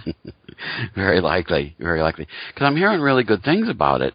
very 0.95 1.21
likely, 1.21 1.75
very 1.79 2.01
likely. 2.01 2.27
Because 2.53 2.65
I'm 2.65 2.75
hearing 2.75 2.99
really 3.01 3.23
good 3.23 3.43
things 3.43 3.69
about 3.69 4.01
it, 4.01 4.13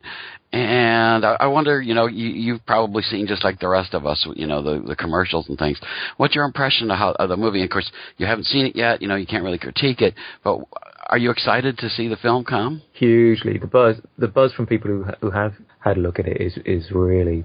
and 0.54 1.24
I, 1.24 1.37
I 1.40 1.46
wonder, 1.48 1.82
you 1.82 1.94
know, 1.94 2.06
you, 2.06 2.28
you've 2.28 2.64
probably 2.64 3.02
seen 3.02 3.26
just 3.26 3.42
like 3.42 3.58
the 3.58 3.68
rest 3.68 3.92
of 3.92 4.06
us, 4.06 4.24
you 4.37 4.46
know, 4.46 4.62
the 4.62 4.87
the 4.87 4.94
commercials 4.94 5.48
and 5.48 5.58
things. 5.58 5.80
What's 6.16 6.34
your 6.34 6.44
impression 6.44 6.90
of 6.90 6.98
how 6.98 7.10
of 7.12 7.28
the 7.28 7.37
movie? 7.37 7.60
And 7.60 7.68
of 7.68 7.72
course, 7.72 7.90
you 8.18 8.26
haven't 8.26 8.44
seen 8.44 8.66
it 8.66 8.76
yet. 8.76 9.02
You 9.02 9.08
know, 9.08 9.16
you 9.16 9.26
can't 9.26 9.42
really 9.42 9.58
critique 9.58 10.00
it, 10.00 10.14
but 10.44 10.60
are 11.08 11.18
you 11.18 11.30
excited 11.30 11.78
to 11.78 11.90
see 11.90 12.06
the 12.06 12.16
film 12.16 12.44
come? 12.44 12.82
Hugely, 12.92 13.58
the 13.58 13.66
buzz, 13.66 13.96
the 14.16 14.28
buzz 14.28 14.52
from 14.52 14.66
people 14.66 14.90
who 14.90 15.04
who 15.20 15.30
have 15.30 15.54
had 15.80 15.96
a 15.96 16.00
look 16.00 16.20
at 16.20 16.26
it 16.26 16.40
is 16.40 16.56
is 16.64 16.90
really, 16.92 17.44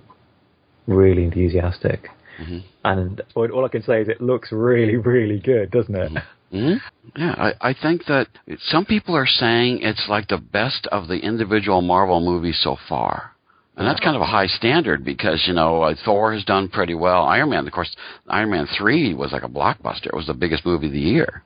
really 0.86 1.24
enthusiastic. 1.24 2.10
Mhm. 2.40 2.64
And 2.86 3.22
all 3.36 3.52
all 3.52 3.66
I 3.66 3.70
can 3.70 3.84
say 3.84 4.02
is 4.02 4.08
it 4.08 4.22
looks 4.22 4.52
really, 4.52 4.96
really 4.96 5.40
good, 5.40 5.72
doesn't 5.72 5.96
it? 5.96 6.12
hmm 6.52 6.74
Yeah, 7.16 7.36
I, 7.38 7.70
I 7.70 7.74
think 7.74 8.06
that 8.06 8.28
some 8.60 8.86
people 8.86 9.16
are 9.16 9.28
saying 9.28 9.82
it's 9.82 10.08
like 10.08 10.28
the 10.28 10.38
best 10.38 10.88
of 10.88 11.08
the 11.08 11.20
individual 11.20 11.82
Marvel 11.82 12.22
movies 12.22 12.60
so 12.62 12.78
far. 12.88 13.36
And 13.76 13.88
that's 13.88 14.02
kind 14.02 14.16
of 14.16 14.22
a 14.22 14.26
high 14.26 14.48
standard 14.48 15.06
because, 15.06 15.46
you 15.48 15.54
know, 15.54 15.84
uh, 15.84 15.96
Thor 16.04 16.34
has 16.34 16.44
done 16.44 16.68
pretty 16.68 16.96
well. 16.96 17.24
Iron 17.24 17.52
Man, 17.52 17.66
of 17.66 17.72
course, 17.72 17.96
Iron 18.28 18.50
Man 18.50 18.68
3 18.78 19.14
was 19.14 19.32
like 19.32 19.44
a 19.44 19.48
blockbuster. 19.48 20.08
It 20.08 20.16
was 20.16 20.28
the 20.28 20.34
biggest 20.34 20.66
movie 20.66 20.88
of 20.88 20.92
the 20.92 21.00
year 21.00 21.44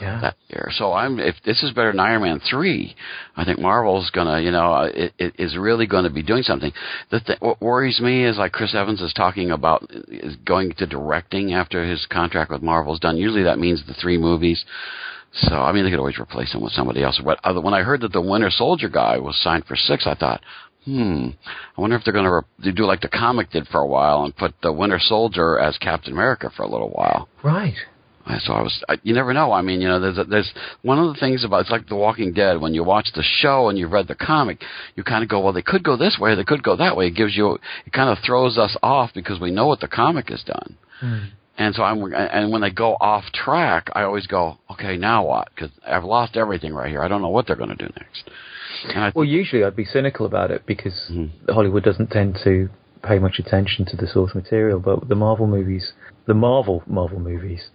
Yeah. 0.00 0.20
that 0.20 0.36
year. 0.48 0.70
So 0.72 0.92
I'm, 0.92 1.18
if 1.18 1.34
this 1.44 1.62
is 1.62 1.72
better 1.72 1.90
than 1.90 2.00
Iron 2.00 2.22
Man 2.22 2.40
3, 2.48 2.94
I 3.36 3.44
think 3.44 3.58
Marvel's 3.58 4.10
gonna, 4.10 4.40
you 4.40 4.50
know, 4.50 4.72
uh, 4.72 4.90
it, 4.94 5.12
it 5.18 5.34
is 5.38 5.56
really 5.56 5.86
gonna 5.86 6.10
be 6.10 6.22
doing 6.22 6.42
something. 6.42 6.72
The 7.10 7.20
th- 7.20 7.40
what 7.40 7.60
worries 7.60 8.00
me 8.00 8.24
is 8.24 8.38
like 8.38 8.52
Chris 8.52 8.74
Evans 8.74 9.00
is 9.00 9.12
talking 9.12 9.50
about 9.50 9.90
is 10.08 10.36
going 10.44 10.72
to 10.74 10.86
directing 10.86 11.54
after 11.54 11.84
his 11.84 12.06
contract 12.10 12.50
with 12.50 12.62
Marvel's 12.62 13.00
done. 13.00 13.16
Usually 13.16 13.42
that 13.44 13.58
means 13.58 13.82
the 13.86 13.94
three 13.94 14.18
movies. 14.18 14.64
So 15.32 15.56
I 15.56 15.72
mean, 15.72 15.84
they 15.84 15.90
could 15.90 15.98
always 15.98 16.18
replace 16.18 16.52
him 16.54 16.62
with 16.62 16.72
somebody 16.72 17.02
else. 17.02 17.20
But 17.22 17.38
other, 17.44 17.60
when 17.60 17.74
I 17.74 17.82
heard 17.82 18.00
that 18.00 18.12
the 18.12 18.20
Winter 18.20 18.50
Soldier 18.50 18.88
guy 18.88 19.18
was 19.18 19.36
signed 19.42 19.66
for 19.66 19.76
six, 19.76 20.06
I 20.06 20.14
thought, 20.14 20.40
hmm, 20.84 21.28
I 21.76 21.80
wonder 21.80 21.96
if 21.96 22.04
they're 22.04 22.14
going 22.14 22.24
to 22.24 22.42
re- 22.62 22.72
do 22.72 22.86
like 22.86 23.02
the 23.02 23.08
comic 23.08 23.50
did 23.50 23.68
for 23.68 23.80
a 23.80 23.86
while 23.86 24.24
and 24.24 24.34
put 24.34 24.54
the 24.62 24.72
Winter 24.72 24.98
Soldier 24.98 25.58
as 25.58 25.76
Captain 25.78 26.12
America 26.12 26.50
for 26.56 26.62
a 26.62 26.68
little 26.68 26.90
while. 26.90 27.28
Right. 27.42 27.74
So 28.40 28.52
I 28.52 28.62
was, 28.62 28.84
I, 28.88 28.98
you 29.02 29.14
never 29.14 29.32
know. 29.32 29.52
I 29.52 29.62
mean, 29.62 29.80
you 29.80 29.88
know, 29.88 30.00
there's 30.00 30.18
a, 30.18 30.24
there's 30.24 30.52
one 30.82 30.98
of 30.98 31.12
the 31.12 31.18
things 31.20 31.44
about 31.44 31.62
it's 31.62 31.70
like 31.70 31.88
The 31.88 31.96
Walking 31.96 32.32
Dead. 32.32 32.60
When 32.60 32.74
you 32.74 32.84
watch 32.84 33.08
the 33.14 33.22
show 33.22 33.68
and 33.68 33.78
you've 33.78 33.92
read 33.92 34.08
the 34.08 34.14
comic, 34.14 34.62
you 34.96 35.04
kind 35.04 35.22
of 35.22 35.28
go, 35.30 35.40
well, 35.40 35.52
they 35.52 35.62
could 35.62 35.82
go 35.82 35.96
this 35.96 36.18
way, 36.20 36.34
they 36.34 36.44
could 36.44 36.62
go 36.62 36.76
that 36.76 36.96
way. 36.96 37.06
It 37.06 37.14
gives 37.16 37.36
you, 37.36 37.58
it 37.86 37.92
kind 37.92 38.10
of 38.10 38.18
throws 38.24 38.58
us 38.58 38.76
off 38.82 39.10
because 39.14 39.40
we 39.40 39.50
know 39.50 39.66
what 39.66 39.80
the 39.80 39.88
comic 39.88 40.28
has 40.28 40.42
done. 40.44 40.76
And 41.56 41.74
so 41.74 41.82
I'm, 41.82 42.12
and 42.14 42.52
when 42.52 42.60
they 42.60 42.70
go 42.70 42.96
off 43.00 43.24
track, 43.32 43.90
I 43.92 44.02
always 44.02 44.26
go, 44.28 44.58
okay, 44.70 44.96
now 44.96 45.26
what? 45.26 45.48
Because 45.54 45.70
I've 45.86 46.04
lost 46.04 46.36
everything 46.36 46.72
right 46.72 46.88
here. 46.90 47.02
I 47.02 47.08
don't 47.08 47.20
know 47.22 47.30
what 47.30 47.46
they're 47.46 47.56
going 47.56 47.76
to 47.76 47.86
do 47.86 47.92
next. 47.98 48.30
I, 48.94 49.10
Well, 49.14 49.24
usually 49.24 49.64
I'd 49.64 49.74
be 49.74 49.84
cynical 49.84 50.24
about 50.26 50.50
it 50.52 50.66
because 50.66 51.10
Mhm. 51.10 51.30
Hollywood 51.48 51.82
doesn't 51.82 52.10
tend 52.12 52.38
to 52.44 52.68
pay 53.02 53.18
much 53.18 53.38
attention 53.40 53.86
to 53.86 53.96
the 53.96 54.06
source 54.06 54.34
material. 54.34 54.78
But 54.78 55.08
the 55.08 55.16
Marvel 55.16 55.46
movies, 55.48 55.92
the 56.26 56.34
Marvel 56.34 56.82
Marvel 56.86 57.18
movies, 57.18 57.70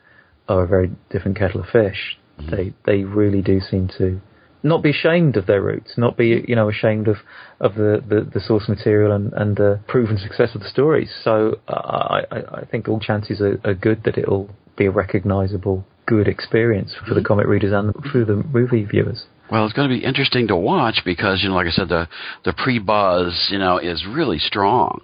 are 0.48 0.64
a 0.64 0.68
very 0.68 0.92
different 1.10 1.38
kettle 1.38 1.62
of 1.62 1.68
fish. 1.68 2.18
They 2.50 2.74
they 2.86 3.04
really 3.04 3.42
do 3.42 3.60
seem 3.60 3.90
to 3.98 4.22
not 4.64 4.82
be 4.82 4.92
ashamed 4.92 5.36
of 5.36 5.46
their 5.46 5.62
roots, 5.62 5.94
not 5.98 6.18
be 6.18 6.44
you 6.48 6.56
know 6.56 6.70
ashamed 6.70 7.08
of 7.08 7.18
of 7.60 7.76
the, 7.76 8.04
the, 8.08 8.30
the 8.34 8.40
source 8.40 8.68
material 8.68 9.12
and, 9.12 9.32
and 9.34 9.58
the 9.58 9.80
proven 9.88 10.18
success 10.18 10.56
of 10.56 10.62
the 10.62 10.70
stories. 10.70 11.10
So 11.24 11.60
uh, 11.68 11.74
I 11.74 12.20
I, 12.32 12.60
I 12.62 12.66
think 12.66 12.88
all 12.88 13.00
chances 13.00 13.42
are, 13.42 13.60
are 13.64 13.74
good 13.74 14.04
that 14.06 14.18
it'll 14.18 14.50
be 14.78 14.86
a 14.86 14.92
recognisable 14.92 15.86
good 16.06 16.28
experience 16.28 16.96
for 17.08 17.14
the 17.14 17.24
comic 17.24 17.48
readers 17.48 17.72
and 17.72 17.94
for 18.12 18.26
the 18.26 18.36
movie 18.36 18.84
viewers. 18.84 19.26
Well, 19.52 19.66
it's 19.66 19.74
going 19.74 19.90
to 19.90 19.96
be 19.96 20.04
interesting 20.04 20.48
to 20.48 20.56
watch 20.56 21.02
because 21.06 21.44
you 21.44 21.50
know, 21.50 21.56
like 21.56 21.68
I 21.68 21.72
said, 21.72 21.90
the 21.90 22.08
the 22.46 22.54
pre 22.54 22.80
buzz, 22.80 23.50
you 23.52 23.60
know, 23.60 23.78
is 23.78 24.06
really 24.08 24.40
strong. 24.40 25.02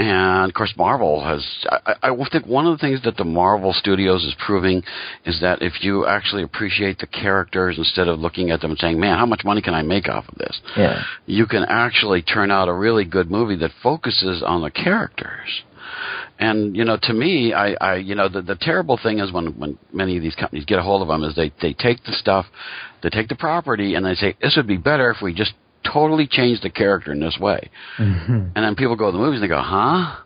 And 0.00 0.48
of 0.48 0.54
course, 0.54 0.72
Marvel 0.78 1.22
has. 1.22 1.46
I, 1.70 1.94
I 2.04 2.28
think 2.32 2.46
one 2.46 2.66
of 2.66 2.72
the 2.72 2.80
things 2.80 3.02
that 3.04 3.18
the 3.18 3.24
Marvel 3.24 3.74
Studios 3.74 4.24
is 4.24 4.34
proving 4.38 4.82
is 5.26 5.38
that 5.42 5.60
if 5.60 5.84
you 5.84 6.06
actually 6.06 6.42
appreciate 6.42 6.98
the 6.98 7.06
characters 7.06 7.76
instead 7.76 8.08
of 8.08 8.18
looking 8.18 8.50
at 8.50 8.62
them 8.62 8.70
and 8.70 8.80
saying, 8.80 8.98
"Man, 8.98 9.18
how 9.18 9.26
much 9.26 9.42
money 9.44 9.60
can 9.60 9.74
I 9.74 9.82
make 9.82 10.08
off 10.08 10.26
of 10.26 10.38
this?" 10.38 10.58
Yeah. 10.74 11.02
you 11.26 11.46
can 11.46 11.66
actually 11.68 12.22
turn 12.22 12.50
out 12.50 12.68
a 12.68 12.72
really 12.72 13.04
good 13.04 13.30
movie 13.30 13.56
that 13.56 13.72
focuses 13.82 14.42
on 14.42 14.62
the 14.62 14.70
characters. 14.70 15.64
And 16.38 16.74
you 16.74 16.84
know, 16.84 16.96
to 17.02 17.12
me, 17.12 17.52
I, 17.52 17.74
I 17.78 17.94
you 17.96 18.14
know, 18.14 18.30
the, 18.30 18.40
the 18.40 18.56
terrible 18.56 18.98
thing 19.02 19.18
is 19.18 19.30
when 19.30 19.48
when 19.58 19.78
many 19.92 20.16
of 20.16 20.22
these 20.22 20.34
companies 20.34 20.64
get 20.64 20.78
a 20.78 20.82
hold 20.82 21.02
of 21.02 21.08
them 21.08 21.24
is 21.24 21.36
they 21.36 21.52
they 21.60 21.74
take 21.74 22.02
the 22.04 22.12
stuff, 22.12 22.46
they 23.02 23.10
take 23.10 23.28
the 23.28 23.36
property, 23.36 23.96
and 23.96 24.06
they 24.06 24.14
say 24.14 24.34
this 24.40 24.56
would 24.56 24.66
be 24.66 24.78
better 24.78 25.10
if 25.10 25.18
we 25.20 25.34
just 25.34 25.52
totally 25.84 26.26
changed 26.26 26.62
the 26.62 26.70
character 26.70 27.12
in 27.12 27.20
this 27.20 27.38
way. 27.40 27.70
Mm-hmm. 27.98 28.32
And 28.54 28.56
then 28.56 28.74
people 28.74 28.96
go 28.96 29.06
to 29.06 29.12
the 29.12 29.18
movies 29.18 29.40
and 29.40 29.44
they 29.44 29.54
go, 29.54 29.62
huh? 29.62 30.16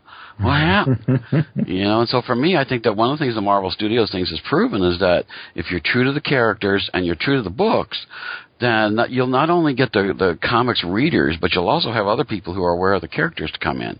What 0.40 0.54
happened? 0.54 1.24
you 1.66 1.84
know, 1.84 2.00
and 2.00 2.08
so 2.08 2.20
for 2.22 2.34
me, 2.34 2.56
I 2.56 2.64
think 2.68 2.82
that 2.84 2.96
one 2.96 3.12
of 3.12 3.18
the 3.18 3.24
things 3.24 3.36
the 3.36 3.40
Marvel 3.40 3.70
Studios 3.70 4.10
things 4.10 4.30
has 4.30 4.40
proven 4.48 4.82
is 4.82 4.98
that 4.98 5.26
if 5.54 5.70
you're 5.70 5.80
true 5.84 6.04
to 6.04 6.12
the 6.12 6.20
characters 6.20 6.90
and 6.92 7.06
you're 7.06 7.14
true 7.14 7.36
to 7.36 7.42
the 7.42 7.50
books, 7.50 8.04
then 8.60 8.98
you'll 9.10 9.26
not 9.28 9.50
only 9.50 9.74
get 9.74 9.92
the 9.92 10.14
the 10.16 10.38
comics 10.42 10.82
readers, 10.84 11.36
but 11.40 11.52
you'll 11.54 11.68
also 11.68 11.92
have 11.92 12.06
other 12.06 12.24
people 12.24 12.52
who 12.52 12.64
are 12.64 12.72
aware 12.72 12.94
of 12.94 13.00
the 13.00 13.08
characters 13.08 13.50
to 13.52 13.58
come 13.58 13.80
in 13.80 13.98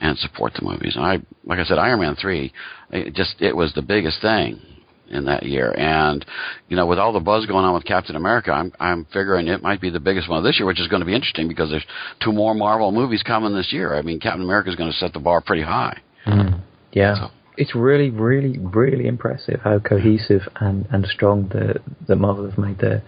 and 0.00 0.16
support 0.18 0.54
the 0.54 0.64
movies. 0.64 0.96
And 0.96 1.04
I, 1.04 1.18
like 1.44 1.58
I 1.58 1.64
said, 1.64 1.78
Iron 1.78 2.00
Man 2.00 2.16
three, 2.16 2.52
it 2.90 3.14
just 3.14 3.40
it 3.40 3.54
was 3.54 3.72
the 3.74 3.82
biggest 3.82 4.22
thing 4.22 4.60
in 5.08 5.26
that 5.26 5.44
year. 5.44 5.72
And 5.76 6.24
you 6.68 6.76
know, 6.76 6.86
with 6.86 6.98
all 6.98 7.12
the 7.12 7.20
buzz 7.20 7.46
going 7.46 7.64
on 7.64 7.74
with 7.74 7.84
Captain 7.84 8.16
America, 8.16 8.50
I'm 8.52 8.72
I'm 8.80 9.04
figuring 9.06 9.48
it 9.48 9.62
might 9.62 9.80
be 9.80 9.90
the 9.90 10.00
biggest 10.00 10.28
one 10.28 10.38
of 10.38 10.44
this 10.44 10.58
year, 10.58 10.66
which 10.66 10.80
is 10.80 10.88
going 10.88 11.00
to 11.00 11.06
be 11.06 11.14
interesting 11.14 11.48
because 11.48 11.70
there's 11.70 11.84
two 12.22 12.32
more 12.32 12.54
Marvel 12.54 12.92
movies 12.92 13.22
coming 13.22 13.54
this 13.54 13.72
year. 13.72 13.94
I 13.94 14.02
mean, 14.02 14.20
Captain 14.20 14.42
America 14.42 14.70
is 14.70 14.76
going 14.76 14.90
to 14.90 14.96
set 14.96 15.12
the 15.12 15.20
bar 15.20 15.40
pretty 15.40 15.62
high. 15.62 16.00
Mm-hmm. 16.26 16.60
Yeah. 16.92 17.14
So 17.16 17.30
it's 17.56 17.74
really, 17.74 18.10
really, 18.10 18.58
really 18.58 19.06
impressive 19.06 19.60
how 19.62 19.78
cohesive 19.78 20.42
and, 20.60 20.86
and 20.90 21.06
strong 21.06 21.48
the 21.48 21.80
the 22.06 22.16
Marvel 22.16 22.48
have 22.48 22.58
made 22.58 22.78
their 22.78 23.02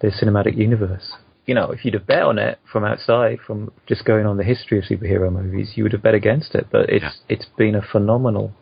their 0.00 0.10
cinematic 0.10 0.56
universe. 0.56 1.12
You 1.46 1.54
know, 1.54 1.72
if 1.72 1.84
you'd 1.84 1.94
have 1.94 2.06
bet 2.06 2.22
on 2.22 2.38
it 2.38 2.60
from 2.70 2.84
outside, 2.84 3.38
from 3.44 3.72
just 3.86 4.04
going 4.04 4.24
on 4.24 4.36
the 4.36 4.44
history 4.44 4.78
of 4.78 4.84
superhero 4.84 5.32
movies, 5.32 5.72
you 5.74 5.82
would 5.82 5.92
have 5.92 6.02
bet 6.02 6.14
against 6.14 6.54
it. 6.54 6.68
But 6.70 6.90
it's 6.90 7.02
Yeah. 7.02 7.10
it's 7.28 7.46
been 7.56 7.74
a 7.74 7.82
phenomenal 7.82 8.52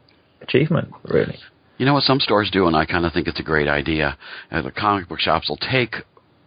achievement, 0.40 0.88
really. 1.04 1.38
You 1.78 1.86
know 1.86 1.94
what 1.94 2.02
some 2.02 2.20
stores 2.20 2.50
do, 2.50 2.66
and 2.66 2.76
I 2.76 2.84
kind 2.84 3.06
of 3.06 3.12
think 3.12 3.28
it's 3.28 3.40
a 3.40 3.44
great 3.44 3.68
idea. 3.68 4.18
Uh, 4.50 4.62
the 4.62 4.72
comic 4.72 5.08
book 5.08 5.20
shops 5.20 5.48
will 5.48 5.58
take 5.58 5.94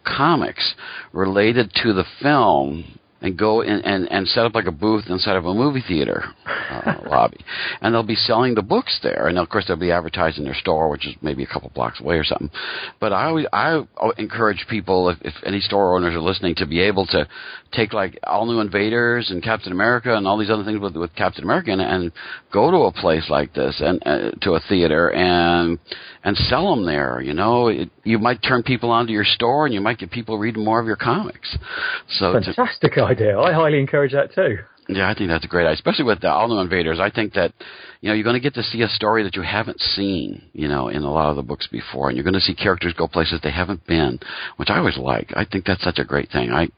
comics 0.04 0.74
related 1.12 1.72
to 1.82 1.92
the 1.92 2.04
film 2.20 2.98
and 3.22 3.38
go 3.38 3.60
in 3.60 3.80
and, 3.80 4.10
and 4.10 4.26
set 4.28 4.44
up 4.44 4.54
like 4.54 4.66
a 4.66 4.72
booth 4.72 5.04
inside 5.08 5.36
of 5.36 5.46
a 5.46 5.54
movie 5.54 5.82
theater 5.86 6.24
uh, 6.46 6.94
lobby, 7.10 7.38
and 7.80 7.94
they'll 7.94 8.02
be 8.02 8.16
selling 8.16 8.54
the 8.54 8.62
books 8.62 8.98
there. 9.02 9.28
And 9.28 9.38
of 9.38 9.48
course, 9.48 9.64
they'll 9.66 9.76
be 9.76 9.92
advertising 9.92 10.44
their 10.44 10.54
store, 10.54 10.90
which 10.90 11.06
is 11.06 11.14
maybe 11.22 11.42
a 11.42 11.46
couple 11.46 11.70
blocks 11.74 12.00
away 12.00 12.16
or 12.16 12.24
something. 12.24 12.50
But 13.00 13.12
I 13.12 13.26
always 13.26 13.46
I 13.52 13.82
encourage 14.18 14.66
people, 14.68 15.08
if, 15.08 15.18
if 15.22 15.34
any 15.46 15.60
store 15.60 15.96
owners 15.96 16.14
are 16.14 16.20
listening, 16.20 16.56
to 16.56 16.66
be 16.66 16.80
able 16.80 17.06
to 17.06 17.26
take 17.72 17.92
like 17.92 18.18
All 18.24 18.46
New 18.46 18.60
Invaders 18.60 19.30
and 19.30 19.42
Captain 19.42 19.72
America 19.72 20.14
and 20.14 20.26
all 20.26 20.36
these 20.36 20.50
other 20.50 20.64
things 20.64 20.80
with 20.80 20.96
with 20.96 21.14
Captain 21.14 21.44
America 21.44 21.70
and, 21.70 21.80
and 21.80 22.12
go 22.52 22.70
to 22.70 22.78
a 22.78 22.92
place 22.92 23.28
like 23.30 23.54
this 23.54 23.80
and 23.80 24.02
uh, 24.04 24.30
to 24.42 24.54
a 24.54 24.60
theater 24.68 25.10
and 25.10 25.78
and 26.24 26.36
sell 26.36 26.74
them 26.74 26.84
there. 26.84 27.20
You 27.20 27.34
know, 27.34 27.68
it, 27.68 27.90
you 28.04 28.18
might 28.18 28.42
turn 28.42 28.62
people 28.62 28.90
onto 28.90 29.12
your 29.12 29.24
store, 29.24 29.66
and 29.66 29.74
you 29.74 29.80
might 29.80 29.98
get 29.98 30.10
people 30.10 30.38
reading 30.38 30.64
more 30.64 30.80
of 30.80 30.86
your 30.86 30.96
comics. 30.96 31.56
So 32.08 32.32
Fantastic 32.32 32.96
idea. 33.12 33.38
I 33.38 33.52
highly 33.52 33.78
encourage 33.78 34.12
that 34.12 34.34
too. 34.34 34.58
yeah, 34.88 35.08
I 35.08 35.14
think 35.14 35.30
that's 35.30 35.44
a 35.44 35.48
great 35.48 35.64
idea, 35.64 35.74
especially 35.74 36.04
with 36.04 36.20
the 36.20 36.30
All 36.30 36.48
New 36.48 36.58
Invaders. 36.58 36.98
I 37.00 37.10
think 37.10 37.34
that 37.34 37.52
you 38.00 38.08
know 38.08 38.14
you're 38.14 38.24
going 38.24 38.40
to 38.40 38.48
get 38.48 38.54
to 38.54 38.62
see 38.62 38.82
a 38.82 38.88
story 38.88 39.22
that 39.22 39.36
you 39.36 39.42
haven't 39.42 39.80
seen, 39.80 40.42
you 40.52 40.68
know, 40.68 40.88
in 40.88 41.02
a 41.02 41.12
lot 41.12 41.30
of 41.30 41.36
the 41.36 41.42
books 41.42 41.68
before, 41.70 42.08
and 42.08 42.16
you're 42.16 42.24
going 42.24 42.34
to 42.34 42.40
see 42.40 42.54
characters 42.54 42.94
go 42.96 43.06
places 43.06 43.40
they 43.42 43.52
haven't 43.52 43.86
been, 43.86 44.18
which 44.56 44.70
I 44.70 44.78
always 44.78 44.98
like. 44.98 45.32
I 45.36 45.44
think 45.44 45.64
that's 45.64 45.84
such 45.84 45.98
a 45.98 46.04
great 46.04 46.30
thing. 46.30 46.50
I 46.50 46.68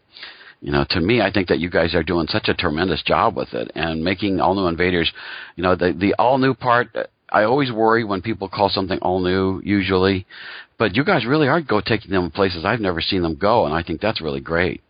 you 0.64 0.72
know, 0.72 0.86
to 0.90 1.00
me, 1.00 1.20
I 1.20 1.30
think 1.30 1.48
that 1.48 1.58
you 1.58 1.68
guys 1.68 1.94
are 1.94 2.02
doing 2.02 2.26
such 2.26 2.48
a 2.48 2.54
tremendous 2.54 3.02
job 3.02 3.36
with 3.36 3.52
it 3.52 3.70
and 3.74 4.02
making 4.02 4.40
all 4.40 4.54
new 4.54 4.66
invaders. 4.66 5.12
You 5.56 5.62
know, 5.62 5.76
the 5.76 5.92
the 5.92 6.14
all 6.18 6.38
new 6.38 6.54
part. 6.54 6.88
I 7.30 7.44
always 7.44 7.72
worry 7.72 8.04
when 8.04 8.22
people 8.22 8.48
call 8.48 8.68
something 8.68 8.98
all 9.00 9.20
new, 9.20 9.60
usually, 9.64 10.24
but 10.78 10.94
you 10.94 11.04
guys 11.04 11.26
really 11.26 11.48
are 11.48 11.60
go 11.60 11.80
taking 11.80 12.12
them 12.12 12.30
places 12.30 12.64
I've 12.64 12.80
never 12.80 13.00
seen 13.00 13.22
them 13.22 13.34
go, 13.34 13.66
and 13.66 13.74
I 13.74 13.82
think 13.82 14.00
that's 14.00 14.20
really 14.20 14.40
great. 14.40 14.83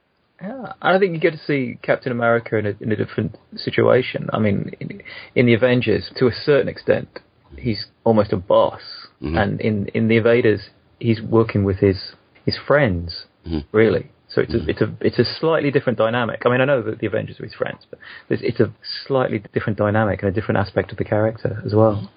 Yeah, 0.47 0.73
and 0.83 0.97
I 0.97 0.99
think 0.99 1.13
you 1.15 1.21
get 1.21 1.33
to 1.33 1.45
see 1.47 1.79
Captain 1.83 2.13
America 2.13 2.57
in 2.57 2.67
a, 2.67 2.75
in 2.81 2.93
a 2.93 2.97
different 2.97 3.37
situation. 3.57 4.29
I 4.33 4.39
mean, 4.39 4.73
in, 4.81 5.03
in 5.35 5.47
the 5.47 5.55
Avengers, 5.55 6.11
to 6.19 6.27
a 6.27 6.33
certain 6.33 6.69
extent, 6.69 7.09
he's 7.57 7.87
almost 8.05 8.33
a 8.33 8.37
boss, 8.37 8.83
Mhm. 9.23 9.37
and 9.41 9.61
in 9.61 9.75
in 9.99 10.09
the 10.09 10.17
Invaders, 10.23 10.63
he's 10.99 11.21
working 11.23 11.63
with 11.65 11.79
his 11.79 11.99
his 12.45 12.57
friends, 12.69 13.27
Mhm. 13.47 13.65
really. 13.73 14.05
So 14.33 14.41
it's 14.45 14.55
a 14.55 14.61
it's 14.73 14.81
a 14.87 14.89
it's 15.09 15.19
a 15.19 15.25
slightly 15.41 15.71
different 15.71 15.97
dynamic. 15.99 16.39
I 16.45 16.49
mean, 16.51 16.61
I 16.61 16.67
know 16.71 16.83
that 16.83 16.99
the 16.99 17.07
Avengers 17.07 17.39
are 17.41 17.45
his 17.45 17.55
friends, 17.55 17.87
but 17.91 17.99
it's, 18.29 18.43
it's 18.51 18.61
a 18.61 18.69
slightly 19.07 19.39
different 19.55 19.79
dynamic 19.79 20.17
and 20.23 20.29
a 20.29 20.35
different 20.39 20.59
aspect 20.59 20.91
of 20.93 20.99
the 20.99 21.05
character 21.05 21.63
as 21.65 21.73
well. 21.75 22.11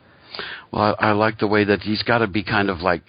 Well, 0.71 0.95
I, 0.99 1.09
I 1.09 1.11
like 1.13 1.39
the 1.39 1.47
way 1.47 1.63
that 1.63 1.81
he's 1.81 2.03
got 2.03 2.19
to 2.19 2.27
be 2.27 2.43
kind 2.43 2.69
of 2.69 2.79
like, 2.79 3.01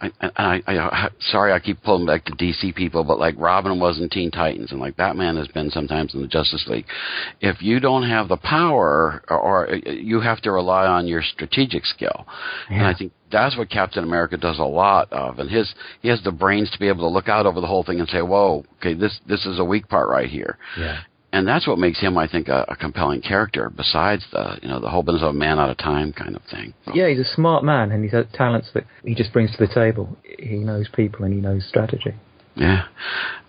I, 0.00 0.10
I, 0.20 0.62
I, 0.66 0.78
I, 0.78 1.08
sorry, 1.20 1.52
I 1.52 1.60
keep 1.60 1.82
pulling 1.82 2.06
back 2.06 2.24
to 2.24 2.32
DC 2.32 2.74
people, 2.74 3.04
but 3.04 3.18
like 3.18 3.34
Robin 3.38 3.78
was 3.78 4.00
in 4.00 4.08
Teen 4.08 4.30
Titans, 4.30 4.72
and 4.72 4.80
like 4.80 4.96
Batman 4.96 5.36
has 5.36 5.48
been 5.48 5.70
sometimes 5.70 6.14
in 6.14 6.20
the 6.20 6.26
Justice 6.26 6.66
League. 6.68 6.86
If 7.40 7.62
you 7.62 7.80
don't 7.80 8.08
have 8.08 8.28
the 8.28 8.36
power, 8.36 9.22
or, 9.28 9.38
or 9.38 9.70
uh, 9.70 9.90
you 9.90 10.20
have 10.20 10.40
to 10.42 10.52
rely 10.52 10.86
on 10.86 11.06
your 11.06 11.22
strategic 11.22 11.86
skill, 11.86 12.26
and 12.68 12.86
I 12.86 12.94
think 12.94 13.12
that's 13.30 13.56
what 13.56 13.70
Captain 13.70 14.04
America 14.04 14.36
does 14.36 14.58
a 14.58 14.64
lot 14.64 15.12
of, 15.12 15.38
and 15.38 15.50
his 15.50 15.72
he 16.02 16.08
has 16.08 16.22
the 16.22 16.32
brains 16.32 16.70
to 16.72 16.78
be 16.78 16.88
able 16.88 17.08
to 17.08 17.08
look 17.08 17.28
out 17.28 17.46
over 17.46 17.60
the 17.60 17.66
whole 17.66 17.84
thing 17.84 18.00
and 18.00 18.08
say, 18.08 18.20
"Whoa, 18.20 18.64
okay, 18.80 18.94
this 18.94 19.20
this 19.26 19.46
is 19.46 19.58
a 19.58 19.64
weak 19.64 19.88
part 19.88 20.08
right 20.08 20.28
here." 20.28 20.58
Yeah. 20.78 21.00
And 21.34 21.48
that's 21.48 21.66
what 21.66 21.78
makes 21.78 21.98
him, 21.98 22.16
I 22.16 22.28
think, 22.28 22.46
a, 22.46 22.64
a 22.68 22.76
compelling 22.76 23.20
character. 23.20 23.68
Besides 23.76 24.24
the, 24.30 24.58
you 24.62 24.68
know, 24.68 24.78
the 24.78 24.88
whole 24.88 25.02
business 25.02 25.22
of 25.22 25.30
a 25.30 25.32
man 25.32 25.58
out 25.58 25.68
of 25.68 25.76
time 25.76 26.12
kind 26.12 26.36
of 26.36 26.42
thing. 26.48 26.74
Yeah, 26.94 27.08
he's 27.08 27.18
a 27.18 27.34
smart 27.34 27.64
man, 27.64 27.90
and 27.90 28.04
he's 28.04 28.14
talents 28.34 28.70
that 28.74 28.84
he 29.04 29.16
just 29.16 29.32
brings 29.32 29.50
to 29.56 29.66
the 29.66 29.74
table. 29.74 30.16
He 30.38 30.58
knows 30.58 30.88
people 30.94 31.24
and 31.24 31.34
he 31.34 31.40
knows 31.40 31.66
strategy. 31.68 32.14
Yeah. 32.54 32.84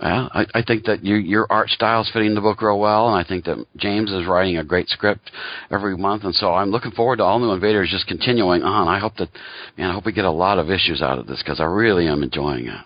Well, 0.01 0.31
I, 0.33 0.47
I 0.55 0.63
think 0.63 0.85
that 0.85 1.05
your 1.05 1.19
your 1.19 1.45
art 1.51 1.69
style 1.69 2.01
is 2.01 2.09
fitting 2.11 2.33
the 2.33 2.41
book 2.41 2.59
real 2.63 2.79
well, 2.79 3.07
and 3.07 3.23
I 3.23 3.27
think 3.27 3.45
that 3.45 3.63
James 3.77 4.11
is 4.11 4.25
writing 4.25 4.57
a 4.57 4.63
great 4.63 4.89
script 4.89 5.29
every 5.69 5.95
month, 5.95 6.23
and 6.23 6.33
so 6.33 6.55
I'm 6.55 6.71
looking 6.71 6.91
forward 6.91 7.17
to 7.17 7.23
All 7.23 7.37
New 7.37 7.51
Invaders 7.51 7.91
just 7.91 8.07
continuing 8.07 8.63
on. 8.63 8.87
I 8.87 8.97
hope 8.97 9.15
that, 9.17 9.29
man, 9.77 9.91
I 9.91 9.93
hope 9.93 10.07
we 10.07 10.11
get 10.11 10.25
a 10.25 10.31
lot 10.31 10.57
of 10.57 10.71
issues 10.71 11.03
out 11.03 11.19
of 11.19 11.27
this 11.27 11.37
because 11.37 11.59
I 11.59 11.65
really 11.65 12.07
am 12.07 12.23
enjoying 12.23 12.65
it. 12.65 12.81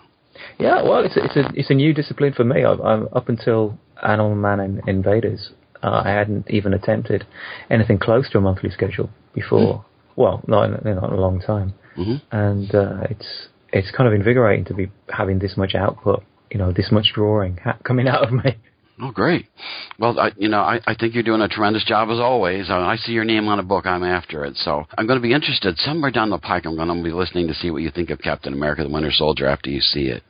Yeah, 0.58 0.82
well, 0.82 1.02
it's 1.02 1.16
a, 1.16 1.24
it's 1.24 1.36
a 1.36 1.50
it's 1.54 1.70
a 1.70 1.74
new 1.74 1.94
discipline 1.94 2.34
for 2.34 2.44
me. 2.44 2.66
I'm, 2.66 2.82
I'm 2.82 3.08
up 3.14 3.30
until 3.30 3.78
Animal 4.02 4.34
Man 4.34 4.60
and 4.60 4.88
Invaders. 4.88 5.50
Uh, 5.82 6.02
I 6.04 6.10
hadn't 6.10 6.50
even 6.50 6.74
attempted 6.74 7.26
anything 7.70 7.98
close 7.98 8.28
to 8.30 8.38
a 8.38 8.40
monthly 8.40 8.70
schedule 8.70 9.08
before. 9.34 9.84
Well, 10.16 10.42
not 10.46 10.64
in, 10.64 10.72
not 10.72 11.10
in 11.10 11.18
a 11.18 11.20
long 11.20 11.40
time, 11.40 11.74
hmm 11.94 12.16
and 12.30 12.74
uh, 12.74 13.00
it's 13.08 13.48
it's 13.72 13.90
kind 13.90 14.06
of 14.06 14.12
invigorating 14.12 14.64
to 14.66 14.74
be 14.74 14.90
having 15.08 15.38
this 15.38 15.56
much 15.56 15.74
output. 15.74 16.22
You 16.50 16.58
know, 16.58 16.72
this 16.72 16.90
much 16.90 17.12
drawing 17.14 17.56
ha- 17.58 17.78
coming 17.84 18.08
out 18.08 18.24
of 18.24 18.32
me. 18.32 18.56
Oh, 19.02 19.12
great. 19.12 19.46
Well, 19.98 20.18
I, 20.18 20.32
you 20.36 20.48
know, 20.48 20.60
I, 20.60 20.80
I 20.86 20.94
think 20.94 21.14
you're 21.14 21.22
doing 21.22 21.40
a 21.40 21.48
tremendous 21.48 21.84
job 21.84 22.10
as 22.10 22.18
always. 22.18 22.68
When 22.68 22.78
I 22.78 22.96
see 22.96 23.12
your 23.12 23.24
name 23.24 23.48
on 23.48 23.58
a 23.58 23.62
book, 23.62 23.86
I'm 23.86 24.02
after 24.02 24.44
it. 24.44 24.56
So 24.56 24.84
I'm 24.98 25.06
going 25.06 25.18
to 25.18 25.22
be 25.22 25.32
interested. 25.32 25.78
Somewhere 25.78 26.10
down 26.10 26.28
the 26.28 26.38
pike, 26.38 26.66
I'm 26.66 26.76
going 26.76 26.88
to 26.88 27.02
be 27.02 27.12
listening 27.12 27.46
to 27.48 27.54
see 27.54 27.70
what 27.70 27.80
you 27.82 27.90
think 27.90 28.10
of 28.10 28.18
Captain 28.20 28.52
America: 28.52 28.82
The 28.82 28.90
Winter 28.90 29.10
Soldier 29.10 29.46
after 29.46 29.70
you 29.70 29.80
see 29.80 30.08
it. 30.08 30.22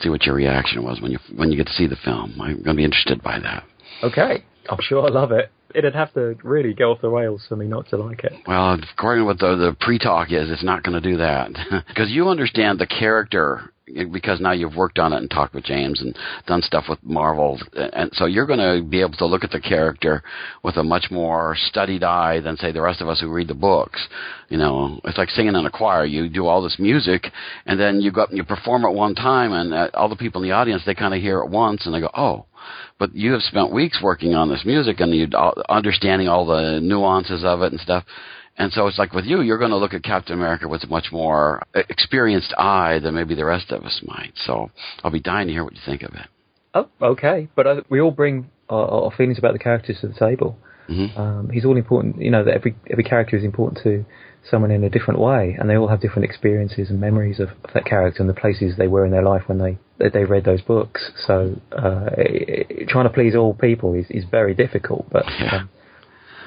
See 0.00 0.08
what 0.08 0.24
your 0.26 0.34
reaction 0.34 0.82
was 0.82 1.00
when 1.00 1.12
you 1.12 1.18
when 1.36 1.50
you 1.50 1.56
get 1.56 1.66
to 1.66 1.72
see 1.72 1.86
the 1.86 1.96
film. 1.96 2.32
I'm 2.40 2.54
going 2.62 2.64
to 2.64 2.74
be 2.74 2.84
interested 2.84 3.22
by 3.22 3.38
that. 3.38 3.64
Okay, 4.02 4.44
I'm 4.68 4.78
sure 4.80 5.06
I 5.06 5.10
love 5.10 5.32
it. 5.32 5.50
It'd 5.74 5.94
have 5.94 6.12
to 6.14 6.36
really 6.42 6.74
go 6.74 6.92
off 6.92 7.00
the 7.00 7.08
rails 7.08 7.44
for 7.48 7.56
me 7.56 7.66
not 7.66 7.88
to 7.88 7.96
like 7.96 8.24
it. 8.24 8.32
Well, 8.46 8.78
according 8.92 9.22
to 9.22 9.26
what 9.26 9.38
the, 9.38 9.56
the 9.56 9.76
pre-talk 9.80 10.32
is, 10.32 10.50
it's 10.50 10.64
not 10.64 10.82
going 10.82 11.00
to 11.00 11.10
do 11.10 11.16
that 11.18 11.50
because 11.88 12.10
you 12.10 12.28
understand 12.28 12.78
the 12.78 12.86
character 12.86 13.72
because 14.12 14.40
now 14.40 14.52
you've 14.52 14.76
worked 14.76 14.98
on 14.98 15.12
it 15.12 15.18
and 15.18 15.30
talked 15.30 15.54
with 15.54 15.64
James 15.64 16.00
and 16.00 16.16
done 16.46 16.62
stuff 16.62 16.84
with 16.88 16.98
Marvel, 17.02 17.60
and 17.74 18.10
so 18.14 18.26
you're 18.26 18.46
going 18.46 18.58
to 18.58 18.86
be 18.88 19.00
able 19.00 19.12
to 19.12 19.26
look 19.26 19.44
at 19.44 19.50
the 19.50 19.60
character 19.60 20.22
with 20.62 20.76
a 20.76 20.82
much 20.82 21.10
more 21.10 21.56
studied 21.68 22.02
eye 22.02 22.40
than 22.40 22.56
say 22.56 22.72
the 22.72 22.80
rest 22.80 23.00
of 23.00 23.08
us 23.08 23.20
who 23.20 23.30
read 23.30 23.48
the 23.48 23.54
books. 23.54 24.00
You 24.48 24.58
know, 24.58 25.00
it's 25.04 25.18
like 25.18 25.30
singing 25.30 25.56
in 25.56 25.66
a 25.66 25.70
choir. 25.70 26.04
You 26.04 26.28
do 26.28 26.46
all 26.46 26.62
this 26.62 26.78
music, 26.78 27.26
and 27.66 27.78
then 27.78 28.00
you 28.00 28.12
go 28.12 28.22
up 28.22 28.28
and 28.28 28.38
you 28.38 28.44
perform 28.44 28.84
at 28.84 28.94
one 28.94 29.14
time, 29.14 29.52
and 29.52 29.74
uh, 29.74 29.88
all 29.94 30.08
the 30.08 30.16
people 30.16 30.42
in 30.42 30.48
the 30.48 30.54
audience 30.54 30.82
they 30.86 30.94
kind 30.94 31.14
of 31.14 31.20
hear 31.20 31.40
it 31.40 31.50
once 31.50 31.84
and 31.84 31.94
they 31.94 32.00
go, 32.00 32.10
"Oh." 32.14 32.46
But 32.98 33.14
you 33.14 33.32
have 33.32 33.42
spent 33.42 33.72
weeks 33.72 34.00
working 34.02 34.34
on 34.34 34.48
this 34.48 34.62
music 34.64 35.00
and 35.00 35.14
you 35.14 35.28
understanding 35.68 36.28
all 36.28 36.46
the 36.46 36.80
nuances 36.80 37.44
of 37.44 37.62
it 37.62 37.72
and 37.72 37.80
stuff. 37.80 38.04
And 38.58 38.70
so 38.72 38.86
it's 38.86 38.98
like 38.98 39.12
with 39.12 39.24
you, 39.24 39.40
you're 39.40 39.58
going 39.58 39.70
to 39.70 39.78
look 39.78 39.94
at 39.94 40.02
Captain 40.02 40.34
America 40.34 40.68
with 40.68 40.84
a 40.84 40.86
much 40.86 41.06
more 41.10 41.62
experienced 41.74 42.52
eye 42.58 42.98
than 43.02 43.14
maybe 43.14 43.34
the 43.34 43.46
rest 43.46 43.70
of 43.70 43.82
us 43.84 44.00
might. 44.04 44.32
So 44.44 44.70
I'll 45.02 45.10
be 45.10 45.20
dying 45.20 45.46
to 45.46 45.52
hear 45.52 45.64
what 45.64 45.72
you 45.72 45.80
think 45.86 46.02
of 46.02 46.14
it. 46.14 46.26
Oh, 46.74 46.88
okay. 47.00 47.48
But 47.54 47.66
uh, 47.66 47.80
we 47.88 48.00
all 48.00 48.10
bring 48.10 48.50
our, 48.68 49.04
our 49.04 49.10
feelings 49.10 49.38
about 49.38 49.52
the 49.52 49.58
characters 49.58 49.98
to 50.02 50.08
the 50.08 50.14
table. 50.14 50.58
Mm-hmm. 50.88 51.18
Um, 51.18 51.50
he's 51.50 51.64
all 51.64 51.76
important. 51.76 52.20
You 52.20 52.30
know 52.30 52.44
that 52.44 52.54
every 52.54 52.74
every 52.90 53.04
character 53.04 53.36
is 53.36 53.44
important 53.44 53.82
to 53.84 54.04
someone 54.50 54.70
in 54.70 54.84
a 54.84 54.90
different 54.90 55.20
way, 55.20 55.56
and 55.58 55.68
they 55.70 55.76
all 55.76 55.88
have 55.88 56.00
different 56.00 56.24
experiences 56.24 56.90
and 56.90 57.00
memories 57.00 57.38
of, 57.40 57.50
of 57.64 57.72
that 57.74 57.84
character 57.84 58.20
and 58.20 58.28
the 58.28 58.34
places 58.34 58.74
they 58.76 58.88
were 58.88 59.04
in 59.04 59.12
their 59.12 59.22
life 59.22 59.42
when 59.46 59.58
they 59.58 59.78
they 60.10 60.24
read 60.24 60.44
those 60.44 60.60
books. 60.62 61.12
So 61.26 61.54
uh, 61.70 62.10
it, 62.18 62.66
it, 62.70 62.88
trying 62.88 63.04
to 63.04 63.10
please 63.10 63.36
all 63.36 63.54
people 63.54 63.94
is, 63.94 64.06
is 64.10 64.24
very 64.30 64.54
difficult. 64.54 65.06
But 65.10 65.24
Yeah. 65.38 65.56
um, 65.58 65.70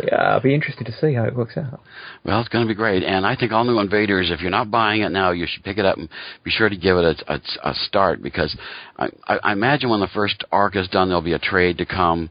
yeah, 0.04 0.16
I'll 0.16 0.42
be 0.42 0.54
interested 0.54 0.86
to 0.88 0.92
see 0.92 1.14
how 1.14 1.24
it 1.24 1.34
works 1.34 1.56
out. 1.56 1.80
Well, 2.26 2.42
it's 2.42 2.50
going 2.50 2.66
to 2.66 2.68
be 2.68 2.76
great, 2.76 3.02
and 3.04 3.26
I 3.26 3.38
think 3.38 3.54
All 3.54 3.64
New 3.64 3.80
Invaders. 3.80 4.30
If 4.30 4.42
you're 4.42 4.52
not 4.52 4.70
buying 4.70 5.02
it 5.04 5.10
now, 5.10 5.32
you 5.32 5.48
should 5.50 5.64
pick 5.64 5.78
it 5.78 5.86
up 5.86 5.98
and 5.98 6.10
be 6.44 6.52
sure 6.52 6.68
to 6.68 6.76
give 6.76 6.98
it 6.98 7.24
a, 7.26 7.34
a, 7.36 7.70
a 7.70 7.74
start 7.88 8.22
because 8.22 8.54
I, 8.98 9.08
I, 9.26 9.40
I 9.42 9.52
imagine 9.54 9.90
when 9.90 10.02
the 10.02 10.10
first 10.14 10.44
arc 10.52 10.76
is 10.76 10.90
done, 10.90 11.08
there'll 11.08 11.22
be 11.22 11.32
a 11.32 11.40
trade 11.40 11.78
to 11.78 11.86
come 11.86 12.30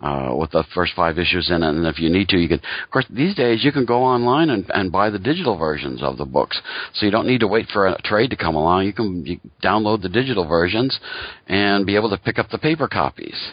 uh, 0.00 0.34
with 0.36 0.50
the 0.50 0.64
first 0.74 0.92
five 0.94 1.18
issues 1.18 1.50
in 1.50 1.62
it. 1.62 1.68
And 1.68 1.86
if 1.86 1.98
you 1.98 2.10
need 2.10 2.28
to, 2.28 2.36
you 2.36 2.48
can. 2.48 2.58
Of 2.84 2.90
course, 2.90 3.06
these 3.10 3.34
days 3.34 3.64
you 3.64 3.72
can 3.72 3.84
go 3.84 4.02
online 4.02 4.50
and, 4.50 4.70
and 4.74 4.92
buy 4.92 5.10
the 5.10 5.18
digital 5.18 5.56
versions 5.56 6.02
of 6.02 6.18
the 6.18 6.24
books, 6.24 6.60
so 6.92 7.06
you 7.06 7.12
don't 7.12 7.26
need 7.26 7.40
to 7.40 7.48
wait 7.48 7.68
for 7.72 7.86
a 7.86 8.00
trade 8.02 8.30
to 8.30 8.36
come 8.36 8.54
along. 8.54 8.86
You 8.86 8.92
can 8.92 9.26
you 9.26 9.40
download 9.62 10.02
the 10.02 10.08
digital 10.08 10.46
versions 10.46 10.98
and 11.46 11.86
be 11.86 11.96
able 11.96 12.10
to 12.10 12.18
pick 12.18 12.38
up 12.38 12.50
the 12.50 12.58
paper 12.58 12.88
copies. 12.88 13.52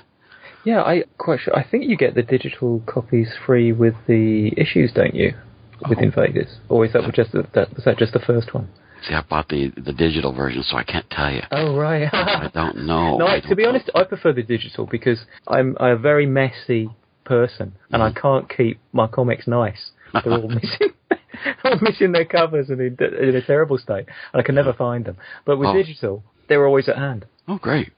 Yeah, 0.64 0.82
I 0.82 1.06
quite 1.18 1.40
sure. 1.40 1.58
I 1.58 1.64
think 1.64 1.86
you 1.86 1.98
get 1.98 2.14
the 2.14 2.22
digital 2.22 2.84
copies 2.86 3.30
free 3.46 3.72
with 3.72 3.96
the 4.08 4.54
issues, 4.58 4.92
don't 4.94 5.16
you? 5.16 5.34
With 5.90 5.98
Oh. 5.98 6.04
Invaders, 6.04 6.58
or 6.70 6.86
is 6.86 6.94
that 6.94 7.12
just 7.14 7.32
the, 7.32 7.48
that 7.56 7.74
was 7.74 7.86
that 7.86 7.98
just 7.98 8.14
the 8.14 8.20
first 8.20 8.54
one? 8.54 8.70
See, 9.08 9.14
I 9.14 9.22
bought 9.22 9.50
the 9.50 9.72
the 9.76 9.94
digital 9.94 10.34
version, 10.34 10.64
so 10.64 10.78
I 10.78 10.84
can't 10.84 11.10
tell 11.10 11.32
you. 11.32 11.42
Oh 11.52 11.76
right. 11.76 12.08
I 12.14 12.50
don't 12.54 12.78
know. 12.86 13.18
No, 13.18 13.28
I 13.28 13.40
to 13.40 13.48
don't 13.48 13.58
be 13.58 13.64
know. 13.64 13.70
honest, 13.70 13.90
I 13.96 14.04
prefer 14.04 14.34
the 14.34 14.44
digital 14.44 14.86
because 14.86 15.20
I'm 15.48 15.76
a 15.80 15.96
very 15.98 16.26
messy 16.26 16.90
person 17.24 17.74
and 17.92 18.02
I 18.04 18.10
mm-hmm. 18.10 18.20
can't 18.20 18.50
keep 18.58 18.80
my 18.94 19.08
comics 19.08 19.48
nice. 19.48 19.92
They're 20.14 20.34
all 20.34 20.48
missing. 20.62 20.94
I'm 21.64 21.80
missing 21.82 22.12
their 22.12 22.26
covers 22.26 22.70
and 22.70 22.80
in, 22.82 22.98
in 23.00 23.36
a 23.36 23.42
terrible 23.46 23.78
state. 23.78 24.06
And 24.34 24.42
I 24.42 24.44
can 24.44 24.56
never 24.56 24.74
find 24.74 25.06
them. 25.06 25.18
But 25.46 25.58
with 25.58 25.70
Oh. 25.70 25.74
digital, 25.74 26.24
they're 26.48 26.66
always 26.68 26.90
at 26.90 26.98
hand. 26.98 27.26
Oh, 27.48 27.58
great. 27.58 27.92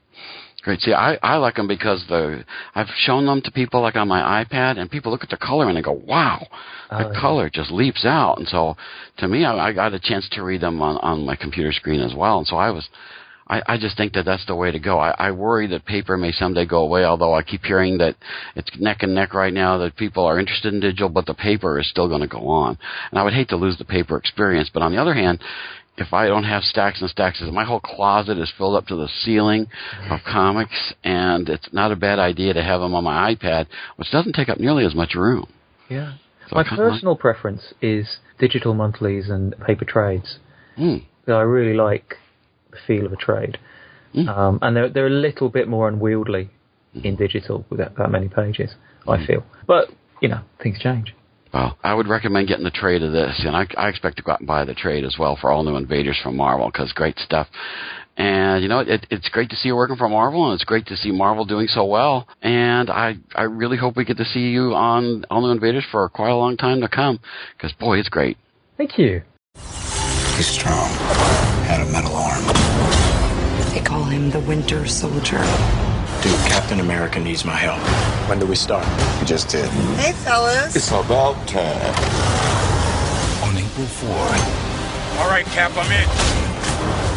Great. 0.64 0.80
See, 0.80 0.94
I, 0.94 1.18
I 1.22 1.36
like 1.36 1.56
them 1.56 1.68
because 1.68 2.02
the 2.08 2.42
I've 2.74 2.88
shown 2.96 3.26
them 3.26 3.42
to 3.42 3.50
people 3.50 3.82
like 3.82 3.96
on 3.96 4.08
my 4.08 4.42
iPad, 4.44 4.78
and 4.78 4.90
people 4.90 5.12
look 5.12 5.22
at 5.22 5.28
the 5.28 5.36
color 5.36 5.68
and 5.68 5.76
they 5.76 5.82
go, 5.82 5.92
"Wow, 5.92 6.46
the 6.88 7.08
Oh, 7.08 7.12
yeah. 7.12 7.20
color 7.20 7.50
just 7.52 7.70
leaps 7.70 8.06
out." 8.06 8.38
And 8.38 8.48
so, 8.48 8.74
to 9.18 9.28
me, 9.28 9.44
I, 9.44 9.68
I 9.68 9.72
got 9.74 9.92
a 9.92 10.00
chance 10.00 10.26
to 10.32 10.42
read 10.42 10.62
them 10.62 10.80
on 10.80 10.96
on 10.98 11.26
my 11.26 11.36
computer 11.36 11.70
screen 11.70 12.00
as 12.00 12.14
well. 12.14 12.38
And 12.38 12.46
so 12.46 12.56
I 12.56 12.70
was, 12.70 12.88
I, 13.46 13.60
I 13.66 13.76
just 13.76 13.98
think 13.98 14.14
that 14.14 14.24
that's 14.24 14.46
the 14.46 14.54
way 14.54 14.70
to 14.70 14.78
go. 14.78 14.98
I, 14.98 15.10
I 15.18 15.30
worry 15.32 15.66
that 15.66 15.84
paper 15.84 16.16
may 16.16 16.32
someday 16.32 16.64
go 16.64 16.78
away, 16.78 17.04
although 17.04 17.34
I 17.34 17.42
keep 17.42 17.62
hearing 17.62 17.98
that 17.98 18.16
it's 18.56 18.70
neck 18.80 19.02
and 19.02 19.14
neck 19.14 19.34
right 19.34 19.52
now 19.52 19.76
that 19.76 19.96
people 19.96 20.24
are 20.24 20.38
interested 20.40 20.72
in 20.72 20.80
digital, 20.80 21.10
but 21.10 21.26
the 21.26 21.34
paper 21.34 21.78
is 21.78 21.90
still 21.90 22.08
going 22.08 22.22
to 22.22 22.26
go 22.26 22.48
on. 22.48 22.78
And 23.10 23.18
I 23.20 23.22
would 23.22 23.34
hate 23.34 23.50
to 23.50 23.56
lose 23.56 23.76
the 23.76 23.84
paper 23.84 24.16
experience. 24.16 24.70
But 24.72 24.82
on 24.82 24.92
the 24.92 24.98
other 24.98 25.12
hand, 25.12 25.40
if 25.96 26.12
I 26.12 26.26
don't 26.26 26.44
have 26.44 26.62
stacks 26.64 27.00
and 27.00 27.08
stacks, 27.10 27.40
of 27.40 27.52
my 27.52 27.64
whole 27.64 27.80
closet 27.80 28.38
is 28.38 28.52
filled 28.56 28.76
up 28.76 28.86
to 28.88 28.96
the 28.96 29.08
ceiling 29.08 29.66
of 30.10 30.20
comics, 30.26 30.92
and 31.04 31.48
it's 31.48 31.68
not 31.72 31.92
a 31.92 31.96
bad 31.96 32.18
idea 32.18 32.52
to 32.54 32.62
have 32.62 32.80
them 32.80 32.94
on 32.94 33.04
my 33.04 33.34
iPad, 33.34 33.66
which 33.96 34.10
doesn't 34.10 34.32
take 34.34 34.48
up 34.48 34.58
nearly 34.58 34.84
as 34.84 34.94
much 34.94 35.14
room. 35.14 35.46
Yeah. 35.88 36.14
So 36.48 36.56
My 36.56 36.64
kinda 36.64 36.82
like- 36.82 36.92
personal 36.92 37.16
preference 37.16 37.72
is 37.80 38.18
digital 38.38 38.74
monthlies 38.74 39.28
and 39.30 39.54
paper 39.66 39.84
trades. 39.84 40.38
Hmm. 40.76 40.96
I 41.28 41.40
really 41.40 41.74
like 41.76 42.16
the 42.70 42.76
feel 42.86 43.06
of 43.06 43.12
a 43.12 43.16
trade. 43.16 43.58
Mm. 44.14 44.28
Um, 44.28 44.58
and 44.62 44.76
they're, 44.76 44.88
they're 44.88 45.06
a 45.06 45.10
little 45.10 45.48
bit 45.48 45.68
more 45.68 45.88
unwieldy 45.88 46.50
Mm-hmm. 46.94 47.06
in 47.08 47.16
digital 47.16 47.64
with 47.70 47.80
that, 47.80 47.96
that 47.96 48.08
many 48.12 48.28
pages, 48.28 48.70
I 49.08 49.26
feel. 49.26 49.42
But, 49.66 49.88
you 50.22 50.28
know, 50.28 50.42
things 50.62 50.78
change. 50.78 51.12
Well, 51.54 51.78
I 51.84 51.94
would 51.94 52.08
recommend 52.08 52.48
getting 52.48 52.64
the 52.64 52.72
trade 52.72 53.04
of 53.04 53.12
this, 53.12 53.40
and 53.46 53.54
I, 53.54 53.64
I 53.76 53.88
expect 53.88 54.16
to 54.16 54.24
go 54.24 54.32
out 54.32 54.40
and 54.40 54.46
buy 54.46 54.64
the 54.64 54.74
trade 54.74 55.04
as 55.04 55.14
well 55.16 55.38
for 55.40 55.52
all 55.52 55.62
new 55.62 55.76
invaders 55.76 56.18
from 56.20 56.36
Marvel 56.36 56.66
because 56.66 56.92
great 56.92 57.16
stuff. 57.20 57.46
And 58.16 58.60
you 58.60 58.68
know, 58.68 58.80
it, 58.80 59.06
it's 59.08 59.28
great 59.28 59.50
to 59.50 59.56
see 59.56 59.68
you 59.68 59.76
working 59.76 59.94
for 59.94 60.08
Marvel, 60.08 60.50
and 60.50 60.54
it's 60.54 60.64
great 60.64 60.84
to 60.86 60.96
see 60.96 61.12
Marvel 61.12 61.44
doing 61.44 61.68
so 61.68 61.84
well. 61.84 62.26
And 62.42 62.90
I, 62.90 63.14
I 63.36 63.42
really 63.42 63.76
hope 63.76 63.96
we 63.96 64.04
get 64.04 64.16
to 64.16 64.24
see 64.24 64.50
you 64.50 64.74
on 64.74 65.24
All 65.30 65.42
New 65.42 65.52
Invaders 65.52 65.84
for 65.92 66.08
quite 66.08 66.30
a 66.30 66.36
long 66.36 66.56
time 66.56 66.80
to 66.80 66.88
come, 66.88 67.20
because 67.56 67.72
boy, 67.74 67.98
it's 68.00 68.08
great. 68.08 68.36
Thank 68.76 68.98
you. 68.98 69.22
He's 69.54 70.48
strong. 70.48 70.90
Had 71.68 71.86
a 71.86 71.92
metal 71.92 72.16
arm. 72.16 72.44
They 73.72 73.80
call 73.80 74.02
him 74.02 74.30
the 74.30 74.40
Winter 74.40 74.88
Soldier. 74.88 75.93
Dude, 76.24 76.32
Captain 76.48 76.80
America 76.80 77.20
needs 77.20 77.44
my 77.44 77.54
help. 77.54 77.78
When 78.30 78.38
do 78.38 78.46
we 78.46 78.56
start? 78.56 78.86
We 79.20 79.26
just 79.26 79.48
did. 79.50 79.68
Hey, 80.00 80.12
fellas. 80.12 80.74
It's 80.74 80.88
about 80.90 81.36
time. 81.46 81.94
On 83.44 83.54
April 83.56 83.86
4th, 83.86 85.18
All 85.20 85.28
right, 85.28 85.44
Cap, 85.52 85.72
I'm 85.76 85.92
in. 85.92 86.08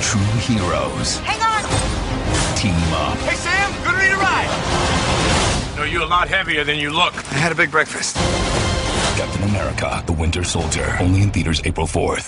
true 0.02 0.20
heroes 0.46 1.18
Hang 1.20 1.42
on. 1.42 1.64
team 2.58 2.76
up. 2.94 3.18
Hey, 3.20 3.36
Sam, 3.38 3.72
good 3.86 3.96
to 3.96 4.04
need 4.04 4.12
a 4.12 4.18
ride. 4.18 5.74
No, 5.78 5.84
you're 5.84 6.04
a 6.04 6.06
lot 6.06 6.28
heavier 6.28 6.66
than 6.66 6.78
you 6.78 6.90
look. 6.92 7.14
I 7.32 7.38
had 7.38 7.54
a 7.54 7.56
big 7.56 7.72
breakfast. 7.72 8.16
Captain 9.18 9.44
America, 9.44 10.04
the 10.06 10.14
Winter 10.14 10.44
Soldier. 10.44 10.98
Only 11.00 11.22
in 11.22 11.32
theaters 11.32 11.62
April 11.64 11.88
4th. 11.88 12.28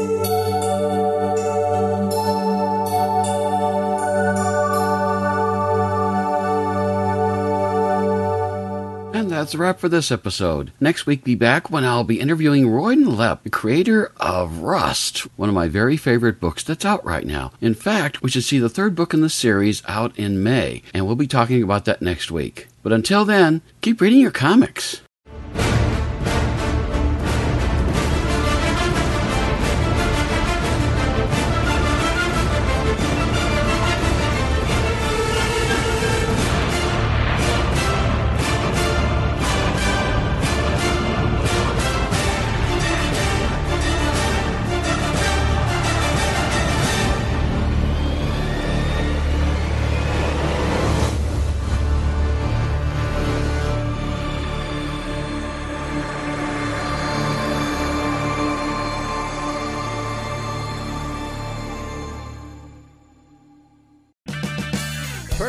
that's 9.51 9.59
a 9.59 9.63
wrap 9.63 9.79
for 9.81 9.89
this 9.89 10.13
episode. 10.13 10.71
Next 10.79 11.05
week, 11.05 11.25
be 11.25 11.35
back 11.35 11.69
when 11.69 11.83
I'll 11.83 12.05
be 12.05 12.21
interviewing 12.21 12.67
Royden 12.67 13.03
Lepp, 13.03 13.43
the 13.43 13.49
creator 13.49 14.13
of 14.15 14.59
Rust, 14.59 15.27
one 15.35 15.49
of 15.49 15.55
my 15.55 15.67
very 15.67 15.97
favorite 15.97 16.39
books 16.39 16.63
that's 16.63 16.85
out 16.85 17.03
right 17.03 17.25
now. 17.25 17.51
In 17.59 17.73
fact, 17.73 18.21
we 18.21 18.29
should 18.29 18.45
see 18.45 18.59
the 18.59 18.69
third 18.69 18.95
book 18.95 19.13
in 19.13 19.19
the 19.19 19.29
series 19.29 19.83
out 19.89 20.17
in 20.17 20.41
May, 20.41 20.83
and 20.93 21.05
we'll 21.05 21.17
be 21.17 21.27
talking 21.27 21.61
about 21.61 21.83
that 21.83 22.01
next 22.01 22.31
week. 22.31 22.69
But 22.81 22.93
until 22.93 23.25
then, 23.25 23.61
keep 23.81 23.99
reading 23.99 24.21
your 24.21 24.31
comics. 24.31 25.01